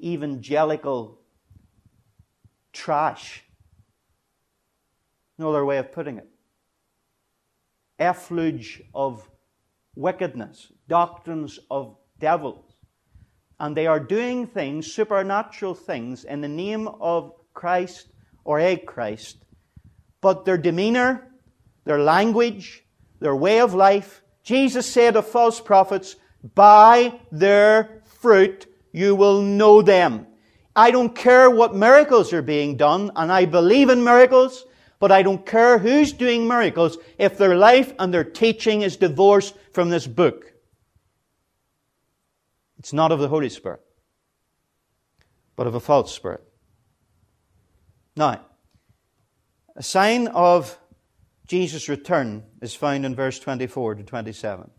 evangelical 0.00 1.18
trash. 2.72 3.42
No 5.36 5.50
other 5.50 5.64
way 5.64 5.78
of 5.78 5.90
putting 5.90 6.18
it 6.18 6.28
effluge 7.98 8.80
of 8.94 9.28
wickedness, 9.98 10.72
doctrines 10.88 11.58
of 11.70 11.96
devils. 12.20 12.64
And 13.58 13.76
they 13.76 13.88
are 13.88 13.98
doing 13.98 14.46
things, 14.46 14.92
supernatural 14.92 15.74
things, 15.74 16.24
in 16.24 16.40
the 16.40 16.48
name 16.48 16.86
of 16.86 17.32
Christ 17.52 18.06
or 18.44 18.60
a 18.60 18.76
Christ. 18.76 19.44
But 20.20 20.44
their 20.44 20.56
demeanor, 20.56 21.28
their 21.84 21.98
language, 21.98 22.84
their 23.18 23.34
way 23.34 23.60
of 23.60 23.74
life, 23.74 24.22
Jesus 24.44 24.86
said 24.86 25.16
of 25.16 25.26
false 25.26 25.60
prophets, 25.60 26.14
by 26.54 27.18
their 27.32 28.02
fruit 28.04 28.66
you 28.92 29.16
will 29.16 29.42
know 29.42 29.82
them. 29.82 30.28
I 30.76 30.92
don't 30.92 31.14
care 31.14 31.50
what 31.50 31.74
miracles 31.74 32.32
are 32.32 32.42
being 32.42 32.76
done, 32.76 33.10
and 33.16 33.32
I 33.32 33.46
believe 33.46 33.90
in 33.90 34.04
miracles, 34.04 34.64
But 35.00 35.12
I 35.12 35.22
don't 35.22 35.46
care 35.46 35.78
who's 35.78 36.12
doing 36.12 36.48
miracles 36.48 36.98
if 37.18 37.38
their 37.38 37.56
life 37.56 37.92
and 37.98 38.12
their 38.12 38.24
teaching 38.24 38.82
is 38.82 38.96
divorced 38.96 39.54
from 39.72 39.90
this 39.90 40.06
book. 40.06 40.52
It's 42.78 42.92
not 42.92 43.12
of 43.12 43.20
the 43.20 43.28
Holy 43.28 43.48
Spirit, 43.48 43.80
but 45.56 45.66
of 45.66 45.74
a 45.74 45.80
false 45.80 46.14
spirit. 46.14 46.42
Now, 48.16 48.40
a 49.76 49.82
sign 49.82 50.26
of 50.28 50.78
Jesus' 51.46 51.88
return 51.88 52.44
is 52.60 52.74
found 52.74 53.06
in 53.06 53.14
verse 53.14 53.38
24 53.38 53.96
to 53.96 54.02
27. 54.02 54.70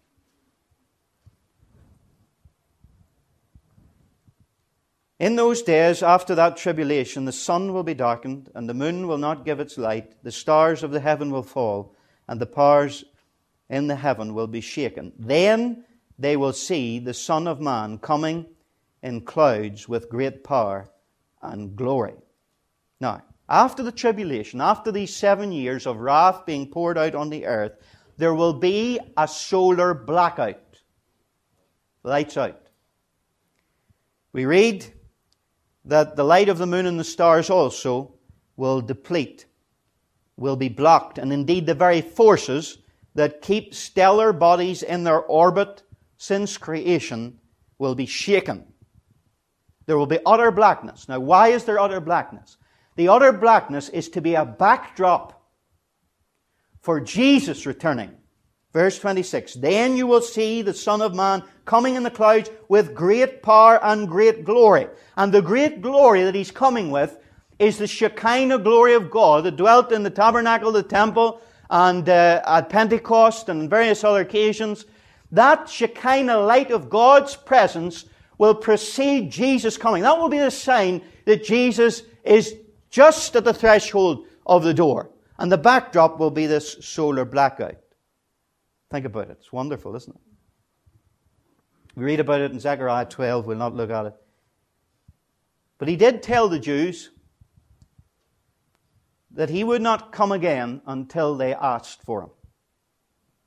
In 5.20 5.36
those 5.36 5.62
days, 5.62 6.02
after 6.02 6.34
that 6.36 6.56
tribulation, 6.56 7.26
the 7.26 7.34
sun 7.34 7.74
will 7.74 7.84
be 7.84 7.94
darkened, 7.94 8.50
and 8.56 8.70
the 8.70 8.74
moon 8.74 9.06
will 9.06 9.18
not 9.18 9.44
give 9.44 9.60
its 9.60 9.78
light, 9.78 10.24
the 10.24 10.32
stars 10.32 10.82
of 10.82 10.92
the 10.92 11.02
heaven 11.02 11.30
will 11.30 11.44
fall, 11.44 11.94
and 12.30 12.40
the 12.40 12.46
powers 12.46 13.04
in 13.70 13.88
the 13.88 13.98
heaven 13.98 14.34
will 14.34 14.48
be 14.48 14.62
shaken. 14.62 15.12
Then 15.20 15.84
they 16.18 16.38
will 16.38 16.54
see 16.54 17.00
the 17.00 17.14
Son 17.14 17.48
of 17.48 17.60
Man 17.60 17.98
coming 17.98 18.46
in 19.04 19.22
clouds 19.22 19.90
with 19.90 20.10
great 20.10 20.44
power 20.44 20.90
and 21.42 21.76
glory. 21.76 22.16
Now, 23.02 23.24
after 23.50 23.84
the 23.84 23.92
tribulation, 23.92 24.62
after 24.62 24.90
these 24.90 25.14
seven 25.14 25.52
years 25.52 25.86
of 25.86 25.98
wrath 25.98 26.46
being 26.46 26.68
poured 26.68 26.98
out 26.98 27.16
on 27.16 27.30
the 27.30 27.46
earth, 27.46 27.74
there 28.18 28.34
will 28.34 28.54
be 28.54 29.00
a 29.18 29.28
solar 29.28 29.94
blackout. 29.94 30.82
Lights 32.04 32.38
out. 32.38 32.62
We 34.32 34.46
read 34.46 34.86
that 35.90 36.16
the 36.16 36.24
light 36.24 36.50
of 36.50 36.58
the 36.58 36.68
moon 36.68 36.86
and 36.86 37.00
the 37.00 37.04
stars 37.04 37.50
also 37.50 38.14
will 38.56 38.82
deplete, 38.82 39.46
will 40.38 40.56
be 40.56 40.70
blocked, 40.70 41.18
and 41.18 41.34
indeed 41.34 41.66
the 41.66 41.74
very 41.74 42.02
forces 42.02 42.78
that 43.16 43.42
keep 43.42 43.74
stellar 43.74 44.32
bodies 44.32 44.84
in 44.84 45.04
their 45.04 45.20
orbit 45.20 45.84
since 46.18 46.58
creation 46.58 47.40
will 47.80 47.96
be 47.96 48.06
shaken. 48.06 48.66
There 49.88 49.98
will 49.98 50.06
be 50.06 50.20
utter 50.26 50.52
blackness. 50.52 51.10
Now, 51.10 51.20
why 51.20 51.48
is 51.48 51.66
there 51.66 51.80
utter 51.80 52.00
blackness? 52.00 52.58
The 52.96 53.08
utter 53.08 53.32
blackness 53.32 53.90
is 53.90 54.10
to 54.10 54.22
be 54.22 54.36
a 54.36 54.46
backdrop 54.46 55.42
for 56.82 57.00
Jesus 57.00 57.66
returning. 57.66 58.19
Verse 58.72 59.00
26 59.00 59.56
Then 59.56 59.98
you 59.98 60.06
will 60.06 60.22
see 60.22 60.62
the 60.62 60.74
Son 60.74 61.02
of 61.02 61.16
Man 61.16 61.44
coming 61.66 61.96
in 61.96 62.04
the 62.04 62.12
clouds 62.12 62.50
with 62.68 62.94
great 62.94 63.42
power 63.42 63.84
and 63.84 64.08
great 64.08 64.44
glory. 64.46 64.88
And 65.18 65.34
the 65.34 65.42
great 65.42 65.82
glory 65.82 66.24
that 66.24 66.36
he's 66.36 66.52
coming 66.52 66.92
with 66.92 67.18
is 67.58 67.78
the 67.78 67.88
Shekinah 67.88 68.60
glory 68.60 68.94
of 68.94 69.12
God 69.12 69.44
that 69.44 69.58
dwelt 69.58 69.92
in 69.92 70.04
the 70.04 70.10
tabernacle, 70.10 70.72
the 70.72 70.84
temple, 70.84 71.42
and 71.70 72.08
uh, 72.08 72.42
at 72.46 72.70
Pentecost 72.70 73.50
and 73.50 73.70
various 73.70 74.04
other 74.04 74.22
occasions. 74.22 74.86
That 75.32 75.70
Shekinah 75.70 76.40
light 76.40 76.72
of 76.72 76.90
God's 76.90 77.36
presence 77.36 78.06
will 78.38 78.56
precede 78.56 79.32
Jesus 79.32 79.78
coming. 79.78 80.04
That 80.04 80.18
will 80.18 80.30
be 80.30 80.40
the 80.40 80.52
sign 80.52 81.02
that 81.26 81.44
Jesus 81.44 82.04
is 82.24 82.56
just 82.90 83.36
at 83.36 83.44
the 83.44 83.54
threshold 83.54 84.26
of 84.46 84.64
the 84.64 84.74
door. 84.74 85.10
And 85.38 85.52
the 85.52 85.58
backdrop 85.58 86.20
will 86.20 86.32
be 86.32 86.48
this 86.48 86.78
solar 86.82 87.26
blackout. 87.26 87.76
Think 88.92 89.06
about 89.06 89.30
it. 89.30 89.38
It's 89.40 89.54
wonderful, 89.54 89.96
isn't 89.96 90.16
it? 90.16 90.22
We 91.96 92.06
read 92.06 92.20
about 92.20 92.42
it 92.42 92.52
in 92.52 92.60
Zechariah 92.60 93.06
12. 93.06 93.46
We'll 93.46 93.58
not 93.58 93.76
look 93.76 93.90
at 93.90 94.08
it. 94.08 94.16
But 95.78 95.88
he 95.88 95.96
did 95.96 96.24
tell 96.24 96.50
the 96.50 96.60
Jews 96.60 97.12
that 99.32 99.50
he 99.50 99.64
would 99.64 99.82
not 99.82 100.12
come 100.12 100.32
again 100.32 100.82
until 100.86 101.36
they 101.36 101.54
asked 101.54 102.04
for 102.04 102.24
him. 102.24 102.30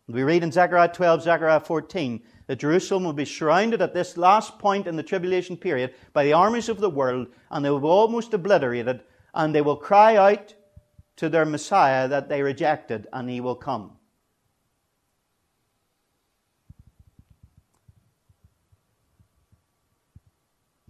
We 0.09 0.23
read 0.23 0.43
in 0.43 0.53
Zechariah 0.53 0.93
12, 0.93 1.23
Zechariah 1.23 1.61
14, 1.61 2.23
that 2.47 2.59
Jerusalem 2.59 3.05
will 3.05 3.13
be 3.13 3.25
surrounded 3.25 3.81
at 3.81 3.95
this 3.95 4.17
last 4.17 4.59
point 4.59 4.87
in 4.87 4.97
the 4.97 5.03
tribulation 5.03 5.57
period 5.57 5.95
by 6.13 6.25
the 6.25 6.33
armies 6.33 6.69
of 6.69 6.81
the 6.81 6.91
world, 6.91 7.29
and 7.51 7.65
they 7.65 7.71
will 7.71 7.81
be 7.81 7.87
almost 7.87 8.35
obliterated, 8.35 9.01
and 9.35 9.55
they 9.55 9.63
will 9.63 9.77
cry 9.77 10.17
out 10.17 10.55
to 11.17 11.29
their 11.29 11.45
Messiah 11.45 12.09
that 12.09 12.29
they 12.29 12.43
rejected, 12.43 13.07
and 13.13 13.31
he 13.31 13.41
will 13.41 13.55
come. 13.55 13.97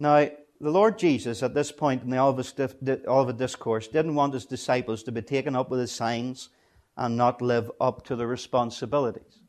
Now, 0.03 0.27
the 0.59 0.69
Lord 0.69 0.99
Jesus, 0.99 1.41
at 1.43 1.53
this 1.53 1.71
point 1.71 2.03
in 2.03 2.09
the 2.09 2.17
Olivet 2.19 3.37
Discourse, 3.37 3.87
didn't 3.87 4.15
want 4.15 4.33
his 4.33 4.45
disciples 4.45 5.01
to 5.03 5.13
be 5.13 5.21
taken 5.21 5.55
up 5.55 5.69
with 5.69 5.79
his 5.79 5.93
signs 5.93 6.49
and 6.97 7.15
not 7.15 7.41
live 7.41 7.71
up 7.79 8.03
to 8.07 8.17
the 8.17 8.27
responsibilities. 8.27 9.39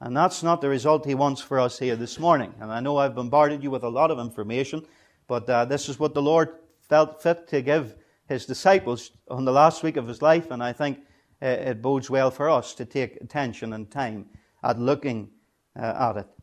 And 0.00 0.16
that's 0.16 0.44
not 0.44 0.60
the 0.60 0.68
result 0.68 1.04
he 1.04 1.16
wants 1.16 1.40
for 1.40 1.58
us 1.58 1.80
here 1.80 1.96
this 1.96 2.20
morning. 2.20 2.54
And 2.60 2.70
I 2.70 2.78
know 2.78 2.98
I've 2.98 3.16
bombarded 3.16 3.64
you 3.64 3.72
with 3.72 3.82
a 3.82 3.88
lot 3.88 4.12
of 4.12 4.20
information, 4.20 4.86
but 5.26 5.50
uh, 5.50 5.64
this 5.64 5.88
is 5.88 5.98
what 5.98 6.14
the 6.14 6.22
Lord 6.22 6.50
felt 6.88 7.20
fit 7.20 7.48
to 7.48 7.62
give 7.62 7.96
his 8.28 8.46
disciples 8.46 9.10
on 9.28 9.44
the 9.44 9.50
last 9.50 9.82
week 9.82 9.96
of 9.96 10.06
his 10.06 10.22
life, 10.22 10.52
and 10.52 10.62
I 10.62 10.72
think 10.72 11.00
uh, 11.42 11.46
it 11.46 11.82
bodes 11.82 12.08
well 12.08 12.30
for 12.30 12.48
us 12.48 12.74
to 12.74 12.84
take 12.84 13.16
attention 13.16 13.72
and 13.72 13.90
time 13.90 14.26
at 14.62 14.78
looking 14.78 15.30
uh, 15.76 16.10
at 16.12 16.16
it. 16.18 16.41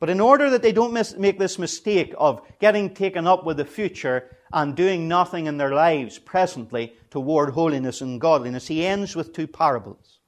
But 0.00 0.08
in 0.10 0.18
order 0.18 0.48
that 0.48 0.62
they 0.62 0.72
don't 0.72 1.18
make 1.18 1.38
this 1.38 1.58
mistake 1.58 2.14
of 2.16 2.40
getting 2.58 2.94
taken 2.94 3.26
up 3.26 3.44
with 3.44 3.58
the 3.58 3.66
future 3.66 4.34
and 4.50 4.74
doing 4.74 5.06
nothing 5.06 5.46
in 5.46 5.58
their 5.58 5.74
lives 5.74 6.18
presently 6.18 6.94
toward 7.10 7.50
holiness 7.50 8.00
and 8.00 8.18
godliness, 8.18 8.66
he 8.66 8.86
ends 8.86 9.14
with 9.14 9.34
two 9.34 9.46
parables. 9.46 10.18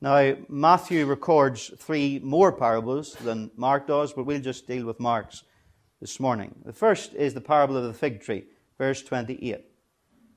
Now, 0.00 0.36
Matthew 0.48 1.06
records 1.06 1.70
three 1.78 2.18
more 2.22 2.52
parables 2.52 3.14
than 3.14 3.52
Mark 3.56 3.86
does, 3.86 4.12
but 4.12 4.24
we'll 4.24 4.40
just 4.40 4.66
deal 4.66 4.84
with 4.84 4.98
Mark's 5.00 5.44
this 6.00 6.18
morning. 6.18 6.56
The 6.64 6.72
first 6.72 7.14
is 7.14 7.34
the 7.34 7.40
parable 7.40 7.76
of 7.76 7.84
the 7.84 7.94
fig 7.94 8.20
tree, 8.20 8.44
verse 8.76 9.00
28. 9.02 9.64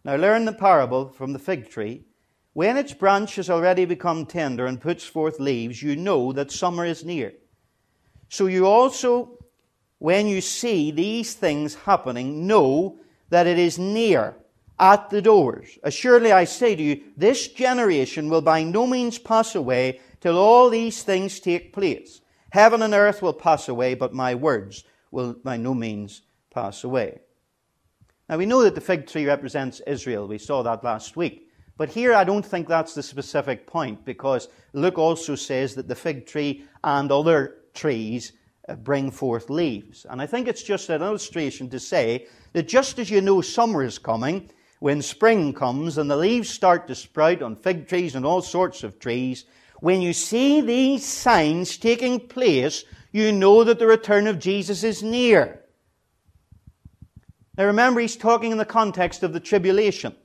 Now, 0.05 0.15
learn 0.15 0.45
the 0.45 0.53
parable 0.53 1.09
from 1.09 1.33
the 1.33 1.39
fig 1.39 1.67
tree. 1.69 2.05
When 2.53 2.77
its 2.77 2.93
branch 2.93 3.35
has 3.35 3.49
already 3.49 3.85
become 3.85 4.27
tender 4.27 4.67
and 4.67 4.79
puts 4.79 5.03
forth 5.03 5.39
leaves, 5.39 5.81
you 5.81 5.95
know 5.95 6.31
that 6.31 6.51
summer 6.51 6.85
is 6.85 7.03
near. 7.03 7.33
So 8.29 8.47
you 8.47 8.65
also, 8.65 9.39
when 9.99 10.27
you 10.27 10.41
see 10.41 10.91
these 10.91 11.33
things 11.33 11.75
happening, 11.75 12.47
know 12.47 12.99
that 13.29 13.47
it 13.47 13.57
is 13.57 13.79
near 13.79 14.35
at 14.79 15.09
the 15.09 15.21
doors. 15.21 15.77
Assuredly, 15.83 16.31
I 16.31 16.43
say 16.43 16.75
to 16.75 16.83
you, 16.83 17.03
this 17.15 17.47
generation 17.47 18.29
will 18.29 18.41
by 18.41 18.63
no 18.63 18.85
means 18.85 19.17
pass 19.17 19.55
away 19.55 19.99
till 20.21 20.37
all 20.37 20.69
these 20.69 21.03
things 21.03 21.39
take 21.39 21.73
place. 21.73 22.21
Heaven 22.51 22.81
and 22.81 22.93
earth 22.93 23.21
will 23.21 23.33
pass 23.33 23.67
away, 23.67 23.93
but 23.95 24.13
my 24.13 24.35
words 24.35 24.83
will 25.11 25.33
by 25.33 25.57
no 25.57 25.73
means 25.73 26.21
pass 26.53 26.83
away. 26.83 27.19
Now, 28.29 28.37
we 28.37 28.45
know 28.45 28.61
that 28.63 28.75
the 28.75 28.81
fig 28.81 29.07
tree 29.07 29.25
represents 29.25 29.79
Israel. 29.87 30.27
We 30.27 30.37
saw 30.37 30.61
that 30.63 30.83
last 30.83 31.15
week. 31.15 31.49
But 31.77 31.89
here, 31.89 32.13
I 32.13 32.23
don't 32.23 32.45
think 32.45 32.67
that's 32.67 32.93
the 32.93 33.03
specific 33.03 33.67
point 33.67 34.03
because 34.03 34.49
Luke 34.73 34.97
also 34.97 35.35
says 35.35 35.75
that 35.75 35.87
the 35.87 35.95
fig 35.95 36.25
tree 36.25 36.65
and 36.83 37.11
other 37.11 37.57
trees 37.77 38.33
uh, 38.67 38.75
bring 38.75 39.11
forth 39.11 39.49
leaves. 39.49 40.05
And 40.09 40.21
I 40.21 40.25
think 40.25 40.47
it's 40.47 40.63
just 40.63 40.89
an 40.89 41.01
illustration 41.01 41.69
to 41.69 41.79
say 41.79 42.27
that 42.51 42.67
just 42.67 42.99
as 42.99 43.09
you 43.09 43.21
know 43.21 43.39
summer 43.39 43.83
is 43.83 43.97
coming, 43.99 44.49
when 44.79 45.01
spring 45.01 45.53
comes 45.53 45.97
and 45.97 46.11
the 46.11 46.17
leaves 46.17 46.49
start 46.49 46.87
to 46.87 46.95
sprout 46.95 47.41
on 47.41 47.55
fig 47.55 47.87
trees 47.87 48.15
and 48.15 48.25
all 48.25 48.41
sorts 48.41 48.83
of 48.83 48.99
trees, 48.99 49.45
when 49.79 50.01
you 50.01 50.11
see 50.11 50.59
these 50.59 51.05
signs 51.05 51.77
taking 51.77 52.19
place, 52.19 52.83
you 53.11 53.31
know 53.31 53.63
that 53.63 53.79
the 53.79 53.87
return 53.87 54.27
of 54.27 54.39
Jesus 54.39 54.83
is 54.83 55.01
near. 55.01 55.63
Now 57.57 57.65
remember, 57.65 58.01
he's 58.01 58.15
talking 58.15 58.51
in 58.51 58.57
the 58.57 58.65
context 58.65 59.23
of 59.23 59.33
the 59.33 59.39
tribulation. 59.39 60.15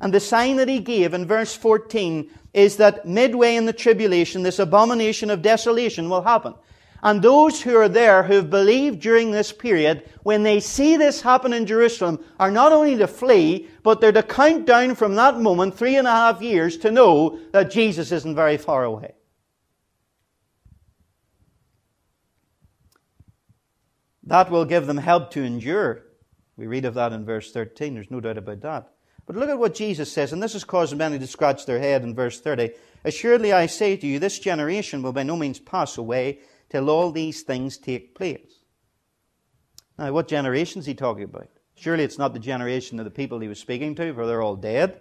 And 0.00 0.12
the 0.12 0.20
sign 0.20 0.56
that 0.56 0.68
he 0.68 0.80
gave 0.80 1.14
in 1.14 1.26
verse 1.26 1.54
14 1.56 2.30
is 2.52 2.76
that 2.76 3.06
midway 3.06 3.56
in 3.56 3.64
the 3.64 3.72
tribulation, 3.72 4.42
this 4.42 4.58
abomination 4.58 5.30
of 5.30 5.42
desolation 5.42 6.08
will 6.08 6.22
happen. 6.22 6.54
And 7.02 7.22
those 7.22 7.62
who 7.62 7.76
are 7.76 7.88
there 7.88 8.22
who 8.22 8.34
have 8.34 8.50
believed 8.50 9.00
during 9.00 9.30
this 9.30 9.52
period, 9.52 10.08
when 10.22 10.42
they 10.42 10.60
see 10.60 10.96
this 10.96 11.20
happen 11.20 11.52
in 11.52 11.66
Jerusalem, 11.66 12.24
are 12.40 12.50
not 12.50 12.72
only 12.72 12.96
to 12.96 13.06
flee, 13.06 13.68
but 13.82 14.00
they're 14.00 14.12
to 14.12 14.22
count 14.22 14.66
down 14.66 14.94
from 14.94 15.14
that 15.14 15.38
moment 15.40 15.76
three 15.76 15.96
and 15.96 16.06
a 16.06 16.10
half 16.10 16.42
years 16.42 16.76
to 16.78 16.90
know 16.90 17.38
that 17.52 17.70
Jesus 17.70 18.12
isn't 18.12 18.34
very 18.34 18.56
far 18.56 18.84
away. 18.84 19.14
That 24.24 24.50
will 24.50 24.64
give 24.64 24.86
them 24.86 24.96
help 24.96 25.30
to 25.32 25.42
endure. 25.42 26.02
We 26.56 26.66
read 26.66 26.84
of 26.84 26.94
that 26.94 27.12
in 27.12 27.24
verse 27.24 27.52
13. 27.52 27.94
There's 27.94 28.10
no 28.10 28.20
doubt 28.20 28.38
about 28.38 28.60
that. 28.62 28.92
But 29.26 29.36
look 29.36 29.48
at 29.48 29.58
what 29.58 29.74
Jesus 29.74 30.10
says, 30.10 30.32
and 30.32 30.42
this 30.42 30.52
has 30.52 30.64
caused 30.64 30.96
many 30.96 31.18
to 31.18 31.26
scratch 31.26 31.66
their 31.66 31.80
head 31.80 32.02
in 32.02 32.14
verse 32.14 32.40
30. 32.40 32.70
Assuredly 33.04 33.52
I 33.52 33.66
say 33.66 33.96
to 33.96 34.06
you, 34.06 34.18
this 34.18 34.38
generation 34.38 35.02
will 35.02 35.12
by 35.12 35.24
no 35.24 35.36
means 35.36 35.58
pass 35.58 35.98
away 35.98 36.38
till 36.68 36.90
all 36.90 37.10
these 37.10 37.42
things 37.42 37.78
take 37.78 38.14
place. 38.14 38.64
Now, 39.98 40.12
what 40.12 40.28
generation 40.28 40.80
is 40.80 40.86
he 40.86 40.94
talking 40.94 41.24
about? 41.24 41.48
Surely 41.74 42.04
it's 42.04 42.18
not 42.18 42.32
the 42.32 42.38
generation 42.38 42.98
of 42.98 43.04
the 43.04 43.10
people 43.10 43.38
he 43.38 43.48
was 43.48 43.58
speaking 43.58 43.94
to, 43.96 44.14
for 44.14 44.26
they're 44.26 44.42
all 44.42 44.56
dead. 44.56 45.00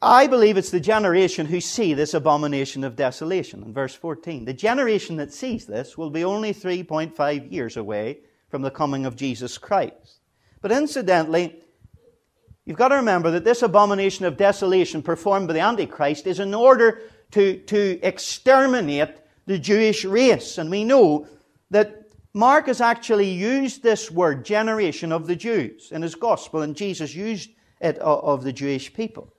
I 0.00 0.28
believe 0.28 0.56
it's 0.56 0.70
the 0.70 0.78
generation 0.78 1.46
who 1.46 1.60
see 1.60 1.92
this 1.92 2.14
abomination 2.14 2.84
of 2.84 2.94
desolation 2.94 3.64
in 3.64 3.72
verse 3.72 3.94
14. 3.94 4.44
The 4.44 4.52
generation 4.52 5.16
that 5.16 5.32
sees 5.32 5.66
this 5.66 5.98
will 5.98 6.10
be 6.10 6.24
only 6.24 6.54
3.5 6.54 7.52
years 7.52 7.76
away 7.76 8.20
from 8.48 8.62
the 8.62 8.70
coming 8.70 9.06
of 9.06 9.16
Jesus 9.16 9.58
Christ. 9.58 10.20
But 10.60 10.70
incidentally, 10.70 11.62
you've 12.64 12.78
got 12.78 12.88
to 12.88 12.96
remember 12.96 13.32
that 13.32 13.44
this 13.44 13.62
abomination 13.62 14.24
of 14.24 14.36
desolation 14.36 15.02
performed 15.02 15.48
by 15.48 15.54
the 15.54 15.60
Antichrist 15.60 16.28
is 16.28 16.38
in 16.38 16.54
order 16.54 17.00
to, 17.32 17.58
to 17.58 18.00
exterminate 18.02 19.16
the 19.46 19.58
Jewish 19.58 20.04
race. 20.04 20.58
And 20.58 20.70
we 20.70 20.84
know 20.84 21.26
that 21.70 22.12
Mark 22.34 22.66
has 22.66 22.80
actually 22.80 23.30
used 23.30 23.82
this 23.82 24.10
word, 24.10 24.44
generation 24.44 25.12
of 25.12 25.26
the 25.26 25.36
Jews, 25.36 25.90
in 25.90 26.02
his 26.02 26.14
gospel, 26.14 26.62
and 26.62 26.76
Jesus 26.76 27.14
used 27.14 27.50
it 27.80 27.98
of 27.98 28.44
the 28.44 28.52
Jewish 28.52 28.92
people. 28.92 29.32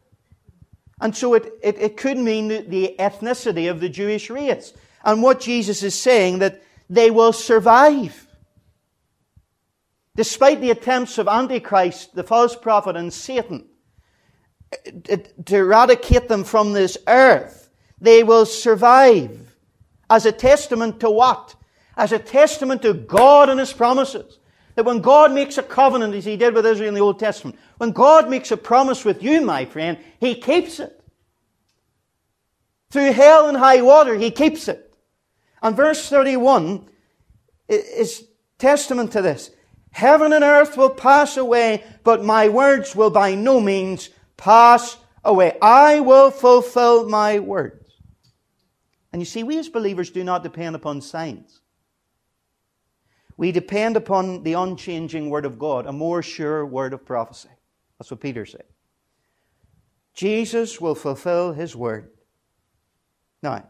And 1.01 1.15
so 1.15 1.33
it, 1.33 1.53
it, 1.63 1.77
it 1.77 1.97
could 1.97 2.17
mean 2.17 2.47
the 2.69 2.95
ethnicity 2.99 3.69
of 3.69 3.79
the 3.79 3.89
Jewish 3.89 4.29
race. 4.29 4.73
And 5.03 5.23
what 5.23 5.39
Jesus 5.39 5.81
is 5.81 5.95
saying, 5.95 6.39
that 6.39 6.61
they 6.89 7.09
will 7.09 7.31
survive. 7.31 8.27
Despite 10.15 10.59
the 10.59 10.71
attempts 10.71 11.17
of 11.17 11.27
Antichrist, 11.27 12.15
the 12.15 12.23
false 12.23 12.55
prophet, 12.55 12.97
and 12.97 13.13
Satan 13.13 13.67
eh, 15.07 15.17
to 15.45 15.55
eradicate 15.55 16.27
them 16.27 16.43
from 16.43 16.73
this 16.73 16.97
earth, 17.07 17.68
they 18.01 18.23
will 18.23 18.45
survive. 18.45 19.55
As 20.09 20.25
a 20.25 20.31
testament 20.31 20.99
to 21.01 21.09
what? 21.09 21.55
As 21.95 22.11
a 22.11 22.19
testament 22.19 22.81
to 22.81 22.93
God 22.93 23.49
and 23.49 23.59
His 23.59 23.73
promises. 23.73 24.39
That 24.75 24.85
when 24.85 25.01
God 25.01 25.33
makes 25.33 25.57
a 25.57 25.63
covenant, 25.63 26.15
as 26.15 26.25
He 26.25 26.37
did 26.37 26.53
with 26.53 26.65
Israel 26.65 26.89
in 26.89 26.93
the 26.95 27.01
Old 27.01 27.19
Testament, 27.19 27.59
when 27.77 27.91
God 27.91 28.29
makes 28.29 28.51
a 28.51 28.57
promise 28.57 29.03
with 29.03 29.21
you, 29.21 29.41
my 29.41 29.65
friend, 29.65 29.97
He 30.19 30.35
keeps 30.35 30.79
it. 30.79 30.95
Through 32.91 33.11
hell 33.13 33.47
and 33.47 33.57
high 33.57 33.81
water, 33.81 34.15
He 34.15 34.31
keeps 34.31 34.67
it. 34.67 34.93
And 35.61 35.75
verse 35.75 36.09
31 36.09 36.87
is 37.67 38.25
testament 38.57 39.11
to 39.11 39.21
this. 39.21 39.51
Heaven 39.91 40.33
and 40.33 40.43
earth 40.43 40.77
will 40.77 40.89
pass 40.89 41.35
away, 41.37 41.83
but 42.03 42.23
my 42.23 42.47
words 42.47 42.95
will 42.95 43.09
by 43.09 43.35
no 43.35 43.59
means 43.59 44.09
pass 44.37 44.97
away. 45.23 45.57
I 45.61 45.99
will 45.99 46.31
fulfill 46.31 47.09
my 47.09 47.39
words. 47.39 47.78
And 49.11 49.21
you 49.21 49.25
see, 49.25 49.43
we 49.43 49.57
as 49.57 49.69
believers 49.69 50.11
do 50.11 50.23
not 50.23 50.43
depend 50.43 50.75
upon 50.75 51.01
signs. 51.01 51.61
We 53.37 53.51
depend 53.51 53.95
upon 53.95 54.43
the 54.43 54.53
unchanging 54.53 55.29
Word 55.29 55.45
of 55.45 55.57
God, 55.57 55.85
a 55.85 55.93
more 55.93 56.21
sure 56.21 56.65
word 56.65 56.93
of 56.93 57.05
prophecy. 57.05 57.49
That's 57.97 58.11
what 58.11 58.19
Peter 58.19 58.45
said. 58.45 58.65
Jesus 60.13 60.81
will 60.81 60.95
fulfill 60.95 61.53
His 61.53 61.75
Word. 61.75 62.11
Now, 63.41 63.63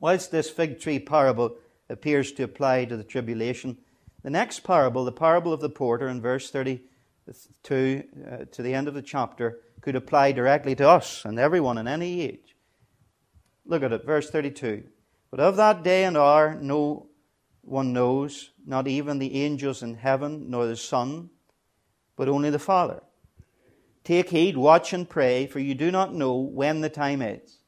whilst 0.00 0.30
this 0.30 0.48
fig 0.48 0.80
tree 0.80 0.98
parable 0.98 1.56
appears 1.90 2.32
to 2.32 2.44
apply 2.44 2.86
to 2.86 2.96
the 2.96 3.04
tribulation, 3.04 3.76
the 4.22 4.30
next 4.30 4.60
parable, 4.60 5.04
the 5.04 5.12
parable 5.12 5.52
of 5.52 5.60
the 5.60 5.68
porter 5.68 6.08
in 6.08 6.22
verse 6.22 6.50
32 6.50 8.02
uh, 8.26 8.36
to 8.50 8.62
the 8.62 8.72
end 8.72 8.88
of 8.88 8.94
the 8.94 9.02
chapter, 9.02 9.60
could 9.82 9.96
apply 9.96 10.32
directly 10.32 10.74
to 10.76 10.88
us 10.88 11.24
and 11.24 11.38
everyone 11.38 11.76
in 11.76 11.86
any 11.86 12.22
age. 12.22 12.51
Look 13.64 13.82
at 13.82 13.92
it, 13.92 14.04
verse 14.04 14.30
32. 14.30 14.84
But 15.30 15.40
of 15.40 15.56
that 15.56 15.82
day 15.82 16.04
and 16.04 16.16
hour 16.16 16.58
no 16.60 17.08
one 17.62 17.92
knows, 17.92 18.50
not 18.66 18.88
even 18.88 19.18
the 19.18 19.42
angels 19.42 19.82
in 19.82 19.94
heaven, 19.94 20.50
nor 20.50 20.66
the 20.66 20.76
Son, 20.76 21.30
but 22.16 22.28
only 22.28 22.50
the 22.50 22.58
Father. 22.58 23.02
Take 24.04 24.30
heed, 24.30 24.56
watch 24.56 24.92
and 24.92 25.08
pray, 25.08 25.46
for 25.46 25.60
you 25.60 25.74
do 25.74 25.90
not 25.90 26.14
know 26.14 26.36
when 26.36 26.80
the 26.80 26.90
time 26.90 27.22
is. 27.22 27.58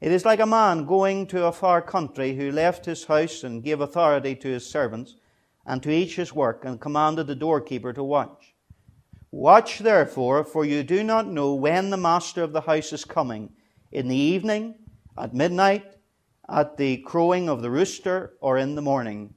It 0.00 0.10
is 0.10 0.24
like 0.24 0.40
a 0.40 0.46
man 0.46 0.86
going 0.86 1.26
to 1.26 1.44
a 1.44 1.52
far 1.52 1.82
country 1.82 2.34
who 2.34 2.50
left 2.50 2.86
his 2.86 3.04
house 3.04 3.44
and 3.44 3.62
gave 3.62 3.82
authority 3.82 4.34
to 4.36 4.48
his 4.48 4.66
servants 4.66 5.16
and 5.66 5.82
to 5.82 5.90
each 5.90 6.16
his 6.16 6.34
work 6.34 6.64
and 6.64 6.80
commanded 6.80 7.26
the 7.26 7.34
doorkeeper 7.34 7.92
to 7.92 8.02
watch. 8.02 8.54
Watch 9.30 9.80
therefore, 9.80 10.42
for 10.42 10.64
you 10.64 10.82
do 10.82 11.04
not 11.04 11.26
know 11.26 11.54
when 11.54 11.90
the 11.90 11.98
master 11.98 12.42
of 12.42 12.52
the 12.52 12.62
house 12.62 12.92
is 12.94 13.04
coming, 13.04 13.50
in 13.92 14.08
the 14.08 14.16
evening, 14.16 14.74
at 15.20 15.34
midnight, 15.34 15.96
at 16.48 16.76
the 16.76 16.96
crowing 16.98 17.48
of 17.48 17.62
the 17.62 17.70
rooster, 17.70 18.34
or 18.40 18.56
in 18.56 18.74
the 18.74 18.82
morning, 18.82 19.34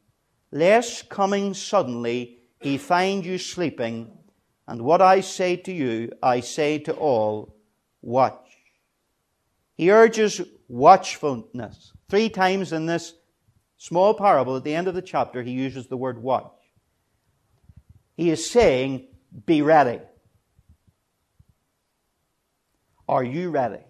lest 0.52 1.10
coming 1.10 1.54
suddenly 1.54 2.38
he 2.62 2.78
find 2.78 3.26
you 3.26 3.38
sleeping. 3.38 4.18
And 4.68 4.82
what 4.82 5.02
I 5.02 5.20
say 5.20 5.58
to 5.58 5.74
you, 5.74 6.12
I 6.24 6.40
say 6.40 6.80
to 6.80 6.94
all, 6.94 7.58
watch. 8.02 8.40
He 9.76 9.92
urges 9.92 10.42
watchfulness. 10.70 11.92
Three 12.10 12.30
times 12.30 12.72
in 12.72 12.86
this 12.86 13.14
small 13.78 14.14
parable, 14.14 14.56
at 14.56 14.64
the 14.64 14.74
end 14.74 14.88
of 14.88 14.96
the 14.96 15.02
chapter, 15.02 15.44
he 15.44 15.52
uses 15.52 15.88
the 15.88 15.98
word 15.98 16.22
watch. 16.22 16.54
He 18.16 18.30
is 18.30 18.50
saying, 18.50 19.08
be 19.46 19.62
ready. 19.62 20.00
Are 23.08 23.24
you 23.24 23.50
ready? 23.50 23.84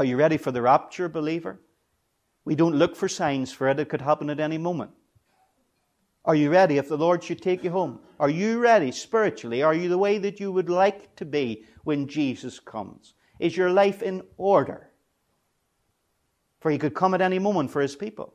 Are 0.00 0.04
you 0.04 0.16
ready 0.16 0.38
for 0.38 0.50
the 0.50 0.62
rapture, 0.62 1.10
believer? 1.10 1.60
We 2.46 2.54
don't 2.54 2.74
look 2.74 2.96
for 2.96 3.06
signs 3.06 3.52
for 3.52 3.68
it. 3.68 3.78
It 3.78 3.90
could 3.90 4.00
happen 4.00 4.30
at 4.30 4.40
any 4.40 4.56
moment. 4.56 4.92
Are 6.24 6.34
you 6.34 6.48
ready 6.48 6.78
if 6.78 6.88
the 6.88 6.96
Lord 6.96 7.22
should 7.22 7.42
take 7.42 7.62
you 7.62 7.70
home? 7.70 8.00
Are 8.18 8.30
you 8.30 8.60
ready 8.60 8.92
spiritually? 8.92 9.62
Are 9.62 9.74
you 9.74 9.90
the 9.90 9.98
way 9.98 10.16
that 10.16 10.40
you 10.40 10.52
would 10.52 10.70
like 10.70 11.14
to 11.16 11.26
be 11.26 11.66
when 11.84 12.08
Jesus 12.08 12.58
comes? 12.58 13.12
Is 13.40 13.58
your 13.58 13.68
life 13.68 14.00
in 14.00 14.22
order? 14.38 14.88
For 16.60 16.70
he 16.70 16.78
could 16.78 16.94
come 16.94 17.12
at 17.12 17.20
any 17.20 17.38
moment 17.38 17.70
for 17.70 17.82
his 17.82 17.94
people. 17.94 18.32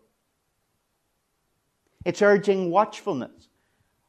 It's 2.05 2.21
urging 2.21 2.69
watchfulness. 2.69 3.49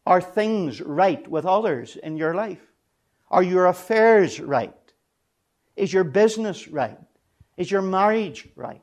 Are 0.04 0.20
things 0.20 0.82
right 0.82 1.26
with 1.26 1.46
others 1.46 1.96
in 2.02 2.18
your 2.18 2.34
life? 2.34 2.70
Are 3.30 3.42
your 3.42 3.68
affairs 3.68 4.40
right? 4.40 4.74
Is 5.74 5.90
your 5.90 6.04
business 6.04 6.68
right? 6.68 6.98
Is 7.56 7.70
your 7.70 7.82
marriage 7.82 8.48
right? 8.56 8.82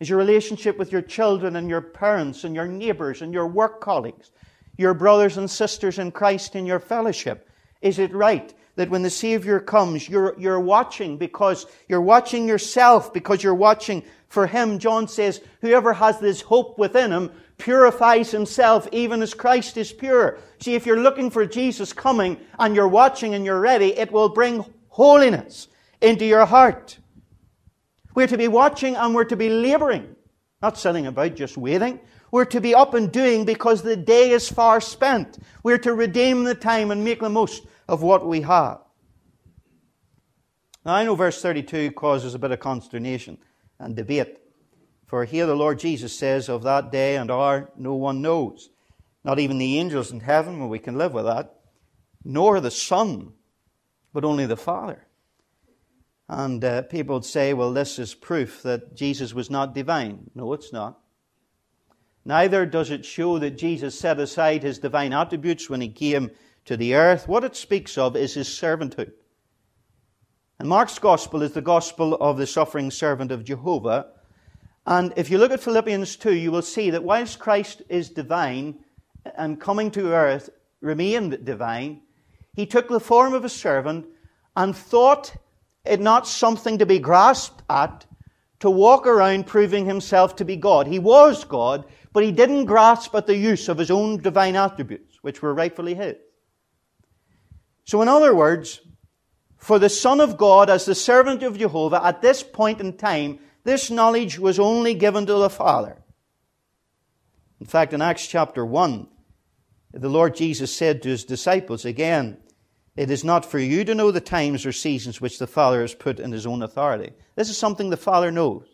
Is 0.00 0.08
your 0.08 0.18
relationship 0.18 0.78
with 0.78 0.90
your 0.90 1.02
children 1.02 1.56
and 1.56 1.68
your 1.68 1.80
parents 1.80 2.44
and 2.44 2.54
your 2.54 2.66
neighbors 2.66 3.22
and 3.22 3.32
your 3.32 3.46
work 3.46 3.80
colleagues, 3.80 4.32
your 4.76 4.94
brothers 4.94 5.36
and 5.36 5.48
sisters 5.48 5.98
in 5.98 6.10
Christ 6.10 6.56
in 6.56 6.66
your 6.66 6.80
fellowship? 6.80 7.48
Is 7.80 7.98
it 7.98 8.12
right 8.12 8.52
that 8.76 8.90
when 8.90 9.02
the 9.02 9.10
Savior 9.10 9.60
comes, 9.60 10.08
you're, 10.08 10.34
you're 10.38 10.58
watching 10.58 11.18
because 11.18 11.66
you're 11.88 12.00
watching 12.00 12.48
yourself, 12.48 13.12
because 13.12 13.42
you're 13.42 13.54
watching 13.54 14.02
for 14.28 14.46
Him? 14.46 14.78
John 14.78 15.06
says, 15.06 15.40
whoever 15.60 15.92
has 15.92 16.18
this 16.18 16.40
hope 16.40 16.78
within 16.78 17.12
him 17.12 17.30
purifies 17.58 18.32
himself 18.32 18.88
even 18.90 19.22
as 19.22 19.34
Christ 19.34 19.76
is 19.76 19.92
pure. 19.92 20.38
See, 20.58 20.74
if 20.74 20.84
you're 20.84 20.98
looking 21.00 21.30
for 21.30 21.46
Jesus 21.46 21.92
coming 21.92 22.38
and 22.58 22.74
you're 22.74 22.88
watching 22.88 23.34
and 23.34 23.44
you're 23.44 23.60
ready, 23.60 23.96
it 23.96 24.10
will 24.10 24.30
bring 24.30 24.64
holiness 24.88 25.68
into 26.00 26.24
your 26.24 26.44
heart. 26.44 26.98
We're 28.14 28.26
to 28.26 28.38
be 28.38 28.48
watching 28.48 28.96
and 28.96 29.14
we're 29.14 29.24
to 29.24 29.36
be 29.36 29.48
laboring, 29.48 30.16
not 30.60 30.78
sitting 30.78 31.06
about 31.06 31.34
just 31.34 31.56
waiting. 31.56 32.00
We're 32.30 32.44
to 32.46 32.60
be 32.60 32.74
up 32.74 32.94
and 32.94 33.10
doing 33.12 33.44
because 33.44 33.82
the 33.82 33.96
day 33.96 34.30
is 34.30 34.48
far 34.48 34.80
spent. 34.80 35.38
We're 35.62 35.78
to 35.78 35.94
redeem 35.94 36.44
the 36.44 36.54
time 36.54 36.90
and 36.90 37.04
make 37.04 37.20
the 37.20 37.28
most 37.28 37.66
of 37.88 38.02
what 38.02 38.26
we 38.26 38.42
have. 38.42 38.80
Now, 40.84 40.94
I 40.94 41.04
know 41.04 41.14
verse 41.14 41.40
32 41.40 41.92
causes 41.92 42.34
a 42.34 42.38
bit 42.38 42.50
of 42.50 42.60
consternation 42.60 43.38
and 43.78 43.94
debate. 43.94 44.38
For 45.06 45.24
here 45.24 45.46
the 45.46 45.54
Lord 45.54 45.78
Jesus 45.78 46.18
says, 46.18 46.48
Of 46.48 46.62
that 46.62 46.90
day 46.90 47.16
and 47.16 47.30
hour 47.30 47.70
no 47.76 47.94
one 47.94 48.22
knows, 48.22 48.70
not 49.24 49.38
even 49.38 49.58
the 49.58 49.78
angels 49.78 50.10
in 50.10 50.20
heaven, 50.20 50.58
well, 50.58 50.68
we 50.68 50.78
can 50.78 50.98
live 50.98 51.12
with 51.12 51.26
that, 51.26 51.54
nor 52.24 52.60
the 52.60 52.70
Son, 52.70 53.32
but 54.12 54.24
only 54.24 54.46
the 54.46 54.56
Father. 54.56 55.06
And 56.32 56.64
uh, 56.64 56.80
people 56.80 57.16
would 57.16 57.26
say, 57.26 57.52
well, 57.52 57.74
this 57.74 57.98
is 57.98 58.14
proof 58.14 58.62
that 58.62 58.96
Jesus 58.96 59.34
was 59.34 59.50
not 59.50 59.74
divine. 59.74 60.30
No, 60.34 60.54
it's 60.54 60.72
not. 60.72 60.98
Neither 62.24 62.64
does 62.64 62.90
it 62.90 63.04
show 63.04 63.38
that 63.38 63.58
Jesus 63.58 64.00
set 64.00 64.18
aside 64.18 64.62
his 64.62 64.78
divine 64.78 65.12
attributes 65.12 65.68
when 65.68 65.82
he 65.82 65.90
came 65.90 66.30
to 66.64 66.74
the 66.74 66.94
earth. 66.94 67.28
What 67.28 67.44
it 67.44 67.54
speaks 67.54 67.98
of 67.98 68.16
is 68.16 68.32
his 68.32 68.48
servanthood. 68.48 69.12
And 70.58 70.70
Mark's 70.70 70.98
gospel 70.98 71.42
is 71.42 71.52
the 71.52 71.60
gospel 71.60 72.14
of 72.14 72.38
the 72.38 72.46
suffering 72.46 72.90
servant 72.90 73.30
of 73.30 73.44
Jehovah. 73.44 74.06
And 74.86 75.12
if 75.16 75.28
you 75.28 75.36
look 75.36 75.52
at 75.52 75.60
Philippians 75.60 76.16
2, 76.16 76.32
you 76.32 76.50
will 76.50 76.62
see 76.62 76.88
that 76.88 77.04
whilst 77.04 77.40
Christ 77.40 77.82
is 77.90 78.08
divine 78.08 78.78
and 79.36 79.60
coming 79.60 79.90
to 79.90 80.14
earth 80.14 80.48
remained 80.80 81.44
divine, 81.44 82.00
he 82.54 82.64
took 82.64 82.88
the 82.88 83.00
form 83.00 83.34
of 83.34 83.44
a 83.44 83.50
servant 83.50 84.06
and 84.56 84.74
thought 84.74 85.36
it 85.84 86.00
not 86.00 86.26
something 86.28 86.78
to 86.78 86.86
be 86.86 86.98
grasped 86.98 87.62
at, 87.68 88.06
to 88.60 88.70
walk 88.70 89.06
around 89.06 89.46
proving 89.46 89.86
himself 89.86 90.36
to 90.36 90.44
be 90.44 90.56
God. 90.56 90.86
He 90.86 90.98
was 90.98 91.44
God, 91.44 91.84
but 92.12 92.22
he 92.22 92.30
didn't 92.32 92.66
grasp 92.66 93.14
at 93.14 93.26
the 93.26 93.36
use 93.36 93.68
of 93.68 93.78
his 93.78 93.90
own 93.90 94.18
divine 94.18 94.54
attributes, 94.54 95.18
which 95.22 95.42
were 95.42 95.54
rightfully 95.54 95.94
his. 95.94 96.16
So, 97.84 98.00
in 98.02 98.08
other 98.08 98.34
words, 98.34 98.80
for 99.56 99.78
the 99.78 99.88
Son 99.88 100.20
of 100.20 100.36
God, 100.36 100.70
as 100.70 100.84
the 100.84 100.94
servant 100.94 101.42
of 101.42 101.58
Jehovah, 101.58 102.04
at 102.04 102.22
this 102.22 102.42
point 102.42 102.80
in 102.80 102.96
time, 102.96 103.38
this 103.64 103.90
knowledge 103.90 104.38
was 104.38 104.58
only 104.58 104.94
given 104.94 105.26
to 105.26 105.34
the 105.34 105.50
Father. 105.50 106.02
In 107.60 107.66
fact, 107.66 107.92
in 107.92 108.02
Acts 108.02 108.26
chapter 108.26 108.66
1, 108.66 109.06
the 109.92 110.08
Lord 110.08 110.34
Jesus 110.34 110.74
said 110.74 111.02
to 111.02 111.10
his 111.10 111.24
disciples 111.24 111.84
again, 111.84 112.38
It 112.94 113.10
is 113.10 113.24
not 113.24 113.44
for 113.46 113.58
you 113.58 113.84
to 113.84 113.94
know 113.94 114.10
the 114.10 114.20
times 114.20 114.66
or 114.66 114.72
seasons 114.72 115.20
which 115.20 115.38
the 115.38 115.46
Father 115.46 115.80
has 115.80 115.94
put 115.94 116.20
in 116.20 116.30
his 116.30 116.46
own 116.46 116.62
authority. 116.62 117.12
This 117.36 117.48
is 117.48 117.56
something 117.56 117.88
the 117.88 117.96
Father 117.96 118.30
knows. 118.30 118.66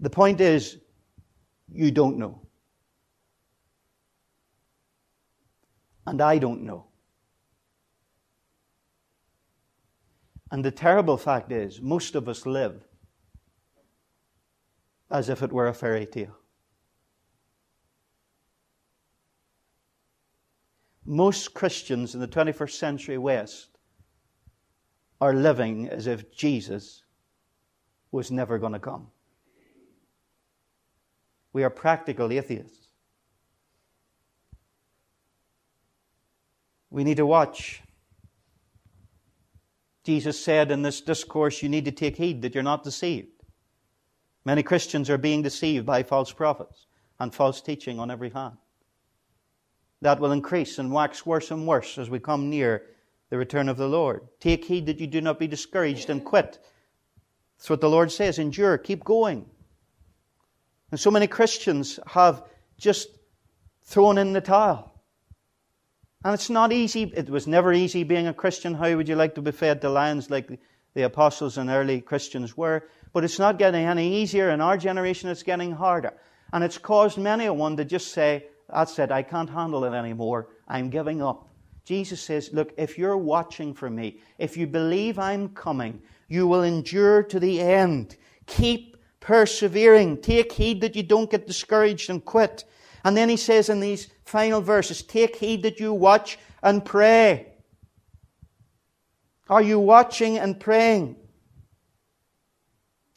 The 0.00 0.10
point 0.10 0.40
is, 0.40 0.78
you 1.72 1.90
don't 1.90 2.18
know. 2.18 2.42
And 6.06 6.20
I 6.20 6.36
don't 6.36 6.62
know. 6.62 6.86
And 10.50 10.62
the 10.62 10.70
terrible 10.70 11.16
fact 11.16 11.50
is, 11.50 11.80
most 11.80 12.14
of 12.14 12.28
us 12.28 12.44
live 12.44 12.84
as 15.10 15.30
if 15.30 15.42
it 15.42 15.52
were 15.52 15.68
a 15.68 15.74
fairy 15.74 16.04
tale. 16.04 16.36
Most 21.06 21.54
Christians 21.54 22.14
in 22.14 22.20
the 22.20 22.28
21st 22.28 22.70
century 22.70 23.18
West 23.18 23.68
are 25.20 25.34
living 25.34 25.88
as 25.88 26.06
if 26.06 26.34
Jesus 26.34 27.02
was 28.10 28.30
never 28.30 28.58
going 28.58 28.72
to 28.72 28.78
come. 28.78 29.08
We 31.52 31.62
are 31.62 31.70
practical 31.70 32.32
atheists. 32.32 32.88
We 36.90 37.04
need 37.04 37.16
to 37.16 37.26
watch 37.26 37.82
Jesus 40.04 40.38
said 40.38 40.70
in 40.70 40.82
this 40.82 41.00
discourse, 41.00 41.62
you 41.62 41.68
need 41.70 41.86
to 41.86 41.90
take 41.90 42.16
heed 42.16 42.42
that 42.42 42.54
you're 42.54 42.62
not 42.62 42.84
deceived. 42.84 43.42
Many 44.44 44.62
Christians 44.62 45.08
are 45.08 45.18
being 45.18 45.40
deceived 45.40 45.86
by 45.86 46.02
false 46.02 46.30
prophets 46.30 46.86
and 47.18 47.34
false 47.34 47.62
teaching 47.62 47.98
on 47.98 48.10
every 48.10 48.28
hand. 48.28 48.58
That 50.00 50.20
will 50.20 50.32
increase 50.32 50.78
and 50.78 50.92
wax 50.92 51.24
worse 51.24 51.50
and 51.50 51.66
worse 51.66 51.98
as 51.98 52.10
we 52.10 52.18
come 52.18 52.50
near 52.50 52.82
the 53.30 53.38
return 53.38 53.68
of 53.68 53.76
the 53.76 53.88
Lord. 53.88 54.28
Take 54.40 54.64
heed 54.64 54.86
that 54.86 55.00
you 55.00 55.06
do 55.06 55.20
not 55.20 55.38
be 55.38 55.46
discouraged 55.46 56.10
and 56.10 56.24
quit. 56.24 56.58
That's 57.56 57.70
what 57.70 57.80
the 57.80 57.88
Lord 57.88 58.12
says. 58.12 58.38
Endure, 58.38 58.78
keep 58.78 59.04
going. 59.04 59.46
And 60.90 61.00
so 61.00 61.10
many 61.10 61.26
Christians 61.26 61.98
have 62.06 62.44
just 62.78 63.08
thrown 63.84 64.18
in 64.18 64.32
the 64.32 64.40
towel. 64.40 64.94
And 66.24 66.34
it's 66.34 66.50
not 66.50 66.72
easy. 66.72 67.12
It 67.14 67.28
was 67.28 67.46
never 67.46 67.72
easy 67.72 68.04
being 68.04 68.26
a 68.26 68.34
Christian. 68.34 68.74
How 68.74 68.94
would 68.94 69.08
you 69.08 69.16
like 69.16 69.34
to 69.34 69.42
be 69.42 69.50
fed 69.50 69.80
to 69.80 69.90
lions 69.90 70.30
like 70.30 70.58
the 70.94 71.02
apostles 71.02 71.58
and 71.58 71.68
early 71.68 72.00
Christians 72.00 72.56
were? 72.56 72.88
But 73.12 73.24
it's 73.24 73.38
not 73.38 73.58
getting 73.58 73.84
any 73.84 74.22
easier. 74.22 74.50
In 74.50 74.60
our 74.60 74.76
generation, 74.76 75.28
it's 75.28 75.42
getting 75.42 75.72
harder. 75.72 76.14
And 76.52 76.64
it's 76.64 76.78
caused 76.78 77.18
many 77.18 77.46
a 77.46 77.52
one 77.52 77.76
to 77.76 77.84
just 77.84 78.12
say, 78.12 78.46
That's 78.74 78.98
it, 78.98 79.12
I 79.12 79.22
can't 79.22 79.48
handle 79.48 79.84
it 79.84 79.94
anymore. 79.94 80.48
I'm 80.66 80.90
giving 80.90 81.22
up. 81.22 81.48
Jesus 81.84 82.20
says, 82.20 82.50
Look, 82.52 82.72
if 82.76 82.98
you're 82.98 83.16
watching 83.16 83.72
for 83.72 83.88
me, 83.88 84.20
if 84.38 84.56
you 84.56 84.66
believe 84.66 85.18
I'm 85.18 85.50
coming, 85.50 86.02
you 86.28 86.46
will 86.48 86.64
endure 86.64 87.22
to 87.22 87.38
the 87.38 87.60
end. 87.60 88.16
Keep 88.46 88.96
persevering. 89.20 90.20
Take 90.20 90.52
heed 90.52 90.80
that 90.80 90.96
you 90.96 91.04
don't 91.04 91.30
get 91.30 91.46
discouraged 91.46 92.10
and 92.10 92.24
quit. 92.24 92.64
And 93.04 93.16
then 93.16 93.28
he 93.28 93.36
says 93.36 93.68
in 93.68 93.80
these 93.80 94.08
final 94.24 94.60
verses, 94.60 95.02
Take 95.02 95.36
heed 95.36 95.62
that 95.62 95.78
you 95.78 95.92
watch 95.92 96.38
and 96.62 96.84
pray. 96.84 97.52
Are 99.48 99.62
you 99.62 99.78
watching 99.78 100.38
and 100.38 100.58
praying? 100.58 101.16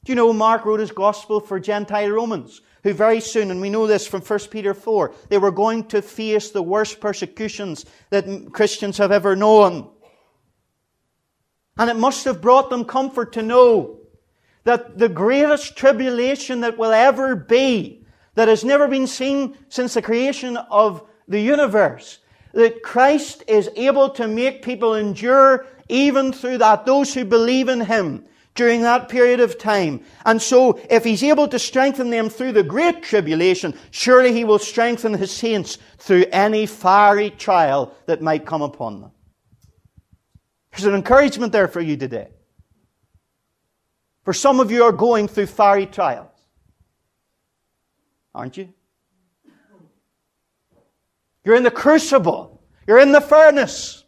Do 0.03 0.11
you 0.11 0.15
know 0.15 0.33
Mark 0.33 0.65
wrote 0.65 0.81
his 0.81 0.91
gospel 0.91 1.39
for 1.39 1.59
Gentile 1.59 2.09
Romans, 2.09 2.61
who 2.83 2.93
very 2.93 3.19
soon, 3.19 3.51
and 3.51 3.61
we 3.61 3.69
know 3.69 3.87
this 3.87 4.07
from 4.07 4.21
1 4.21 4.39
Peter 4.51 4.73
4, 4.73 5.13
they 5.29 5.37
were 5.37 5.51
going 5.51 5.85
to 5.85 6.01
face 6.01 6.51
the 6.51 6.61
worst 6.61 6.99
persecutions 6.99 7.85
that 8.09 8.51
Christians 8.51 8.97
have 8.97 9.11
ever 9.11 9.35
known. 9.35 9.89
And 11.77 11.89
it 11.89 11.95
must 11.95 12.25
have 12.25 12.41
brought 12.41 12.69
them 12.69 12.85
comfort 12.85 13.33
to 13.33 13.41
know 13.41 13.99
that 14.63 14.97
the 14.97 15.09
greatest 15.09 15.77
tribulation 15.77 16.61
that 16.61 16.77
will 16.77 16.91
ever 16.91 17.35
be 17.35 18.05
that 18.35 18.47
has 18.47 18.63
never 18.63 18.87
been 18.87 19.07
seen 19.07 19.57
since 19.69 19.93
the 19.93 20.01
creation 20.01 20.57
of 20.57 21.07
the 21.27 21.39
universe. 21.39 22.19
That 22.53 22.83
Christ 22.83 23.43
is 23.47 23.69
able 23.75 24.09
to 24.11 24.27
make 24.27 24.61
people 24.61 24.95
endure 24.95 25.65
even 25.89 26.33
through 26.33 26.59
that, 26.59 26.85
those 26.85 27.13
who 27.13 27.25
believe 27.25 27.69
in 27.69 27.81
Him 27.81 28.25
during 28.57 28.81
that 28.81 29.07
period 29.07 29.39
of 29.39 29.57
time. 29.57 30.03
And 30.25 30.41
so, 30.41 30.77
if 30.89 31.05
He's 31.05 31.23
able 31.23 31.47
to 31.47 31.57
strengthen 31.57 32.09
them 32.09 32.29
through 32.29 32.51
the 32.51 32.63
great 32.63 33.01
tribulation, 33.01 33.73
surely 33.91 34.33
He 34.33 34.43
will 34.43 34.59
strengthen 34.59 35.13
His 35.13 35.31
saints 35.31 35.77
through 35.97 36.25
any 36.33 36.65
fiery 36.65 37.29
trial 37.29 37.95
that 38.07 38.21
might 38.21 38.45
come 38.45 38.61
upon 38.61 38.99
them. 38.99 39.11
There's 40.71 40.85
an 40.85 40.95
encouragement 40.95 41.53
there 41.53 41.69
for 41.69 41.79
you 41.79 41.95
today. 41.95 42.27
For 44.25 44.33
some 44.33 44.59
of 44.59 44.69
you 44.71 44.83
are 44.83 44.91
going 44.91 45.29
through 45.29 45.45
fiery 45.45 45.85
trials 45.85 46.27
aren't 48.37 48.55
you? 48.55 48.71
You're 51.43 51.55
in 51.55 51.63
the 51.63 51.71
crucible. 51.71 52.61
You're 52.85 52.99
in 52.99 53.11
the 53.11 53.21
furnace. 53.21 54.03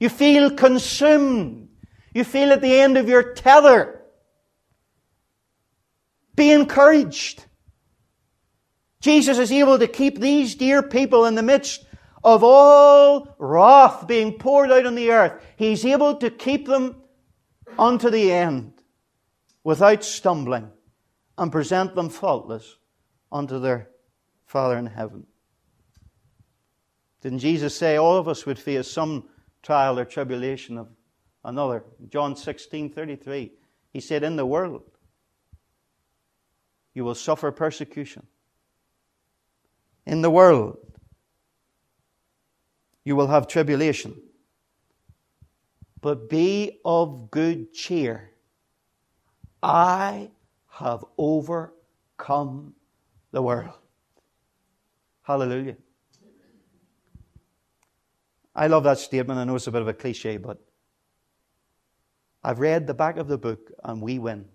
You 0.00 0.08
feel 0.08 0.50
consumed. 0.50 1.68
You 2.14 2.24
feel 2.24 2.52
at 2.52 2.60
the 2.60 2.80
end 2.80 2.96
of 2.96 3.08
your 3.08 3.32
tether. 3.34 4.02
Be 6.34 6.50
encouraged. 6.50 7.44
Jesus 9.00 9.38
is 9.38 9.50
able 9.50 9.78
to 9.78 9.88
keep 9.88 10.20
these 10.20 10.54
dear 10.54 10.82
people 10.82 11.24
in 11.24 11.34
the 11.34 11.42
midst 11.42 11.84
of 12.22 12.44
all 12.44 13.34
wrath 13.38 14.06
being 14.06 14.38
poured 14.38 14.70
out 14.70 14.86
on 14.86 14.94
the 14.94 15.10
earth. 15.10 15.44
He's 15.56 15.84
able 15.84 16.16
to 16.16 16.30
keep 16.30 16.66
them 16.66 17.02
unto 17.78 18.10
the 18.10 18.30
end 18.30 18.74
without 19.64 20.04
stumbling 20.04 20.70
and 21.36 21.50
present 21.50 21.94
them 21.94 22.10
faultless 22.10 22.76
unto 23.30 23.58
their 23.58 23.88
Father 24.46 24.76
in 24.76 24.86
heaven. 24.86 25.26
Didn't 27.22 27.38
Jesus 27.38 27.74
say 27.74 27.96
all 27.96 28.18
of 28.18 28.28
us 28.28 28.44
would 28.46 28.58
face 28.58 28.90
some 28.90 29.28
trial 29.62 29.98
or 29.98 30.04
tribulation 30.04 30.76
of 30.76 30.88
another? 31.44 31.84
John 32.08 32.36
16 32.36 32.90
33. 32.90 33.52
He 33.92 34.00
said, 34.00 34.22
In 34.22 34.36
the 34.36 34.46
world, 34.46 34.82
you 36.94 37.04
will 37.04 37.14
suffer 37.14 37.50
persecution. 37.50 38.26
In 40.06 40.22
the 40.22 40.30
world, 40.30 40.78
you 43.04 43.16
will 43.16 43.28
have 43.28 43.46
tribulation. 43.48 44.20
But 46.00 46.28
be 46.28 46.80
of 46.84 47.30
good 47.30 47.72
cheer. 47.72 48.30
I 49.62 50.30
have 50.70 51.04
overcome 51.16 52.74
the 53.30 53.42
world. 53.42 53.74
Hallelujah. 55.22 55.76
I 58.54 58.66
love 58.66 58.84
that 58.84 58.98
statement. 58.98 59.38
I 59.38 59.44
know 59.44 59.54
it's 59.54 59.66
a 59.66 59.70
bit 59.70 59.82
of 59.82 59.88
a 59.88 59.94
cliche, 59.94 60.36
but 60.36 60.60
I've 62.44 62.58
read 62.58 62.86
the 62.86 62.94
back 62.94 63.18
of 63.18 63.28
the 63.28 63.38
book 63.38 63.70
and 63.84 64.02
we 64.02 64.18
win. 64.18 64.46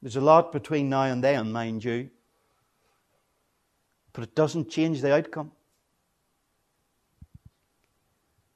There's 0.00 0.16
a 0.16 0.20
lot 0.20 0.52
between 0.52 0.88
now 0.88 1.02
and 1.02 1.24
then, 1.24 1.50
mind 1.50 1.82
you, 1.82 2.10
but 4.12 4.22
it 4.22 4.36
doesn't 4.36 4.70
change 4.70 5.00
the 5.00 5.12
outcome. 5.12 5.50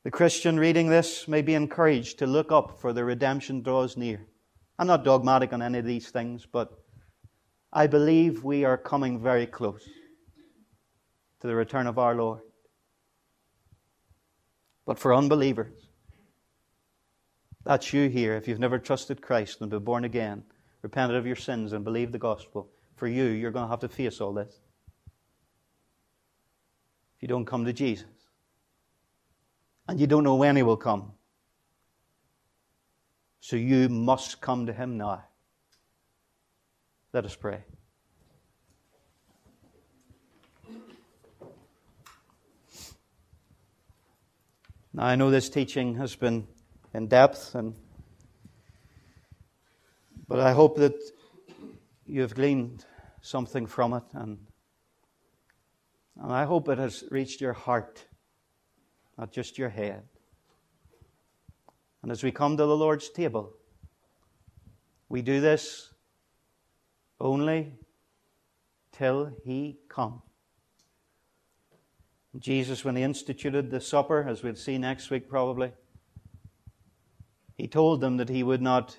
The 0.05 0.11
Christian 0.12 0.59
reading 0.59 0.88
this 0.88 1.26
may 1.26 1.42
be 1.42 1.55
encouraged 1.55 2.18
to 2.20 2.26
look 2.26 2.53
up 2.53 2.80
for 2.80 2.92
the 2.92 3.05
redemption 3.05 3.62
draws 3.62 3.96
near. 3.96 4.26
I'm 4.78 4.86
not 4.86 5.05
dogmatic 5.05 5.53
on 5.53 5.62
any 5.62 5.78
of 5.78 5.84
these 5.84 6.11
things, 6.11 6.46
but 6.46 6.72
I 7.72 7.88
believe 7.88 8.44
we 8.44 8.64
are 8.64 8.78
coming 8.78 9.20
very 9.20 9.46
close 9.46 9.84
to 11.40 11.46
the 11.46 11.55
return 11.57 11.88
of 11.88 11.98
our 11.98 12.14
Lord. 12.14 12.40
But 14.85 14.99
for 14.99 15.14
unbelievers, 15.14 15.89
that's 17.64 17.93
you 17.93 18.09
here. 18.09 18.35
If 18.35 18.49
you've 18.49 18.59
never 18.59 18.78
trusted 18.78 19.22
Christ 19.22 19.61
and 19.61 19.70
been 19.70 19.85
born 19.85 20.05
again, 20.05 20.43
repented 20.83 21.16
of 21.16 21.26
your 21.26 21.37
sins, 21.37 21.72
and 21.72 21.85
believed 21.85 22.12
the 22.12 22.18
gospel, 22.18 22.68
for 22.97 23.07
you, 23.07 23.24
you're 23.24 23.53
going 23.53 23.66
to 23.66 23.70
have 23.70 23.80
to 23.80 23.89
face 23.89 24.20
all 24.20 24.33
this. 24.33 24.61
If 27.16 27.22
you 27.22 27.28
don't 27.28 27.45
come 27.45 27.64
to 27.64 27.72
Jesus, 27.72 28.07
and 29.89 30.01
you 30.01 30.07
don't 30.07 30.24
know 30.24 30.37
when 30.37 30.57
He 30.57 30.62
will 30.62 30.76
come. 30.76 31.12
So 33.43 33.57
you 33.57 33.89
must 33.89 34.41
come 34.41 34.66
to 34.66 34.72
him 34.72 34.97
now. 34.97 35.24
Let 37.12 37.24
us 37.24 37.35
pray. 37.35 37.64
Now, 44.95 45.05
I 45.07 45.16
know 45.16 45.30
this 45.30 45.49
teaching 45.49 45.95
has 45.97 46.14
been 46.16 46.47
in 46.93 47.07
depth, 47.07 47.55
and, 47.55 47.74
but 50.28 50.38
I 50.38 50.53
hope 50.53 50.76
that 50.76 50.95
you 52.05 52.20
have 52.20 52.34
gleaned 52.34 52.84
something 53.22 53.66
from 53.66 53.95
it, 53.95 54.03
and, 54.12 54.38
and 56.20 56.30
I 56.30 56.45
hope 56.45 56.68
it 56.68 56.76
has 56.76 57.05
reached 57.11 57.40
your 57.40 57.55
heart, 57.55 58.05
not 59.16 59.32
just 59.32 59.57
your 59.57 59.70
head. 59.70 60.03
And 62.03 62.12
as 62.12 62.22
we 62.22 62.30
come 62.30 62.59
to 62.59 62.66
the 62.66 62.76
Lord's 62.76 63.09
table, 63.09 63.55
we 65.09 65.22
do 65.22 65.40
this 65.40 65.95
only 67.18 67.78
till 68.93 69.32
He 69.43 69.78
comes. 69.88 70.32
Jesus, 72.39 72.85
when 72.85 72.97
he 72.97 73.03
instituted 73.03 73.70
the 73.70 73.80
supper, 73.80 74.26
as 74.26 74.43
we'll 74.43 74.55
see 74.55 74.78
next 74.78 75.11
week 75.11 75.28
probably, 75.28 75.72
he 77.57 77.68
told 77.68 78.01
them 78.01 78.16
that 78.16 78.30
he 78.30 78.43
would 78.43 78.62
not 78.62 78.99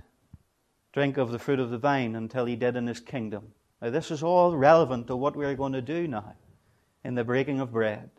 drink 0.94 1.18
of 1.18 1.32
the 1.32 1.40
fruit 1.40 1.60
of 1.60 1.72
the 1.72 1.80
vine 1.80 2.16
until 2.16 2.46
he 2.46 2.56
did 2.56 2.76
in 2.76 2.86
his 2.86 3.00
kingdom. 3.00 3.54
Now, 3.82 3.90
this 3.90 4.12
is 4.12 4.22
all 4.22 4.56
relevant 4.56 5.08
to 5.08 5.16
what 5.16 5.36
we're 5.36 5.56
going 5.56 5.74
to 5.74 5.82
do 5.82 6.08
now 6.08 6.36
in 7.04 7.16
the 7.16 7.24
breaking 7.24 7.60
of 7.60 7.72
bread. 7.72 8.12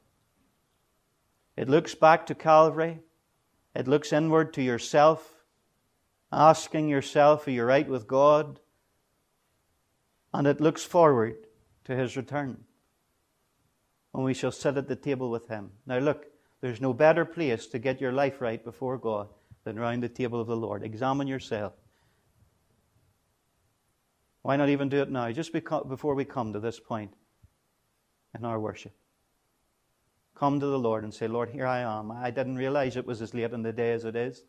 It 1.57 1.69
looks 1.69 1.95
back 1.95 2.27
to 2.27 2.35
Calvary, 2.35 2.99
it 3.75 3.87
looks 3.87 4.12
inward 4.12 4.53
to 4.55 4.62
yourself, 4.62 5.45
asking 6.33 6.89
yourself, 6.89 7.47
Are 7.47 7.53
you 7.53 7.62
right 7.62 7.89
with 7.89 8.09
God? 8.09 8.59
And 10.33 10.49
it 10.49 10.61
looks 10.61 10.85
forward 10.85 11.37
to 11.85 11.95
his 11.95 12.17
return 12.17 12.65
when 14.15 14.25
we 14.25 14.33
shall 14.33 14.53
sit 14.53 14.77
at 14.77 14.87
the 14.87 14.95
table 14.95 15.29
with 15.29 15.49
him. 15.49 15.73
Now, 15.87 15.99
look, 15.99 16.27
there's 16.61 16.81
no 16.81 16.93
better 16.93 17.25
place 17.25 17.67
to 17.67 17.81
get 17.81 18.01
your 18.01 18.12
life 18.12 18.41
right 18.41 18.65
before 18.65 18.97
God 18.97 19.27
than 19.65 19.77
round 19.77 20.05
the 20.05 20.09
table 20.09 20.41
of 20.41 20.47
the 20.47 20.57
Lord. 20.57 20.85
Examine 20.85 21.27
yourself. 21.27 21.73
Why 24.43 24.55
not 24.55 24.69
even 24.69 24.89
do 24.89 25.03
it 25.03 25.11
now, 25.11 25.33
just 25.33 25.53
before 25.53 26.15
we 26.15 26.25
come 26.25 26.53
to 26.53 26.61
this 26.61 26.79
point 26.79 27.12
in 28.39 28.45
our 28.45 28.61
worship? 28.61 28.93
Come 30.37 30.61
to 30.61 30.67
the 30.67 30.79
Lord 30.79 31.03
and 31.03 31.12
say, 31.12 31.27
Lord, 31.27 31.51
here 31.51 31.67
I 31.67 31.81
am. 31.81 32.12
I 32.12 32.31
didn't 32.31 32.55
realize 32.55 32.97
it 32.97 33.07
was 33.07 33.21
as 33.21 33.35
late 33.35 33.53
in 33.53 33.62
the 33.62 33.73
day 33.73 33.95
as 33.95 34.05
it 34.05 34.15
is. 34.15 34.45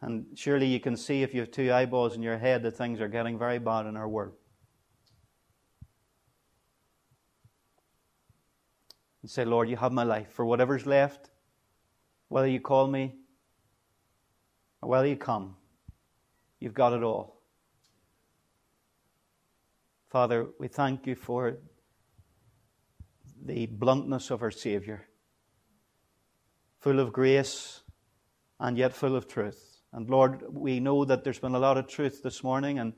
And 0.00 0.24
surely 0.34 0.68
you 0.68 0.80
can 0.80 0.96
see 0.96 1.22
if 1.22 1.34
you 1.34 1.40
have 1.40 1.50
two 1.50 1.70
eyeballs 1.70 2.16
in 2.16 2.22
your 2.22 2.38
head 2.38 2.62
that 2.62 2.78
things 2.78 2.98
are 2.98 3.08
getting 3.08 3.38
very 3.38 3.58
bad 3.58 3.84
in 3.84 3.94
our 3.94 4.08
world. 4.08 4.32
And 9.26 9.30
say, 9.32 9.44
Lord, 9.44 9.68
you 9.68 9.76
have 9.76 9.90
my 9.90 10.04
life. 10.04 10.30
For 10.30 10.44
whatever's 10.44 10.86
left, 10.86 11.30
whether 12.28 12.46
you 12.46 12.60
call 12.60 12.86
me 12.86 13.16
or 14.80 14.88
whether 14.88 15.08
you 15.08 15.16
come, 15.16 15.56
you've 16.60 16.74
got 16.74 16.92
it 16.92 17.02
all. 17.02 17.42
Father, 20.06 20.46
we 20.60 20.68
thank 20.68 21.08
you 21.08 21.16
for 21.16 21.58
the 23.44 23.66
bluntness 23.66 24.30
of 24.30 24.42
our 24.42 24.52
Saviour, 24.52 25.08
full 26.78 27.00
of 27.00 27.12
grace 27.12 27.80
and 28.60 28.78
yet 28.78 28.94
full 28.94 29.16
of 29.16 29.26
truth. 29.26 29.82
And 29.92 30.08
Lord, 30.08 30.44
we 30.52 30.78
know 30.78 31.04
that 31.04 31.24
there's 31.24 31.40
been 31.40 31.56
a 31.56 31.58
lot 31.58 31.78
of 31.78 31.88
truth 31.88 32.22
this 32.22 32.44
morning, 32.44 32.78
and 32.78 32.92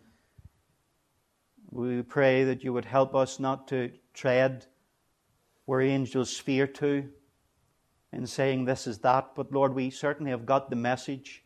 we 1.70 2.03
pray 2.03 2.45
that 2.45 2.62
you 2.62 2.74
would 2.74 2.85
help 2.85 3.14
us 3.14 3.41
not 3.41 3.66
to 3.68 3.93
tread 4.12 4.66
where 5.69 5.83
angels 5.83 6.39
fear 6.39 6.66
to 6.66 7.07
in 8.11 8.27
saying 8.27 8.64
this 8.64 8.87
is 8.87 9.01
that. 9.01 9.35
But 9.37 9.53
Lord, 9.53 9.75
we 9.75 9.91
certainly 9.91 10.31
have 10.31 10.47
got 10.47 10.71
the 10.71 10.77
message 10.77 11.45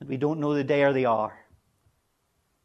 that 0.00 0.08
we 0.08 0.16
don't 0.16 0.40
know 0.40 0.52
the 0.52 0.64
day 0.64 0.82
or 0.82 0.92
the 0.92 1.06
hour. 1.06 1.38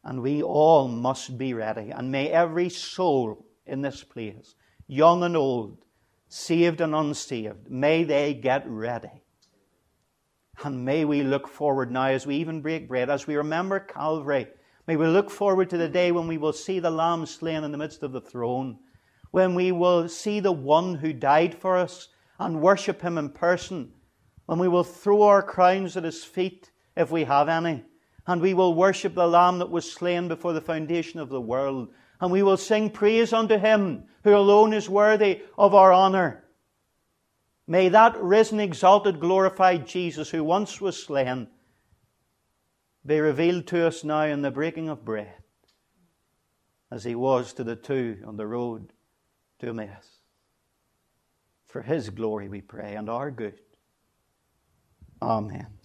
And 0.02 0.22
we 0.22 0.42
all 0.42 0.88
must 0.88 1.38
be 1.38 1.54
ready. 1.54 1.90
And 1.90 2.10
may 2.10 2.30
every 2.30 2.68
soul 2.68 3.46
in 3.64 3.80
this 3.80 4.02
place, 4.02 4.56
young 4.88 5.22
and 5.22 5.36
old, 5.36 5.78
saved 6.28 6.80
and 6.80 6.96
unsaved, 6.96 7.70
may 7.70 8.02
they 8.02 8.34
get 8.34 8.64
ready. 8.66 9.22
And 10.64 10.84
may 10.84 11.04
we 11.04 11.22
look 11.22 11.46
forward 11.46 11.92
now 11.92 12.06
as 12.06 12.26
we 12.26 12.38
even 12.38 12.60
break 12.60 12.88
bread, 12.88 13.08
as 13.08 13.28
we 13.28 13.36
remember 13.36 13.78
Calvary. 13.78 14.48
May 14.88 14.96
we 14.96 15.06
look 15.06 15.30
forward 15.30 15.70
to 15.70 15.76
the 15.76 15.88
day 15.88 16.10
when 16.10 16.26
we 16.26 16.38
will 16.38 16.52
see 16.52 16.80
the 16.80 16.90
Lamb 16.90 17.24
slain 17.24 17.62
in 17.62 17.70
the 17.70 17.78
midst 17.78 18.02
of 18.02 18.10
the 18.10 18.20
throne 18.20 18.80
when 19.36 19.54
we 19.54 19.70
will 19.70 20.08
see 20.08 20.40
the 20.40 20.50
one 20.50 20.94
who 20.94 21.12
died 21.12 21.54
for 21.54 21.76
us 21.76 22.08
and 22.38 22.62
worship 22.62 23.02
him 23.02 23.18
in 23.18 23.28
person, 23.28 23.92
when 24.46 24.58
we 24.58 24.66
will 24.66 24.82
throw 24.82 25.24
our 25.24 25.42
crowns 25.42 25.94
at 25.94 26.04
his 26.04 26.24
feet, 26.24 26.70
if 26.96 27.10
we 27.10 27.24
have 27.24 27.46
any, 27.46 27.84
and 28.26 28.40
we 28.40 28.54
will 28.54 28.72
worship 28.72 29.14
the 29.14 29.28
Lamb 29.28 29.58
that 29.58 29.70
was 29.70 29.92
slain 29.92 30.26
before 30.26 30.54
the 30.54 30.60
foundation 30.62 31.20
of 31.20 31.28
the 31.28 31.38
world, 31.38 31.88
and 32.18 32.32
we 32.32 32.42
will 32.42 32.56
sing 32.56 32.88
praise 32.88 33.34
unto 33.34 33.58
him 33.58 34.04
who 34.24 34.34
alone 34.34 34.72
is 34.72 34.88
worthy 34.88 35.42
of 35.58 35.74
our 35.74 35.92
honour. 35.92 36.42
May 37.66 37.90
that 37.90 38.16
risen, 38.16 38.58
exalted, 38.58 39.20
glorified 39.20 39.86
Jesus 39.86 40.30
who 40.30 40.42
once 40.42 40.80
was 40.80 41.02
slain 41.02 41.48
be 43.04 43.20
revealed 43.20 43.66
to 43.66 43.86
us 43.86 44.02
now 44.02 44.22
in 44.22 44.40
the 44.40 44.50
breaking 44.50 44.88
of 44.88 45.04
bread, 45.04 45.34
as 46.90 47.04
he 47.04 47.14
was 47.14 47.52
to 47.52 47.64
the 47.64 47.76
two 47.76 48.22
on 48.26 48.38
the 48.38 48.46
road 48.46 48.94
to 49.60 49.68
Emmaus. 49.68 50.20
For 51.66 51.82
his 51.82 52.10
glory 52.10 52.48
we 52.48 52.60
pray 52.60 52.94
and 52.94 53.08
our 53.08 53.30
good. 53.30 53.58
Amen. 55.20 55.75